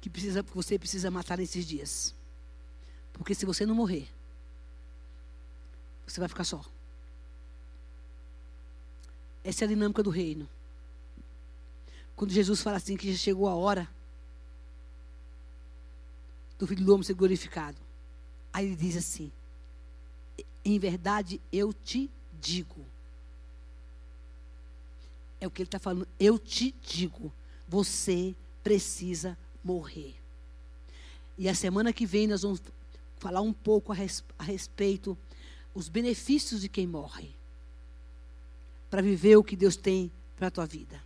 que, 0.00 0.08
precisa, 0.08 0.42
você 0.42 0.78
precisa 0.78 1.10
matar 1.10 1.36
nesses 1.36 1.66
dias? 1.66 2.14
Porque 3.12 3.34
se 3.34 3.44
você 3.44 3.66
não 3.66 3.74
morrer, 3.74 4.08
você 6.06 6.18
vai 6.18 6.26
ficar 6.26 6.44
só. 6.44 6.64
Essa 9.44 9.64
é 9.64 9.66
a 9.66 9.68
dinâmica 9.68 10.02
do 10.02 10.08
reino. 10.08 10.48
Quando 12.16 12.30
Jesus 12.30 12.62
fala 12.62 12.78
assim 12.78 12.96
que 12.96 13.12
já 13.12 13.18
chegou 13.18 13.46
a 13.46 13.54
hora 13.54 13.86
do 16.58 16.66
Filho 16.66 16.82
do 16.82 16.94
Homem 16.94 17.04
ser 17.04 17.12
glorificado. 17.12 17.76
Aí 18.54 18.64
ele 18.64 18.76
diz 18.76 18.96
assim: 18.96 19.30
Em 20.64 20.78
verdade 20.78 21.38
eu 21.52 21.74
te 21.74 22.10
digo. 22.40 22.86
É 25.38 25.46
o 25.46 25.50
que 25.50 25.60
ele 25.60 25.68
está 25.68 25.78
falando. 25.78 26.08
Eu 26.18 26.38
te 26.38 26.74
digo. 26.80 27.30
Você 27.70 28.34
precisa 28.64 29.38
morrer. 29.62 30.16
E 31.38 31.48
a 31.48 31.54
semana 31.54 31.92
que 31.92 32.04
vem 32.04 32.26
nós 32.26 32.42
vamos 32.42 32.60
falar 33.16 33.40
um 33.42 33.52
pouco 33.52 33.92
a, 33.92 33.94
res, 33.94 34.24
a 34.36 34.42
respeito 34.42 35.16
os 35.72 35.88
benefícios 35.88 36.62
de 36.62 36.68
quem 36.68 36.84
morre 36.84 37.30
para 38.90 39.00
viver 39.00 39.36
o 39.36 39.44
que 39.44 39.54
Deus 39.54 39.76
tem 39.76 40.10
para 40.36 40.48
a 40.48 40.50
tua 40.50 40.66
vida. 40.66 41.00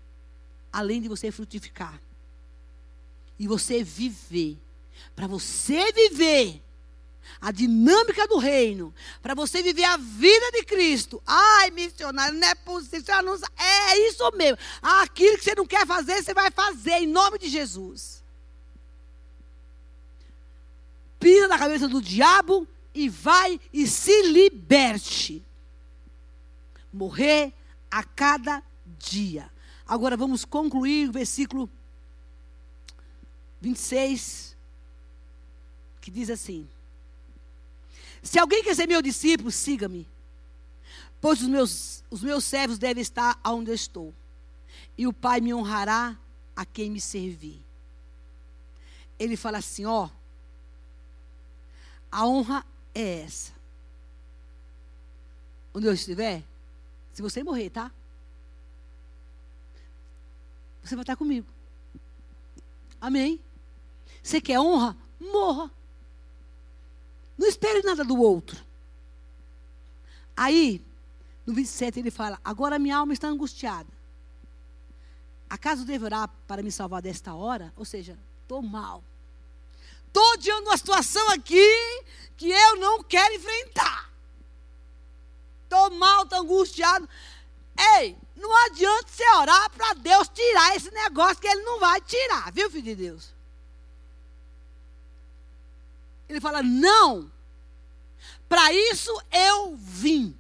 Além 0.73 1.03
de 1.03 1.09
você 1.09 1.31
frutificar. 1.31 2.01
E 3.39 3.47
você 3.47 3.85
viver. 3.85 4.59
Para 5.15 5.27
você 5.27 5.93
viver 5.93 6.63
a 7.41 7.51
dinâmica 7.51 8.27
do 8.27 8.39
reino, 8.39 8.95
para 9.23 9.35
você 9.35 9.63
viver 9.63 9.85
a 9.85 9.97
vida 9.97 10.53
de 10.53 10.65
Cristo. 10.65 11.23
Ai, 11.27 11.71
missionário, 11.71 12.39
não 12.39 12.47
é 12.47 12.55
possível. 12.55 13.23
Não... 13.23 13.39
É 13.57 14.09
isso 14.09 14.31
mesmo. 14.37 14.59
Aquilo 14.81 15.39
que 15.39 15.45
você 15.45 15.55
não 15.55 15.67
quer 15.67 15.87
fazer, 15.87 16.23
você 16.23 16.35
vai 16.35 16.51
fazer 16.51 16.93
em 16.93 17.07
nome 17.07 17.39
de 17.39 17.49
Jesus. 17.49 18.23
Pisa 21.19 21.49
na 21.49 21.59
cabeça 21.59 21.89
do 21.89 22.03
diabo 22.03 22.67
e 22.95 23.09
vai 23.09 23.61
e 23.73 23.87
se 23.87 24.23
liberte. 24.23 25.43
Morrer 26.93 27.53
a 27.91 28.05
cada 28.05 28.63
dia. 28.99 29.51
Agora 29.87 30.17
vamos 30.17 30.45
concluir 30.45 31.09
o 31.09 31.13
versículo 31.13 31.69
26, 33.61 34.57
que 36.01 36.11
diz 36.11 36.29
assim: 36.29 36.69
Se 38.25 38.39
alguém 38.39 38.65
quer 38.65 38.75
ser 38.75 38.89
meu 38.89 39.03
discípulo, 39.03 39.51
siga-me, 39.51 40.09
pois 41.21 41.43
os 41.43 41.47
meus, 41.47 42.03
os 42.11 42.23
meus 42.23 42.43
servos 42.43 42.79
devem 42.79 43.03
estar 43.03 43.39
onde 43.45 43.71
eu 43.71 43.75
estou, 43.75 44.15
e 44.97 45.07
o 45.07 45.13
Pai 45.13 45.43
me 45.43 45.53
honrará 45.53 46.19
a 46.57 46.65
quem 46.65 46.91
me 46.91 47.01
servir. 47.01 47.63
Ele 49.19 49.37
fala 49.37 49.59
assim: 49.59 49.85
ó, 49.85 50.09
a 52.11 52.27
honra 52.27 52.65
é 52.95 53.21
essa. 53.21 53.53
Onde 55.75 55.87
eu 55.87 55.93
estiver, 55.93 56.43
se 57.13 57.21
você 57.21 57.43
morrer, 57.43 57.69
tá? 57.69 57.93
Você 60.83 60.95
vai 60.95 61.03
estar 61.03 61.17
comigo. 61.17 61.47
Amém? 63.01 63.39
Você 64.23 64.41
quer 64.41 64.59
honra? 64.59 64.97
Morra. 65.21 65.71
Não 67.37 67.49
espere 67.49 67.83
nada 67.83 68.05
do 68.05 68.21
outro. 68.21 68.63
Aí, 70.37 70.85
no 71.47 71.55
27, 71.55 72.01
ele 72.01 72.11
fala: 72.11 72.39
Agora 72.45 72.79
minha 72.79 72.97
alma 72.97 73.13
está 73.13 73.29
angustiada. 73.29 73.89
Acaso 75.49 75.85
deverá 75.85 76.27
para 76.29 76.63
me 76.63 76.73
salvar 76.73 77.03
desta 77.03 77.35
hora? 77.35 77.73
Ou 77.77 77.85
seja, 77.85 78.19
estou 78.43 78.63
mal. 78.63 79.05
Estou 80.07 80.37
diante 80.39 80.69
uma 80.69 80.77
situação 80.77 81.29
aqui 81.31 82.03
que 82.37 82.51
eu 82.51 82.77
não 82.77 83.03
quero 83.03 83.35
enfrentar 83.35 84.15
estou 85.75 85.91
mal, 85.91 86.23
estou 86.23 86.41
angustiado. 86.41 87.09
Ei, 87.97 88.17
não 88.37 88.67
adianta 88.67 89.09
você 89.09 89.29
orar 89.31 89.71
para 89.71 89.95
Deus 89.95 90.29
tirar 90.29 90.77
esse 90.77 90.91
negócio 90.93 91.41
que 91.41 91.49
Ele 91.49 91.63
não 91.63 91.81
vai 91.81 92.01
tirar, 92.01 92.53
viu, 92.53 92.71
filho 92.71 92.85
de 92.85 92.95
Deus? 92.95 93.34
Ele 96.29 96.41
fala: 96.41 96.63
não, 96.63 97.31
para 98.49 98.73
isso 98.73 99.11
eu 99.33 99.77
vim. 99.77 100.37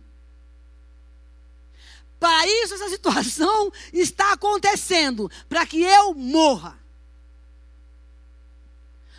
Para 2.19 2.47
isso 2.47 2.75
essa 2.75 2.89
situação 2.91 3.73
está 3.93 4.33
acontecendo, 4.33 5.31
para 5.49 5.67
que 5.67 5.83
eu 5.83 6.15
morra. 6.15 6.79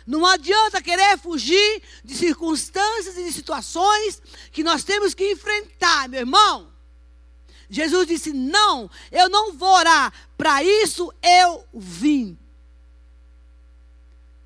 Não 0.06 0.24
adianta 0.24 0.80
querer 0.80 1.18
fugir 1.18 1.82
de 2.04 2.14
circunstâncias 2.14 3.18
e 3.18 3.24
de 3.24 3.32
situações 3.32 4.22
que 4.52 4.62
nós 4.62 4.84
temos 4.84 5.14
que 5.14 5.32
enfrentar, 5.32 6.08
meu 6.08 6.20
irmão. 6.20 6.72
Jesus 7.68 8.06
disse: 8.06 8.32
Não, 8.32 8.88
eu 9.10 9.28
não 9.28 9.52
vou 9.52 9.68
orar, 9.68 10.12
para 10.36 10.62
isso 10.62 11.12
eu 11.22 11.66
vim. 11.74 12.38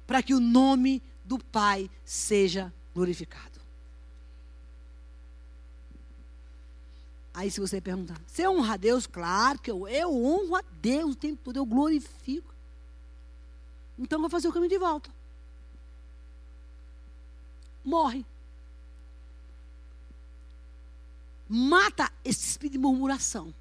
Para 0.06 0.22
que 0.22 0.34
o 0.34 0.40
nome 0.40 1.02
do 1.30 1.38
Pai 1.38 1.88
seja 2.04 2.72
glorificado. 2.94 3.60
Aí, 7.32 7.50
se 7.50 7.60
você 7.60 7.80
perguntar, 7.80 8.20
você 8.26 8.46
honra 8.48 8.74
a 8.74 8.76
Deus? 8.76 9.06
Claro 9.06 9.58
que 9.60 9.70
eu, 9.70 9.86
eu 9.86 10.12
honro 10.12 10.56
a 10.56 10.62
Deus 10.82 11.12
o 11.12 11.16
tempo 11.16 11.40
todo, 11.44 11.56
eu 11.56 11.64
glorifico. 11.64 12.52
Então, 13.96 14.20
vou 14.20 14.28
fazer 14.28 14.48
o 14.48 14.52
caminho 14.52 14.70
de 14.70 14.78
volta 14.78 15.10
morre. 17.84 18.24
Mata 21.48 22.12
esse 22.24 22.50
espírito 22.50 22.74
de 22.74 22.78
murmuração. 22.78 23.52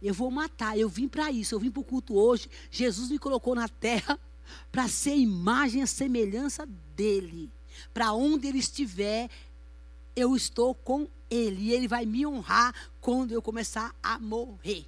Eu 0.00 0.14
vou 0.14 0.30
matar. 0.30 0.78
Eu 0.78 0.88
vim 0.88 1.08
para 1.08 1.30
isso. 1.32 1.54
Eu 1.54 1.58
vim 1.58 1.70
para 1.70 1.80
o 1.80 1.84
culto 1.84 2.16
hoje. 2.16 2.48
Jesus 2.70 3.10
me 3.10 3.18
colocou 3.18 3.54
na 3.54 3.68
terra 3.68 4.18
para 4.70 4.88
ser 4.88 5.16
imagem 5.16 5.82
e 5.82 5.86
semelhança 5.86 6.66
dele. 6.96 7.50
Para 7.92 8.12
onde 8.12 8.46
ele 8.48 8.58
estiver, 8.58 9.30
eu 10.14 10.34
estou 10.34 10.74
com 10.74 11.08
ele. 11.30 11.64
E 11.64 11.72
ele 11.72 11.88
vai 11.88 12.04
me 12.04 12.26
honrar 12.26 12.74
quando 13.00 13.32
eu 13.32 13.42
começar 13.42 13.94
a 14.02 14.18
morrer. 14.18 14.86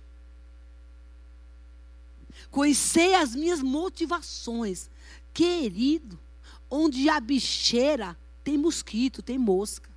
Conhecer 2.51 3.15
as 3.15 3.35
minhas 3.35 3.63
motivações. 3.63 4.91
Querido, 5.33 6.19
onde 6.69 7.09
a 7.09 7.21
bicheira 7.21 8.17
tem 8.43 8.57
mosquito, 8.57 9.23
tem 9.23 9.39
mosca. 9.39 9.91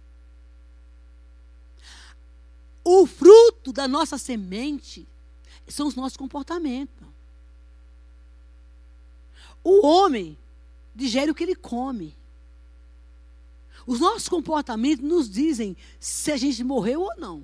O 2.84 3.06
fruto 3.08 3.72
da 3.72 3.88
nossa 3.88 4.18
semente 4.18 5.08
são 5.68 5.88
os 5.88 5.96
nossos 5.96 6.18
comportamentos. 6.18 7.08
O 9.64 9.86
homem 9.86 10.38
digere 10.94 11.32
o 11.32 11.36
que 11.36 11.44
ele 11.44 11.56
come. 11.56 12.16
Os 13.86 14.00
nossos 14.00 14.30
comportamentos 14.30 15.04
nos 15.04 15.30
dizem 15.30 15.76
se 16.00 16.32
a 16.32 16.38
gente 16.38 16.64
morreu 16.64 17.02
ou 17.02 17.16
não. 17.18 17.44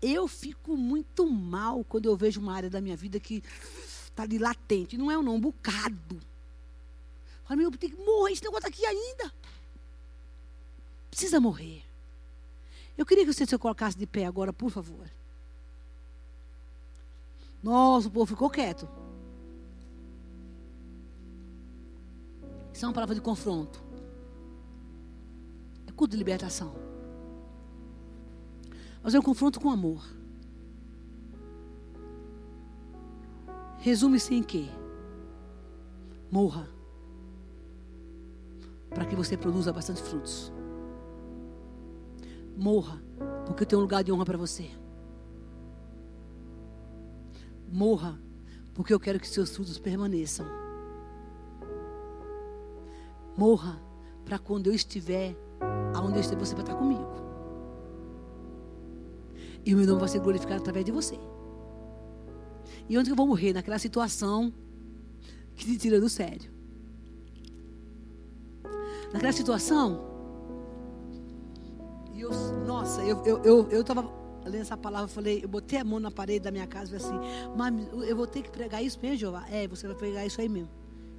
Eu 0.00 0.26
fico 0.26 0.76
muito 0.76 1.26
mal 1.26 1.84
quando 1.84 2.06
eu 2.06 2.16
vejo 2.16 2.40
uma 2.40 2.54
área 2.54 2.68
da 2.68 2.80
minha 2.80 2.96
vida 2.96 3.20
que 3.20 3.42
está 4.04 4.24
ali 4.24 4.38
latente. 4.38 4.98
Não 4.98 5.10
é 5.10 5.16
um 5.16 5.22
não, 5.22 5.36
um 5.36 5.40
bocado. 5.40 6.20
Fala, 7.44 7.56
meu, 7.56 7.70
tem 7.70 7.90
que 7.90 7.96
morrer, 7.96 8.32
esse 8.32 8.42
negócio 8.42 8.66
está 8.66 8.68
aqui 8.68 8.84
ainda. 8.84 9.32
Precisa 11.10 11.40
morrer. 11.40 11.84
Eu 12.96 13.06
queria 13.06 13.24
que 13.24 13.32
você 13.32 13.46
se 13.46 13.58
colocasse 13.58 13.96
de 13.96 14.06
pé 14.06 14.26
agora, 14.26 14.52
por 14.52 14.70
favor. 14.70 15.10
Nossa, 17.62 18.08
o 18.08 18.10
povo 18.10 18.26
ficou 18.26 18.50
quieto. 18.50 18.88
Isso 22.82 22.86
é 22.86 22.88
uma 22.88 22.94
palavra 22.94 23.14
de 23.14 23.20
confronto. 23.20 23.80
É 25.86 25.92
culto 25.92 26.10
de 26.10 26.16
libertação. 26.16 26.74
Mas 29.00 29.14
é 29.14 29.20
um 29.20 29.22
confronto 29.22 29.60
com 29.60 29.70
amor. 29.70 30.04
Resume-se 33.78 34.34
em 34.34 34.42
quê? 34.42 34.66
Morra. 36.28 36.68
Para 38.90 39.04
que 39.06 39.14
você 39.14 39.36
produza 39.36 39.72
bastante 39.72 40.02
frutos. 40.02 40.52
Morra, 42.56 43.00
porque 43.46 43.62
eu 43.62 43.66
tenho 43.68 43.78
um 43.78 43.84
lugar 43.84 44.02
de 44.02 44.10
honra 44.10 44.24
para 44.24 44.38
você. 44.38 44.68
Morra, 47.70 48.18
porque 48.74 48.92
eu 48.92 48.98
quero 48.98 49.20
que 49.20 49.28
seus 49.28 49.54
frutos 49.54 49.78
permaneçam. 49.78 50.61
Morra, 53.36 53.80
para 54.24 54.38
quando 54.38 54.68
eu 54.68 54.74
estiver 54.74 55.36
aonde 55.94 56.16
eu 56.16 56.20
estiver, 56.20 56.44
você 56.44 56.54
vai 56.54 56.62
estar 56.62 56.74
comigo. 56.74 57.06
E 59.64 59.74
o 59.74 59.76
meu 59.78 59.86
nome 59.86 60.00
vai 60.00 60.08
ser 60.08 60.20
glorificado 60.20 60.60
através 60.60 60.84
de 60.84 60.92
você. 60.92 61.18
E 62.88 62.98
onde 62.98 63.10
eu 63.10 63.16
vou 63.16 63.26
morrer? 63.26 63.52
Naquela 63.52 63.78
situação 63.78 64.52
que 65.54 65.64
te 65.64 65.78
tira 65.78 66.00
do 66.00 66.08
sério. 66.08 66.50
Naquela 69.12 69.32
situação 69.32 70.12
eu, 72.22 72.30
nossa, 72.66 73.02
eu 73.02 73.22
eu, 73.24 73.42
eu, 73.42 73.68
eu 73.70 73.84
tava 73.84 74.08
lendo 74.44 74.62
essa 74.62 74.76
palavra, 74.76 75.04
eu 75.04 75.14
falei, 75.14 75.40
eu 75.42 75.48
botei 75.48 75.78
a 75.78 75.84
mão 75.84 76.00
na 76.00 76.10
parede 76.10 76.40
da 76.40 76.50
minha 76.50 76.66
casa 76.66 76.96
e 76.96 77.00
falei 77.00 77.18
assim, 77.18 77.56
mami, 77.56 77.88
eu 78.08 78.16
vou 78.16 78.26
ter 78.26 78.42
que 78.42 78.50
pregar 78.50 78.82
isso 78.82 78.98
mesmo, 79.00 79.16
Jeová? 79.16 79.44
É, 79.50 79.66
você 79.68 79.86
vai 79.86 79.96
pregar 79.96 80.26
isso 80.26 80.40
aí 80.40 80.48
mesmo. 80.48 80.70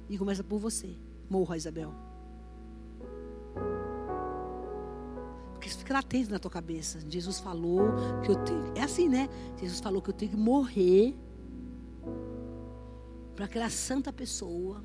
E 0.08 0.18
começa 0.18 0.42
por 0.42 0.58
você. 0.58 0.94
Morra, 1.28 1.56
Isabel. 1.56 1.92
Porque 5.52 5.68
isso 5.68 5.78
fica 5.78 5.94
latente 5.94 6.30
na 6.30 6.38
tua 6.38 6.50
cabeça. 6.50 7.00
Jesus 7.08 7.40
falou 7.40 7.80
que 8.22 8.30
eu 8.30 8.36
tenho. 8.36 8.72
É 8.74 8.82
assim, 8.82 9.08
né? 9.08 9.28
Jesus 9.58 9.80
falou 9.80 10.02
que 10.02 10.10
eu 10.10 10.14
tenho 10.14 10.32
que 10.32 10.36
morrer 10.36 11.16
para 13.34 13.46
aquela 13.46 13.70
santa 13.70 14.12
pessoa. 14.12 14.82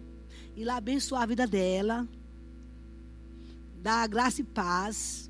Ir 0.56 0.66
lá 0.66 0.78
abençoar 0.78 1.24
a 1.24 1.26
vida 1.26 1.46
dela. 1.46 2.08
Dar 3.82 4.08
graça 4.08 4.42
e 4.42 4.44
paz 4.44 5.30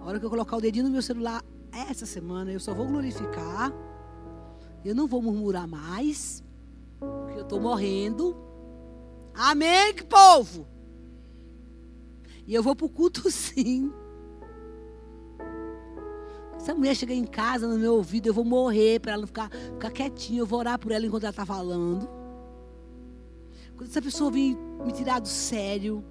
a 0.00 0.06
hora 0.06 0.18
que 0.18 0.24
eu 0.24 0.30
colocar 0.30 0.56
o 0.56 0.60
dedinho 0.60 0.86
no 0.86 0.90
meu 0.90 1.02
celular 1.02 1.44
essa 1.70 2.06
semana, 2.06 2.50
eu 2.50 2.58
só 2.58 2.72
vou 2.72 2.86
glorificar. 2.86 3.70
Eu 4.82 4.94
não 4.94 5.06
vou 5.06 5.20
murmurar 5.20 5.68
mais. 5.68 6.42
Porque 6.98 7.38
eu 7.38 7.42
estou 7.42 7.60
morrendo. 7.60 8.34
Amém, 9.42 9.94
povo? 10.06 10.68
E 12.46 12.54
eu 12.54 12.62
vou 12.62 12.76
para 12.76 12.84
o 12.84 12.90
culto 12.90 13.28
sim. 13.32 13.90
Se 16.58 16.70
a 16.70 16.74
mulher 16.74 16.94
chegar 16.94 17.14
em 17.14 17.24
casa 17.24 17.66
no 17.66 17.78
meu 17.78 17.94
ouvido, 17.94 18.26
eu 18.26 18.34
vou 18.34 18.44
morrer 18.44 19.00
para 19.00 19.12
ela 19.12 19.22
não 19.22 19.26
ficar, 19.26 19.50
ficar 19.50 19.90
quietinha. 19.92 20.40
Eu 20.40 20.46
vou 20.46 20.58
orar 20.58 20.78
por 20.78 20.92
ela 20.92 21.06
enquanto 21.06 21.22
ela 21.22 21.30
está 21.30 21.46
falando. 21.46 22.06
Quando 23.78 23.88
essa 23.88 24.02
pessoa 24.02 24.30
vir 24.30 24.58
me 24.84 24.92
tirar 24.92 25.20
do 25.20 25.28
sério, 25.28 26.04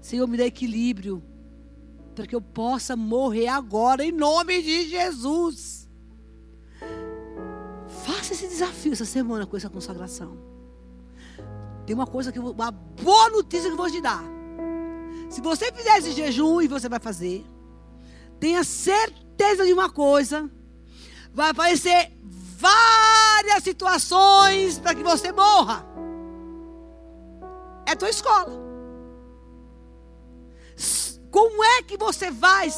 Senhor, 0.00 0.26
me 0.26 0.38
dá 0.38 0.46
equilíbrio 0.46 1.22
para 2.14 2.26
que 2.26 2.34
eu 2.34 2.40
possa 2.40 2.96
morrer 2.96 3.48
agora 3.48 4.02
em 4.02 4.12
nome 4.12 4.62
de 4.62 4.88
Jesus. 4.88 5.86
Faça 8.02 8.32
esse 8.32 8.48
desafio 8.48 8.94
essa 8.94 9.04
semana 9.04 9.44
com 9.46 9.58
essa 9.58 9.68
consagração. 9.68 10.52
Tem 11.86 11.94
uma 11.94 12.06
coisa 12.06 12.30
que 12.30 12.38
eu, 12.38 12.50
uma 12.50 12.70
boa 12.70 13.28
notícia 13.30 13.68
que 13.68 13.74
eu 13.74 13.76
vou 13.76 13.90
te 13.90 14.00
dar. 14.00 14.22
Se 15.28 15.40
você 15.40 15.72
fizer 15.72 15.98
esse 15.98 16.12
jejum 16.12 16.60
e 16.60 16.68
você 16.68 16.88
vai 16.88 17.00
fazer, 17.00 17.44
tenha 18.38 18.62
certeza 18.64 19.64
de 19.64 19.72
uma 19.72 19.90
coisa, 19.90 20.50
vai 21.32 21.50
aparecer 21.50 22.12
várias 22.22 23.64
situações 23.64 24.78
para 24.78 24.94
que 24.94 25.02
você 25.02 25.32
morra. 25.32 25.86
É 27.86 27.94
tua 27.94 28.10
escola. 28.10 28.60
Como 31.30 31.64
é 31.64 31.82
que 31.82 31.96
você 31.96 32.30
vai 32.30 32.68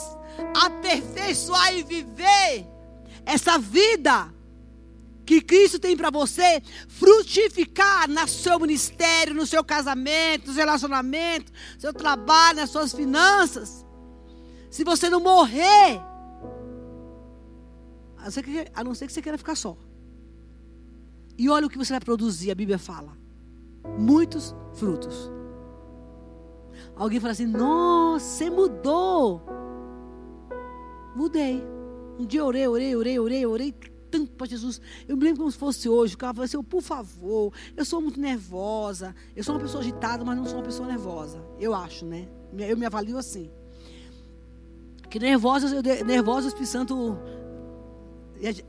aperfeiçoar 0.64 1.74
e 1.74 1.82
viver 1.82 2.66
essa 3.26 3.58
vida 3.58 4.33
que 5.24 5.40
Cristo 5.40 5.78
tem 5.78 5.96
para 5.96 6.10
você 6.10 6.62
frutificar 6.88 8.08
no 8.08 8.28
seu 8.28 8.58
ministério, 8.58 9.34
no 9.34 9.46
seu 9.46 9.64
casamento, 9.64 10.48
no 10.48 10.54
seu 10.54 10.64
relacionamento, 10.64 11.52
no 11.74 11.80
seu 11.80 11.92
trabalho, 11.92 12.58
nas 12.58 12.70
suas 12.70 12.92
finanças? 12.92 13.84
Se 14.70 14.84
você 14.84 15.08
não 15.08 15.20
morrer, 15.20 16.00
a 18.74 18.84
não 18.84 18.94
ser 18.94 19.06
que 19.06 19.12
você 19.12 19.22
queira 19.22 19.38
ficar 19.38 19.54
só. 19.54 19.76
E 21.36 21.48
olha 21.48 21.66
o 21.66 21.70
que 21.70 21.78
você 21.78 21.92
vai 21.92 22.00
produzir, 22.00 22.50
a 22.50 22.54
Bíblia 22.54 22.78
fala: 22.78 23.16
muitos 23.98 24.54
frutos. 24.74 25.30
Alguém 26.96 27.20
fala 27.20 27.32
assim: 27.32 27.46
Nossa, 27.46 28.24
você 28.24 28.50
mudou. 28.50 29.42
Mudei. 31.14 31.62
Um 32.18 32.24
dia 32.24 32.44
orei, 32.44 32.66
orei, 32.66 32.94
orei, 32.94 33.18
orei, 33.18 33.46
orei 33.46 33.74
tanto 34.14 34.32
para 34.32 34.46
Jesus. 34.46 34.80
Eu 35.08 35.16
me 35.16 35.24
lembro 35.24 35.38
como 35.38 35.50
se 35.50 35.58
fosse 35.58 35.88
hoje. 35.88 36.14
O 36.14 36.18
cara 36.18 36.32
falou 36.32 36.44
assim: 36.44 36.62
Por 36.62 36.82
favor, 36.82 37.52
eu 37.76 37.84
sou 37.84 38.00
muito 38.00 38.20
nervosa. 38.20 39.14
Eu 39.34 39.42
sou 39.42 39.54
uma 39.54 39.60
pessoa 39.60 39.82
agitada, 39.82 40.24
mas 40.24 40.36
não 40.36 40.44
sou 40.44 40.56
uma 40.56 40.62
pessoa 40.62 40.88
nervosa. 40.88 41.44
Eu 41.58 41.74
acho, 41.74 42.04
né? 42.04 42.28
Eu 42.56 42.76
me 42.76 42.86
avalio 42.86 43.18
assim. 43.18 43.50
Que 45.10 45.18
nervosa, 45.18 45.74
eu, 45.74 45.82
nervosa 46.04 46.46
o 46.46 46.48
Espírito 46.48 46.70
Santo 46.70 47.18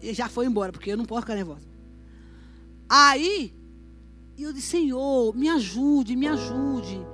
já 0.01 0.29
foi 0.29 0.45
embora, 0.45 0.71
porque 0.71 0.91
eu 0.91 0.97
não 0.97 1.05
posso 1.05 1.21
ficar 1.21 1.35
nervosa. 1.35 1.67
Aí, 2.89 3.53
eu 4.37 4.51
disse: 4.51 4.67
Senhor, 4.67 5.35
me 5.35 5.47
ajude, 5.49 6.15
me 6.15 6.27
ajude. 6.27 7.05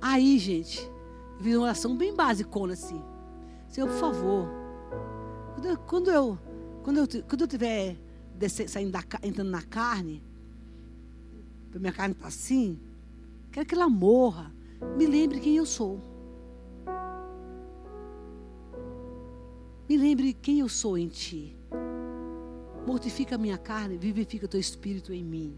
Aí, 0.00 0.38
gente, 0.38 0.88
fiz 1.40 1.54
uma 1.54 1.64
oração 1.64 1.94
bem 1.96 2.14
basicona 2.14 2.72
assim. 2.72 3.00
Senhor, 3.68 3.88
por 3.88 3.96
favor, 3.98 4.61
quando 5.54 5.66
eu, 5.66 5.76
quando 6.82 6.98
eu, 6.98 7.08
quando 7.28 7.40
eu, 7.42 7.46
tiver 7.46 7.96
saindo 8.66 8.90
da, 8.90 9.02
entrando 9.22 9.50
na 9.50 9.62
carne, 9.62 10.22
minha 11.74 11.92
carne 11.92 12.14
está 12.14 12.28
assim, 12.28 12.78
quero 13.50 13.66
que 13.66 13.74
ela 13.74 13.88
morra. 13.88 14.52
Me 14.96 15.06
lembre 15.06 15.40
quem 15.40 15.56
eu 15.56 15.64
sou. 15.64 16.00
Me 19.88 19.96
lembre 19.96 20.32
quem 20.32 20.60
eu 20.60 20.68
sou 20.68 20.98
em 20.98 21.08
ti. 21.08 21.56
Mortifica 22.86 23.36
a 23.36 23.38
minha 23.38 23.58
carne, 23.58 23.96
vivifica 23.96 24.46
o 24.46 24.48
teu 24.48 24.58
espírito 24.58 25.12
em 25.12 25.22
mim. 25.22 25.56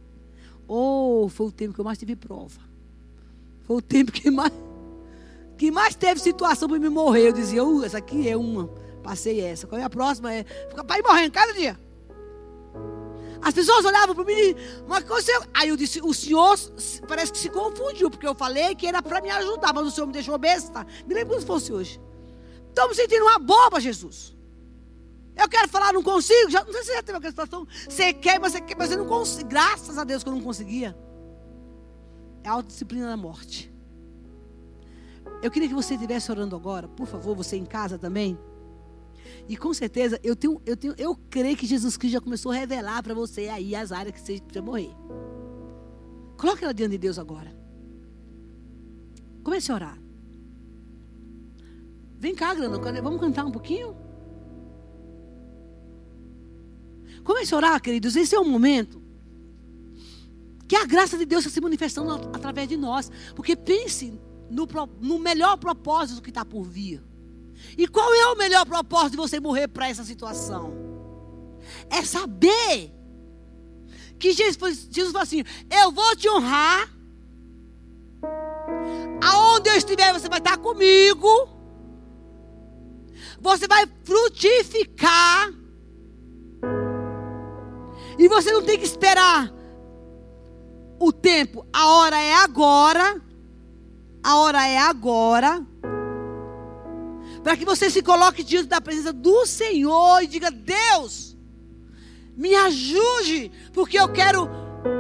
Oh, 0.68 1.28
foi 1.28 1.46
o 1.46 1.52
tempo 1.52 1.74
que 1.74 1.80
eu 1.80 1.84
mais 1.84 1.98
tive 1.98 2.16
prova. 2.16 2.60
Foi 3.62 3.76
o 3.76 3.82
tempo 3.82 4.12
que 4.12 4.30
mais 4.30 4.52
que 5.56 5.70
mais 5.70 5.94
teve 5.94 6.20
situação 6.20 6.68
para 6.68 6.78
me 6.78 6.88
morrer. 6.88 7.28
Eu 7.28 7.32
dizia, 7.32 7.64
uh, 7.64 7.84
essa 7.84 7.98
aqui 7.98 8.28
é 8.28 8.36
uma. 8.36 8.68
Passei 9.04 9.40
essa. 9.40 9.66
Qual 9.66 9.78
é 9.80 9.84
a 9.84 9.90
próxima? 9.90 10.32
É 10.32 10.44
para 10.44 10.98
ir 10.98 11.02
morrendo 11.02 11.30
cada 11.30 11.52
dia. 11.52 11.78
As 13.42 13.52
pessoas 13.52 13.84
olhavam 13.84 14.14
para 14.14 14.24
mim, 14.24 14.56
mas 14.88 15.04
coisa. 15.04 15.30
Aí 15.52 15.68
eu 15.68 15.76
disse, 15.76 16.00
o 16.02 16.14
senhor 16.14 16.58
parece 17.06 17.30
que 17.30 17.38
se 17.38 17.50
confundiu, 17.50 18.10
porque 18.10 18.26
eu 18.26 18.34
falei 18.34 18.74
que 18.74 18.86
era 18.86 19.02
para 19.02 19.20
me 19.20 19.28
ajudar, 19.30 19.74
mas 19.74 19.86
o 19.86 19.90
senhor 19.90 20.06
me 20.06 20.14
deixou 20.14 20.38
besta. 20.38 20.86
Me 21.06 21.14
lembro 21.14 21.28
como 21.28 21.40
se 21.40 21.46
fosse 21.46 21.70
hoje. 21.70 22.00
Me 22.76 22.94
sentindo 22.94 23.22
uma 23.22 23.38
boba, 23.38 23.78
Jesus. 23.78 24.34
Eu 25.36 25.48
quero 25.48 25.68
falar, 25.68 25.92
não 25.92 26.02
consigo. 26.02 26.48
Já, 26.48 26.64
não 26.64 26.72
sei 26.72 26.82
se 26.82 26.86
você 26.86 26.94
já 26.94 27.02
teve 27.02 27.18
aquela 27.18 27.30
situação. 27.30 27.68
Você 27.86 28.14
quer, 28.14 28.40
mas 28.40 28.52
você 28.52 28.60
quer, 28.62 28.76
mas 28.76 28.88
você 28.88 28.96
não 28.96 29.06
consegue. 29.06 29.44
Graças 29.44 29.98
a 29.98 30.04
Deus 30.04 30.22
que 30.22 30.28
eu 30.30 30.34
não 30.34 30.40
conseguia. 30.40 30.96
É 32.42 32.48
a 32.48 32.52
autodisciplina 32.52 33.08
da 33.08 33.16
morte. 33.16 33.70
Eu 35.42 35.50
queria 35.50 35.68
que 35.68 35.74
você 35.74 35.94
estivesse 35.94 36.30
orando 36.30 36.56
agora, 36.56 36.88
por 36.88 37.06
favor, 37.06 37.36
você 37.36 37.56
em 37.56 37.66
casa 37.66 37.98
também. 37.98 38.38
E 39.48 39.56
com 39.56 39.74
certeza, 39.74 40.18
eu 40.22 40.34
tenho, 40.34 40.60
eu 40.64 40.76
tenho, 40.76 40.94
eu 40.96 41.14
creio 41.28 41.56
que 41.56 41.66
Jesus 41.66 41.96
Cristo 41.96 42.14
já 42.14 42.20
começou 42.20 42.50
a 42.50 42.54
revelar 42.54 43.02
para 43.02 43.12
você 43.12 43.48
aí 43.48 43.74
as 43.74 43.92
áreas 43.92 44.14
que 44.14 44.20
você 44.20 44.40
precisa 44.40 44.62
morrer. 44.62 44.90
Coloque 46.36 46.64
ela 46.64 46.72
diante 46.72 46.92
de 46.92 46.98
Deus 46.98 47.18
agora. 47.18 47.54
Comece 49.42 49.70
a 49.70 49.74
orar. 49.74 49.98
Vem 52.18 52.34
cá, 52.34 52.54
Grana, 52.54 52.78
vamos 53.02 53.20
cantar 53.20 53.44
um 53.44 53.50
pouquinho? 53.50 53.94
Comece 57.22 57.52
a 57.52 57.56
orar, 57.56 57.82
queridos. 57.82 58.16
Esse 58.16 58.34
é 58.34 58.40
o 58.40 58.44
momento 58.44 59.02
que 60.66 60.76
a 60.76 60.86
graça 60.86 61.18
de 61.18 61.26
Deus 61.26 61.44
está 61.44 61.52
se 61.52 61.60
manifestando 61.60 62.12
através 62.32 62.66
de 62.66 62.76
nós. 62.76 63.10
Porque 63.36 63.54
pense 63.54 64.18
no, 64.50 64.66
no 65.00 65.18
melhor 65.18 65.58
propósito 65.58 66.22
que 66.22 66.30
está 66.30 66.44
por 66.44 66.64
vir. 66.64 67.02
E 67.76 67.88
qual 67.88 68.12
é 68.14 68.26
o 68.28 68.36
melhor 68.36 68.64
propósito 68.66 69.12
de 69.12 69.16
você 69.16 69.40
morrer 69.40 69.68
para 69.68 69.88
essa 69.88 70.04
situação? 70.04 70.72
É 71.90 72.02
saber 72.02 72.92
que 74.18 74.32
Jesus, 74.32 74.88
Jesus 74.90 75.12
falou 75.12 75.22
assim: 75.22 75.42
Eu 75.70 75.90
vou 75.90 76.16
te 76.16 76.28
honrar. 76.28 76.90
Aonde 79.22 79.70
eu 79.70 79.74
estiver, 79.74 80.12
você 80.12 80.28
vai 80.28 80.38
estar 80.38 80.56
comigo. 80.58 81.48
Você 83.40 83.66
vai 83.66 83.86
frutificar. 84.04 85.52
E 88.18 88.28
você 88.28 88.52
não 88.52 88.62
tem 88.62 88.78
que 88.78 88.84
esperar 88.84 89.52
o 90.98 91.12
tempo. 91.12 91.66
A 91.72 91.88
hora 91.88 92.18
é 92.18 92.34
agora. 92.34 93.20
A 94.22 94.36
hora 94.36 94.66
é 94.66 94.78
agora 94.78 95.66
para 97.44 97.58
que 97.58 97.64
você 97.64 97.90
se 97.90 98.02
coloque 98.02 98.42
diante 98.42 98.68
da 98.68 98.80
presença 98.80 99.12
do 99.12 99.44
Senhor 99.44 100.22
e 100.22 100.26
diga: 100.26 100.50
Deus, 100.50 101.36
me 102.34 102.54
ajude, 102.54 103.52
porque 103.74 104.00
eu 104.00 104.08
quero 104.08 104.48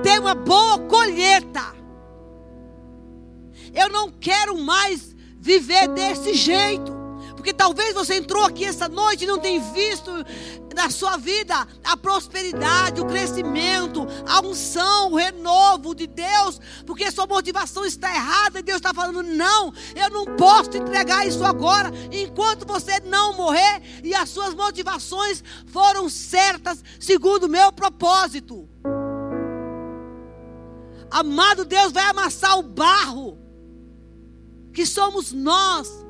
ter 0.02 0.20
uma 0.20 0.34
boa 0.34 0.78
colheita. 0.80 1.74
Eu 3.74 3.88
não 3.88 4.10
quero 4.10 4.58
mais 4.58 5.16
viver 5.40 5.88
desse 5.88 6.34
jeito. 6.34 6.93
Porque 7.44 7.52
talvez 7.52 7.92
você 7.92 8.14
entrou 8.14 8.42
aqui 8.42 8.64
essa 8.64 8.88
noite 8.88 9.24
e 9.24 9.26
não 9.26 9.38
tem 9.38 9.60
visto 9.60 10.10
na 10.74 10.88
sua 10.88 11.18
vida 11.18 11.68
a 11.84 11.94
prosperidade, 11.94 13.02
o 13.02 13.04
crescimento, 13.04 14.06
a 14.26 14.40
unção, 14.40 15.12
o 15.12 15.16
renovo 15.16 15.94
de 15.94 16.06
Deus, 16.06 16.58
porque 16.86 17.10
sua 17.10 17.26
motivação 17.26 17.84
está 17.84 18.08
errada 18.08 18.60
e 18.60 18.62
Deus 18.62 18.76
está 18.76 18.94
falando: 18.94 19.22
não, 19.22 19.74
eu 19.94 20.08
não 20.08 20.24
posso 20.36 20.74
entregar 20.74 21.26
isso 21.26 21.44
agora, 21.44 21.92
enquanto 22.10 22.66
você 22.66 22.98
não 23.00 23.34
morrer 23.34 23.82
e 24.02 24.14
as 24.14 24.30
suas 24.30 24.54
motivações 24.54 25.44
foram 25.66 26.08
certas, 26.08 26.82
segundo 26.98 27.44
o 27.44 27.48
meu 27.50 27.70
propósito. 27.70 28.66
Amado 31.10 31.66
Deus 31.66 31.92
vai 31.92 32.04
amassar 32.04 32.58
o 32.58 32.62
barro, 32.62 33.38
que 34.72 34.86
somos 34.86 35.30
nós 35.30 36.03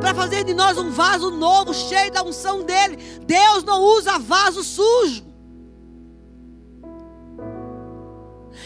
para 0.00 0.14
fazer 0.14 0.44
de 0.44 0.54
nós 0.54 0.78
um 0.78 0.90
vaso 0.90 1.30
novo, 1.30 1.74
cheio 1.74 2.12
da 2.12 2.22
unção 2.22 2.64
dele. 2.64 2.96
Deus 3.26 3.64
não 3.64 3.82
usa 3.82 4.18
vaso 4.18 4.62
sujo. 4.62 5.28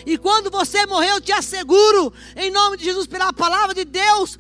E 0.05 0.19
quando 0.19 0.51
você 0.51 0.85
morrer, 0.87 1.11
eu 1.11 1.21
te 1.21 1.33
asseguro, 1.33 2.13
em 2.37 2.51
nome 2.51 2.77
de 2.77 2.85
Jesus, 2.85 3.07
pela 3.07 3.33
palavra 3.33 3.75
de 3.75 3.85
Deus, 3.85 4.39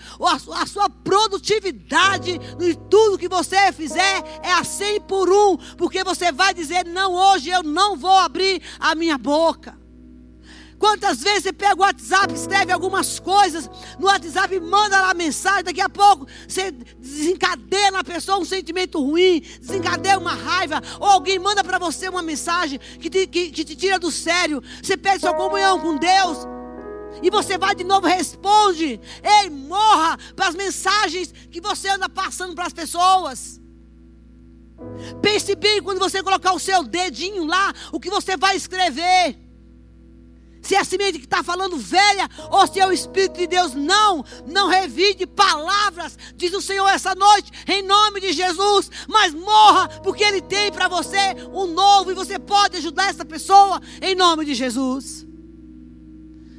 a 0.54 0.66
sua 0.66 0.88
produtividade 0.88 2.32
em 2.32 2.74
tudo 2.90 3.18
que 3.18 3.28
você 3.28 3.72
fizer 3.72 4.40
é 4.42 4.52
a 4.52 4.64
100 4.64 5.02
por 5.02 5.30
um, 5.30 5.56
porque 5.76 6.02
você 6.02 6.32
vai 6.32 6.52
dizer: 6.52 6.84
Não, 6.84 7.14
hoje 7.14 7.50
eu 7.50 7.62
não 7.62 7.96
vou 7.96 8.18
abrir 8.18 8.62
a 8.80 8.94
minha 8.94 9.16
boca. 9.16 9.81
Quantas 10.82 11.22
vezes 11.22 11.44
você 11.44 11.52
pega 11.52 11.76
o 11.76 11.82
WhatsApp, 11.82 12.34
escreve 12.34 12.72
algumas 12.72 13.20
coisas 13.20 13.70
no 14.00 14.06
WhatsApp, 14.06 14.58
manda 14.58 15.00
lá 15.00 15.14
mensagem, 15.14 15.62
daqui 15.62 15.80
a 15.80 15.88
pouco 15.88 16.26
você 16.48 16.72
desencadeia 16.72 17.92
na 17.92 18.02
pessoa 18.02 18.40
um 18.40 18.44
sentimento 18.44 19.00
ruim, 19.00 19.44
desencadeia 19.60 20.18
uma 20.18 20.34
raiva, 20.34 20.82
ou 20.98 21.06
alguém 21.06 21.38
manda 21.38 21.62
para 21.62 21.78
você 21.78 22.08
uma 22.08 22.20
mensagem 22.20 22.80
que 22.98 23.08
te, 23.08 23.28
que, 23.28 23.50
que 23.52 23.64
te 23.64 23.76
tira 23.76 23.96
do 23.96 24.10
sério. 24.10 24.60
Você 24.82 24.96
pede 24.96 25.20
sua 25.20 25.32
comunhão 25.32 25.78
com 25.78 25.96
Deus. 25.96 26.38
E 27.22 27.30
você 27.30 27.56
vai 27.56 27.76
de 27.76 27.84
novo 27.84 28.08
responde. 28.08 29.00
Ei, 29.22 29.50
morra 29.50 30.18
para 30.34 30.48
as 30.48 30.56
mensagens 30.56 31.32
que 31.48 31.60
você 31.60 31.90
anda 31.90 32.08
passando 32.08 32.56
para 32.56 32.66
as 32.66 32.72
pessoas. 32.72 33.60
Pense 35.22 35.54
bem 35.54 35.80
quando 35.80 36.00
você 36.00 36.24
colocar 36.24 36.52
o 36.52 36.58
seu 36.58 36.82
dedinho 36.82 37.44
lá, 37.44 37.72
o 37.92 38.00
que 38.00 38.10
você 38.10 38.36
vai 38.36 38.56
escrever 38.56 39.51
se 40.62 40.76
é 40.76 40.80
a 40.80 40.84
semente 40.84 41.18
que 41.18 41.24
está 41.24 41.42
falando 41.42 41.76
velha, 41.76 42.28
ou 42.50 42.66
se 42.66 42.78
é 42.78 42.86
o 42.86 42.92
Espírito 42.92 43.38
de 43.38 43.46
Deus. 43.48 43.74
Não, 43.74 44.24
não 44.46 44.68
revide 44.68 45.26
palavras, 45.26 46.16
diz 46.36 46.54
o 46.54 46.62
Senhor 46.62 46.88
essa 46.88 47.14
noite, 47.14 47.50
em 47.66 47.82
nome 47.82 48.20
de 48.20 48.32
Jesus. 48.32 48.90
Mas 49.08 49.34
morra, 49.34 49.88
porque 50.02 50.22
Ele 50.22 50.40
tem 50.40 50.70
para 50.70 50.88
você 50.88 51.34
um 51.52 51.66
novo, 51.66 52.12
e 52.12 52.14
você 52.14 52.38
pode 52.38 52.76
ajudar 52.76 53.10
essa 53.10 53.24
pessoa, 53.24 53.80
em 54.00 54.14
nome 54.14 54.44
de 54.44 54.54
Jesus. 54.54 55.26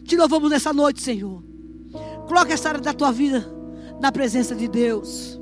Te 0.04 0.18
louvamos 0.18 0.51
nessa 0.51 0.74
noite, 0.74 1.01
Senhor. 1.01 1.41
Coloque 2.28 2.51
essa 2.51 2.70
área 2.70 2.82
da 2.82 2.93
tua 2.93 3.12
vida 3.12 3.49
na 4.01 4.12
presença 4.12 4.54
de 4.54 4.68
Deus. 4.68 5.39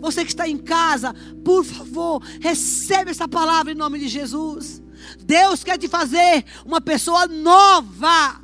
Você 0.00 0.24
que 0.24 0.30
está 0.30 0.48
em 0.48 0.58
casa, 0.58 1.14
por 1.44 1.64
favor, 1.64 2.22
recebe 2.40 3.10
essa 3.10 3.28
palavra 3.28 3.72
em 3.72 3.76
nome 3.76 3.98
de 3.98 4.08
Jesus. 4.08 4.82
Deus 5.20 5.62
quer 5.64 5.78
te 5.78 5.88
fazer 5.88 6.44
uma 6.64 6.80
pessoa 6.80 7.26
nova. 7.26 8.40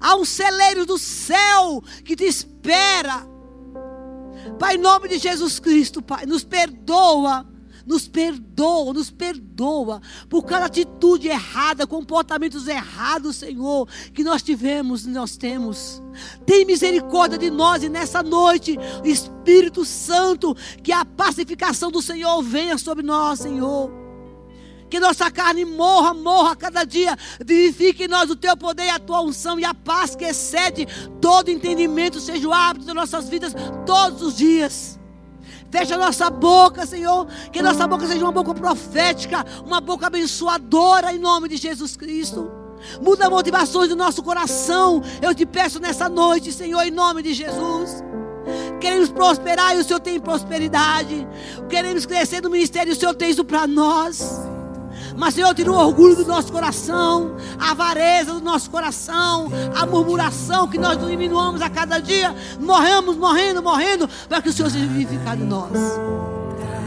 Há 0.00 0.16
um 0.16 0.24
celeiro 0.24 0.84
do 0.84 0.98
céu 0.98 1.82
que 2.04 2.14
te 2.14 2.24
espera. 2.24 3.26
Pai, 4.58 4.74
em 4.74 4.78
nome 4.78 5.08
de 5.08 5.18
Jesus 5.18 5.58
Cristo, 5.58 6.02
Pai, 6.02 6.26
nos 6.26 6.44
perdoa. 6.44 7.46
Nos 7.86 8.08
perdoa, 8.08 8.94
nos 8.94 9.10
perdoa 9.10 10.00
por 10.30 10.44
cada 10.44 10.64
atitude 10.64 11.28
errada, 11.28 11.86
comportamentos 11.86 12.66
errados, 12.66 13.36
Senhor, 13.36 13.86
que 14.14 14.24
nós 14.24 14.42
tivemos 14.42 15.04
e 15.04 15.10
nós 15.10 15.36
temos. 15.36 16.02
Tem 16.46 16.64
misericórdia 16.64 17.36
de 17.36 17.50
nós 17.50 17.82
e 17.82 17.90
nessa 17.90 18.22
noite, 18.22 18.78
Espírito 19.04 19.84
Santo, 19.84 20.56
que 20.82 20.92
a 20.92 21.04
pacificação 21.04 21.90
do 21.90 22.00
Senhor 22.00 22.42
venha 22.42 22.78
sobre 22.78 23.02
nós, 23.04 23.40
Senhor 23.40 24.03
que 24.88 25.00
nossa 25.00 25.30
carne 25.30 25.64
morra, 25.64 26.14
morra 26.14 26.56
cada 26.56 26.84
dia. 26.84 27.16
Vivifique 27.44 28.04
em 28.04 28.08
nós 28.08 28.30
o 28.30 28.36
teu 28.36 28.56
poder 28.56 28.84
e 28.84 28.90
a 28.90 28.98
tua 28.98 29.20
unção 29.20 29.58
e 29.58 29.64
a 29.64 29.74
paz 29.74 30.14
que 30.14 30.24
excede 30.24 30.86
todo 31.20 31.50
entendimento, 31.50 32.20
seja 32.20 32.48
o 32.48 32.52
hábito 32.52 32.86
das 32.86 32.94
nossas 32.94 33.28
vidas 33.28 33.54
todos 33.86 34.22
os 34.22 34.36
dias. 34.36 34.98
Fecha 35.70 35.96
a 35.96 35.98
nossa 35.98 36.30
boca, 36.30 36.86
Senhor. 36.86 37.26
Que 37.50 37.60
nossa 37.60 37.86
boca 37.88 38.06
seja 38.06 38.24
uma 38.24 38.30
boca 38.30 38.54
profética, 38.54 39.44
uma 39.66 39.80
boca 39.80 40.06
abençoadora, 40.06 41.12
em 41.12 41.18
nome 41.18 41.48
de 41.48 41.56
Jesus 41.56 41.96
Cristo. 41.96 42.48
Muda 43.02 43.28
motivações 43.28 43.88
do 43.88 43.96
nosso 43.96 44.22
coração. 44.22 45.02
Eu 45.20 45.34
te 45.34 45.44
peço 45.44 45.80
nessa 45.80 46.08
noite, 46.08 46.52
Senhor, 46.52 46.82
em 46.82 46.92
nome 46.92 47.22
de 47.22 47.34
Jesus. 47.34 48.04
Queremos 48.80 49.10
prosperar 49.10 49.74
e 49.74 49.80
o 49.80 49.84
Senhor 49.84 49.98
tem 49.98 50.20
prosperidade. 50.20 51.26
Queremos 51.68 52.06
crescer 52.06 52.40
no 52.40 52.50
ministério 52.50 52.92
e 52.92 52.96
o 52.96 52.98
Senhor 52.98 53.14
tem 53.14 53.30
isso 53.30 53.44
para 53.44 53.66
nós. 53.66 54.53
Mas, 55.16 55.34
Senhor, 55.34 55.54
tira 55.54 55.70
o 55.70 55.74
orgulho 55.74 56.16
do 56.16 56.24
nosso 56.24 56.50
coração, 56.50 57.36
a 57.58 57.70
avareza 57.70 58.32
do 58.32 58.40
nosso 58.40 58.70
coração, 58.70 59.48
a 59.74 59.86
murmuração 59.86 60.68
que 60.68 60.78
nós 60.78 60.98
diminuamos 60.98 61.62
a 61.62 61.70
cada 61.70 61.98
dia. 61.98 62.34
Morremos, 62.60 63.16
morrendo, 63.16 63.62
morrendo, 63.62 64.08
para 64.28 64.42
que 64.42 64.48
o 64.48 64.52
Senhor 64.52 64.70
seja 64.70 64.86
vivificado 64.86 65.42
em 65.42 65.46
nós. 65.46 65.70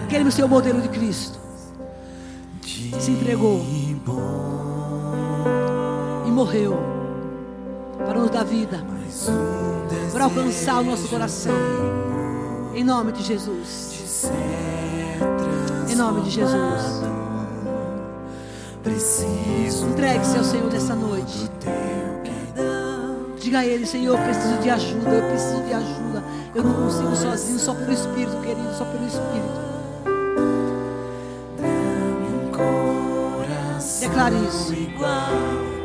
Queremos 0.10 0.34
ser 0.34 0.44
o 0.44 0.50
modelo 0.50 0.82
de 0.82 0.90
Cristo. 0.90 1.38
Se 3.00 3.12
entregou 3.12 3.66
e 6.26 6.30
morreu 6.30 6.78
para 7.98 8.20
nos 8.20 8.30
dar 8.30 8.44
vida. 8.44 8.84
para 10.12 10.26
alcançar 10.26 10.82
o 10.82 10.84
nosso 10.84 11.08
coração. 11.08 11.54
Em 12.76 12.84
nome 12.84 13.12
de 13.12 13.24
Jesus. 13.24 14.32
Em 15.90 15.96
nome 15.96 16.22
de 16.22 16.30
Jesus. 16.30 17.17
Entregue-se 18.88 20.38
ao 20.38 20.44
Senhor 20.44 20.72
nessa 20.72 20.96
noite. 20.96 21.50
Diga 23.40 23.60
a 23.60 23.66
Ele, 23.66 23.86
Senhor, 23.86 24.18
eu 24.18 24.24
preciso 24.24 24.58
de 24.62 24.70
ajuda, 24.70 25.10
eu 25.10 25.30
preciso 25.30 25.62
de 25.64 25.74
ajuda. 25.74 26.24
Eu 26.56 26.64
não 26.64 26.74
consigo 26.74 27.16
sozinho, 27.16 27.60
só 27.60 27.74
pelo 27.74 27.92
Espírito, 27.92 28.38
querido, 28.42 28.74
só 28.78 28.86
pelo 28.86 29.06
Espírito. 29.06 29.68
Declare 34.00 34.36
isso. 34.48 35.77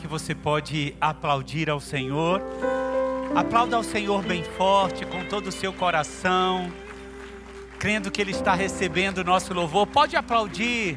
Que 0.00 0.06
você 0.06 0.34
pode 0.34 0.96
aplaudir 1.00 1.68
ao 1.68 1.78
Senhor? 1.78 2.40
Aplauda 3.34 3.76
ao 3.76 3.82
Senhor 3.82 4.22
bem 4.22 4.42
forte, 4.42 5.04
com 5.04 5.24
todo 5.26 5.48
o 5.48 5.52
seu 5.52 5.72
coração, 5.72 6.72
crendo 7.78 8.10
que 8.10 8.20
Ele 8.20 8.30
está 8.30 8.54
recebendo 8.54 9.18
o 9.18 9.24
nosso 9.24 9.52
louvor. 9.52 9.86
Pode 9.86 10.16
aplaudir, 10.16 10.96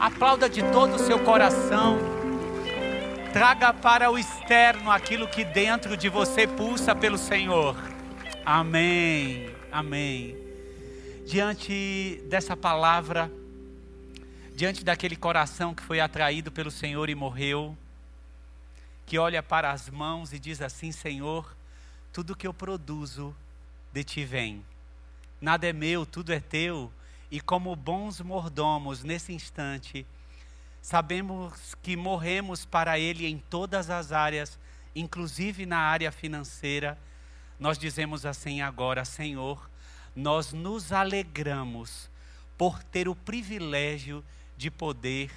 aplauda 0.00 0.48
de 0.48 0.62
todo 0.72 0.94
o 0.94 0.98
seu 0.98 1.18
coração. 1.18 1.98
Traga 3.32 3.74
para 3.74 4.10
o 4.10 4.18
externo 4.18 4.90
aquilo 4.90 5.28
que 5.28 5.44
dentro 5.44 5.96
de 5.96 6.08
você 6.08 6.46
pulsa 6.46 6.94
pelo 6.94 7.18
Senhor. 7.18 7.76
Amém, 8.44 9.50
amém. 9.70 10.34
Diante 11.26 12.22
dessa 12.30 12.56
palavra, 12.56 13.30
diante 14.56 14.82
daquele 14.82 15.16
coração 15.16 15.74
que 15.74 15.82
foi 15.82 16.00
atraído 16.00 16.50
pelo 16.50 16.70
Senhor 16.70 17.10
e 17.10 17.14
morreu, 17.14 17.76
que 19.08 19.18
olha 19.18 19.42
para 19.42 19.70
as 19.72 19.88
mãos 19.88 20.34
e 20.34 20.38
diz 20.38 20.60
assim: 20.60 20.92
Senhor, 20.92 21.56
tudo 22.12 22.36
que 22.36 22.46
eu 22.46 22.52
produzo 22.52 23.34
de 23.90 24.04
ti 24.04 24.22
vem. 24.22 24.62
Nada 25.40 25.66
é 25.66 25.72
meu, 25.72 26.04
tudo 26.04 26.30
é 26.30 26.38
teu. 26.38 26.92
E 27.30 27.40
como 27.40 27.74
bons 27.74 28.20
mordomos 28.20 29.02
nesse 29.02 29.32
instante, 29.32 30.06
sabemos 30.82 31.74
que 31.82 31.96
morremos 31.96 32.66
para 32.66 32.98
Ele 32.98 33.26
em 33.26 33.38
todas 33.38 33.88
as 33.88 34.12
áreas, 34.12 34.58
inclusive 34.94 35.64
na 35.64 35.78
área 35.78 36.12
financeira. 36.12 36.98
Nós 37.58 37.78
dizemos 37.78 38.26
assim 38.26 38.60
agora: 38.60 39.06
Senhor, 39.06 39.70
nós 40.14 40.52
nos 40.52 40.92
alegramos 40.92 42.10
por 42.58 42.82
ter 42.82 43.08
o 43.08 43.16
privilégio 43.16 44.22
de 44.54 44.70
poder 44.70 45.30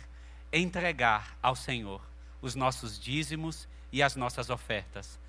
entregar 0.51 1.37
ao 1.41 1.55
Senhor 1.55 2.10
os 2.41 2.55
nossos 2.55 2.99
dízimos 2.99 3.67
e 3.91 4.01
as 4.01 4.15
nossas 4.15 4.49
ofertas. 4.49 5.19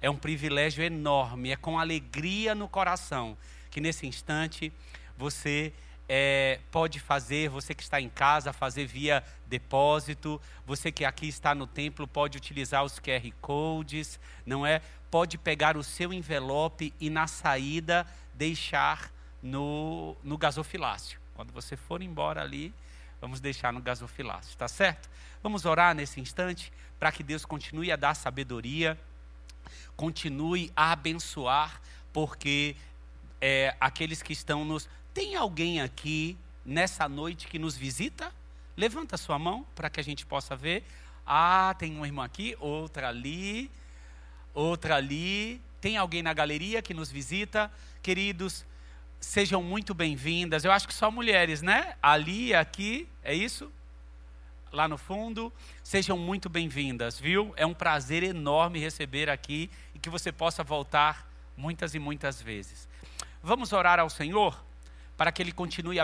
É 0.00 0.10
um 0.10 0.16
privilégio 0.16 0.82
enorme, 0.82 1.50
é 1.50 1.56
com 1.56 1.78
alegria 1.78 2.54
no 2.54 2.68
coração 2.68 3.36
que 3.70 3.80
nesse 3.80 4.06
instante 4.06 4.72
você 5.16 5.72
é, 6.08 6.60
pode 6.70 7.00
fazer, 7.00 7.48
você 7.48 7.74
que 7.74 7.82
está 7.82 8.00
em 8.00 8.08
casa, 8.08 8.52
fazer 8.52 8.84
via 8.86 9.24
depósito, 9.46 10.40
você 10.66 10.92
que 10.92 11.04
aqui 11.04 11.26
está 11.26 11.54
no 11.54 11.66
templo 11.66 12.06
pode 12.06 12.36
utilizar 12.36 12.84
os 12.84 12.98
QR 12.98 13.32
Codes, 13.40 14.20
não 14.44 14.66
é? 14.66 14.82
Pode 15.10 15.38
pegar 15.38 15.76
o 15.76 15.82
seu 15.82 16.12
envelope 16.12 16.92
e 17.00 17.08
na 17.08 17.26
saída 17.26 18.06
deixar 18.34 19.10
no, 19.42 20.16
no 20.22 20.36
gasofilácio. 20.36 21.18
Quando 21.34 21.52
você 21.52 21.76
for 21.76 22.02
embora 22.02 22.42
ali, 22.42 22.74
vamos 23.20 23.40
deixar 23.40 23.72
no 23.72 23.80
gasofilácio, 23.80 24.50
está 24.50 24.68
certo? 24.68 25.08
Vamos 25.42 25.64
orar 25.64 25.92
nesse 25.92 26.20
instante 26.20 26.72
para 27.00 27.10
que 27.10 27.24
Deus 27.24 27.44
continue 27.44 27.90
a 27.90 27.96
dar 27.96 28.14
sabedoria, 28.14 28.96
continue 29.96 30.70
a 30.76 30.92
abençoar, 30.92 31.82
porque 32.12 32.76
é, 33.40 33.74
aqueles 33.80 34.22
que 34.22 34.32
estão 34.32 34.64
nos. 34.64 34.88
Tem 35.12 35.34
alguém 35.34 35.80
aqui 35.80 36.38
nessa 36.64 37.08
noite 37.08 37.48
que 37.48 37.58
nos 37.58 37.76
visita? 37.76 38.32
Levanta 38.76 39.16
sua 39.16 39.36
mão 39.36 39.66
para 39.74 39.90
que 39.90 39.98
a 39.98 40.04
gente 40.04 40.24
possa 40.24 40.54
ver. 40.54 40.84
Ah, 41.26 41.74
tem 41.76 41.96
uma 41.96 42.06
irmã 42.06 42.24
aqui, 42.24 42.56
outra 42.60 43.08
ali, 43.08 43.68
outra 44.54 44.94
ali. 44.94 45.60
Tem 45.80 45.96
alguém 45.96 46.22
na 46.22 46.32
galeria 46.32 46.80
que 46.80 46.94
nos 46.94 47.10
visita? 47.10 47.68
Queridos, 48.00 48.64
sejam 49.18 49.60
muito 49.60 49.92
bem-vindas. 49.92 50.64
Eu 50.64 50.70
acho 50.70 50.86
que 50.86 50.94
só 50.94 51.10
mulheres, 51.10 51.62
né? 51.62 51.96
Ali, 52.00 52.54
aqui, 52.54 53.08
é 53.24 53.34
isso? 53.34 53.72
Lá 54.72 54.88
no 54.88 54.96
fundo. 54.96 55.52
Sejam 55.84 56.16
muito 56.16 56.48
bem-vindas, 56.48 57.20
viu? 57.20 57.52
É 57.56 57.66
um 57.66 57.74
prazer 57.74 58.22
enorme 58.22 58.78
receber 58.78 59.28
aqui 59.28 59.70
e 59.94 59.98
que 59.98 60.08
você 60.08 60.32
possa 60.32 60.64
voltar 60.64 61.30
muitas 61.56 61.94
e 61.94 61.98
muitas 61.98 62.40
vezes. 62.40 62.88
Vamos 63.42 63.72
orar 63.72 64.00
ao 64.00 64.08
Senhor 64.08 64.64
para 65.16 65.30
que 65.30 65.42
Ele 65.42 65.52
continue 65.52 66.00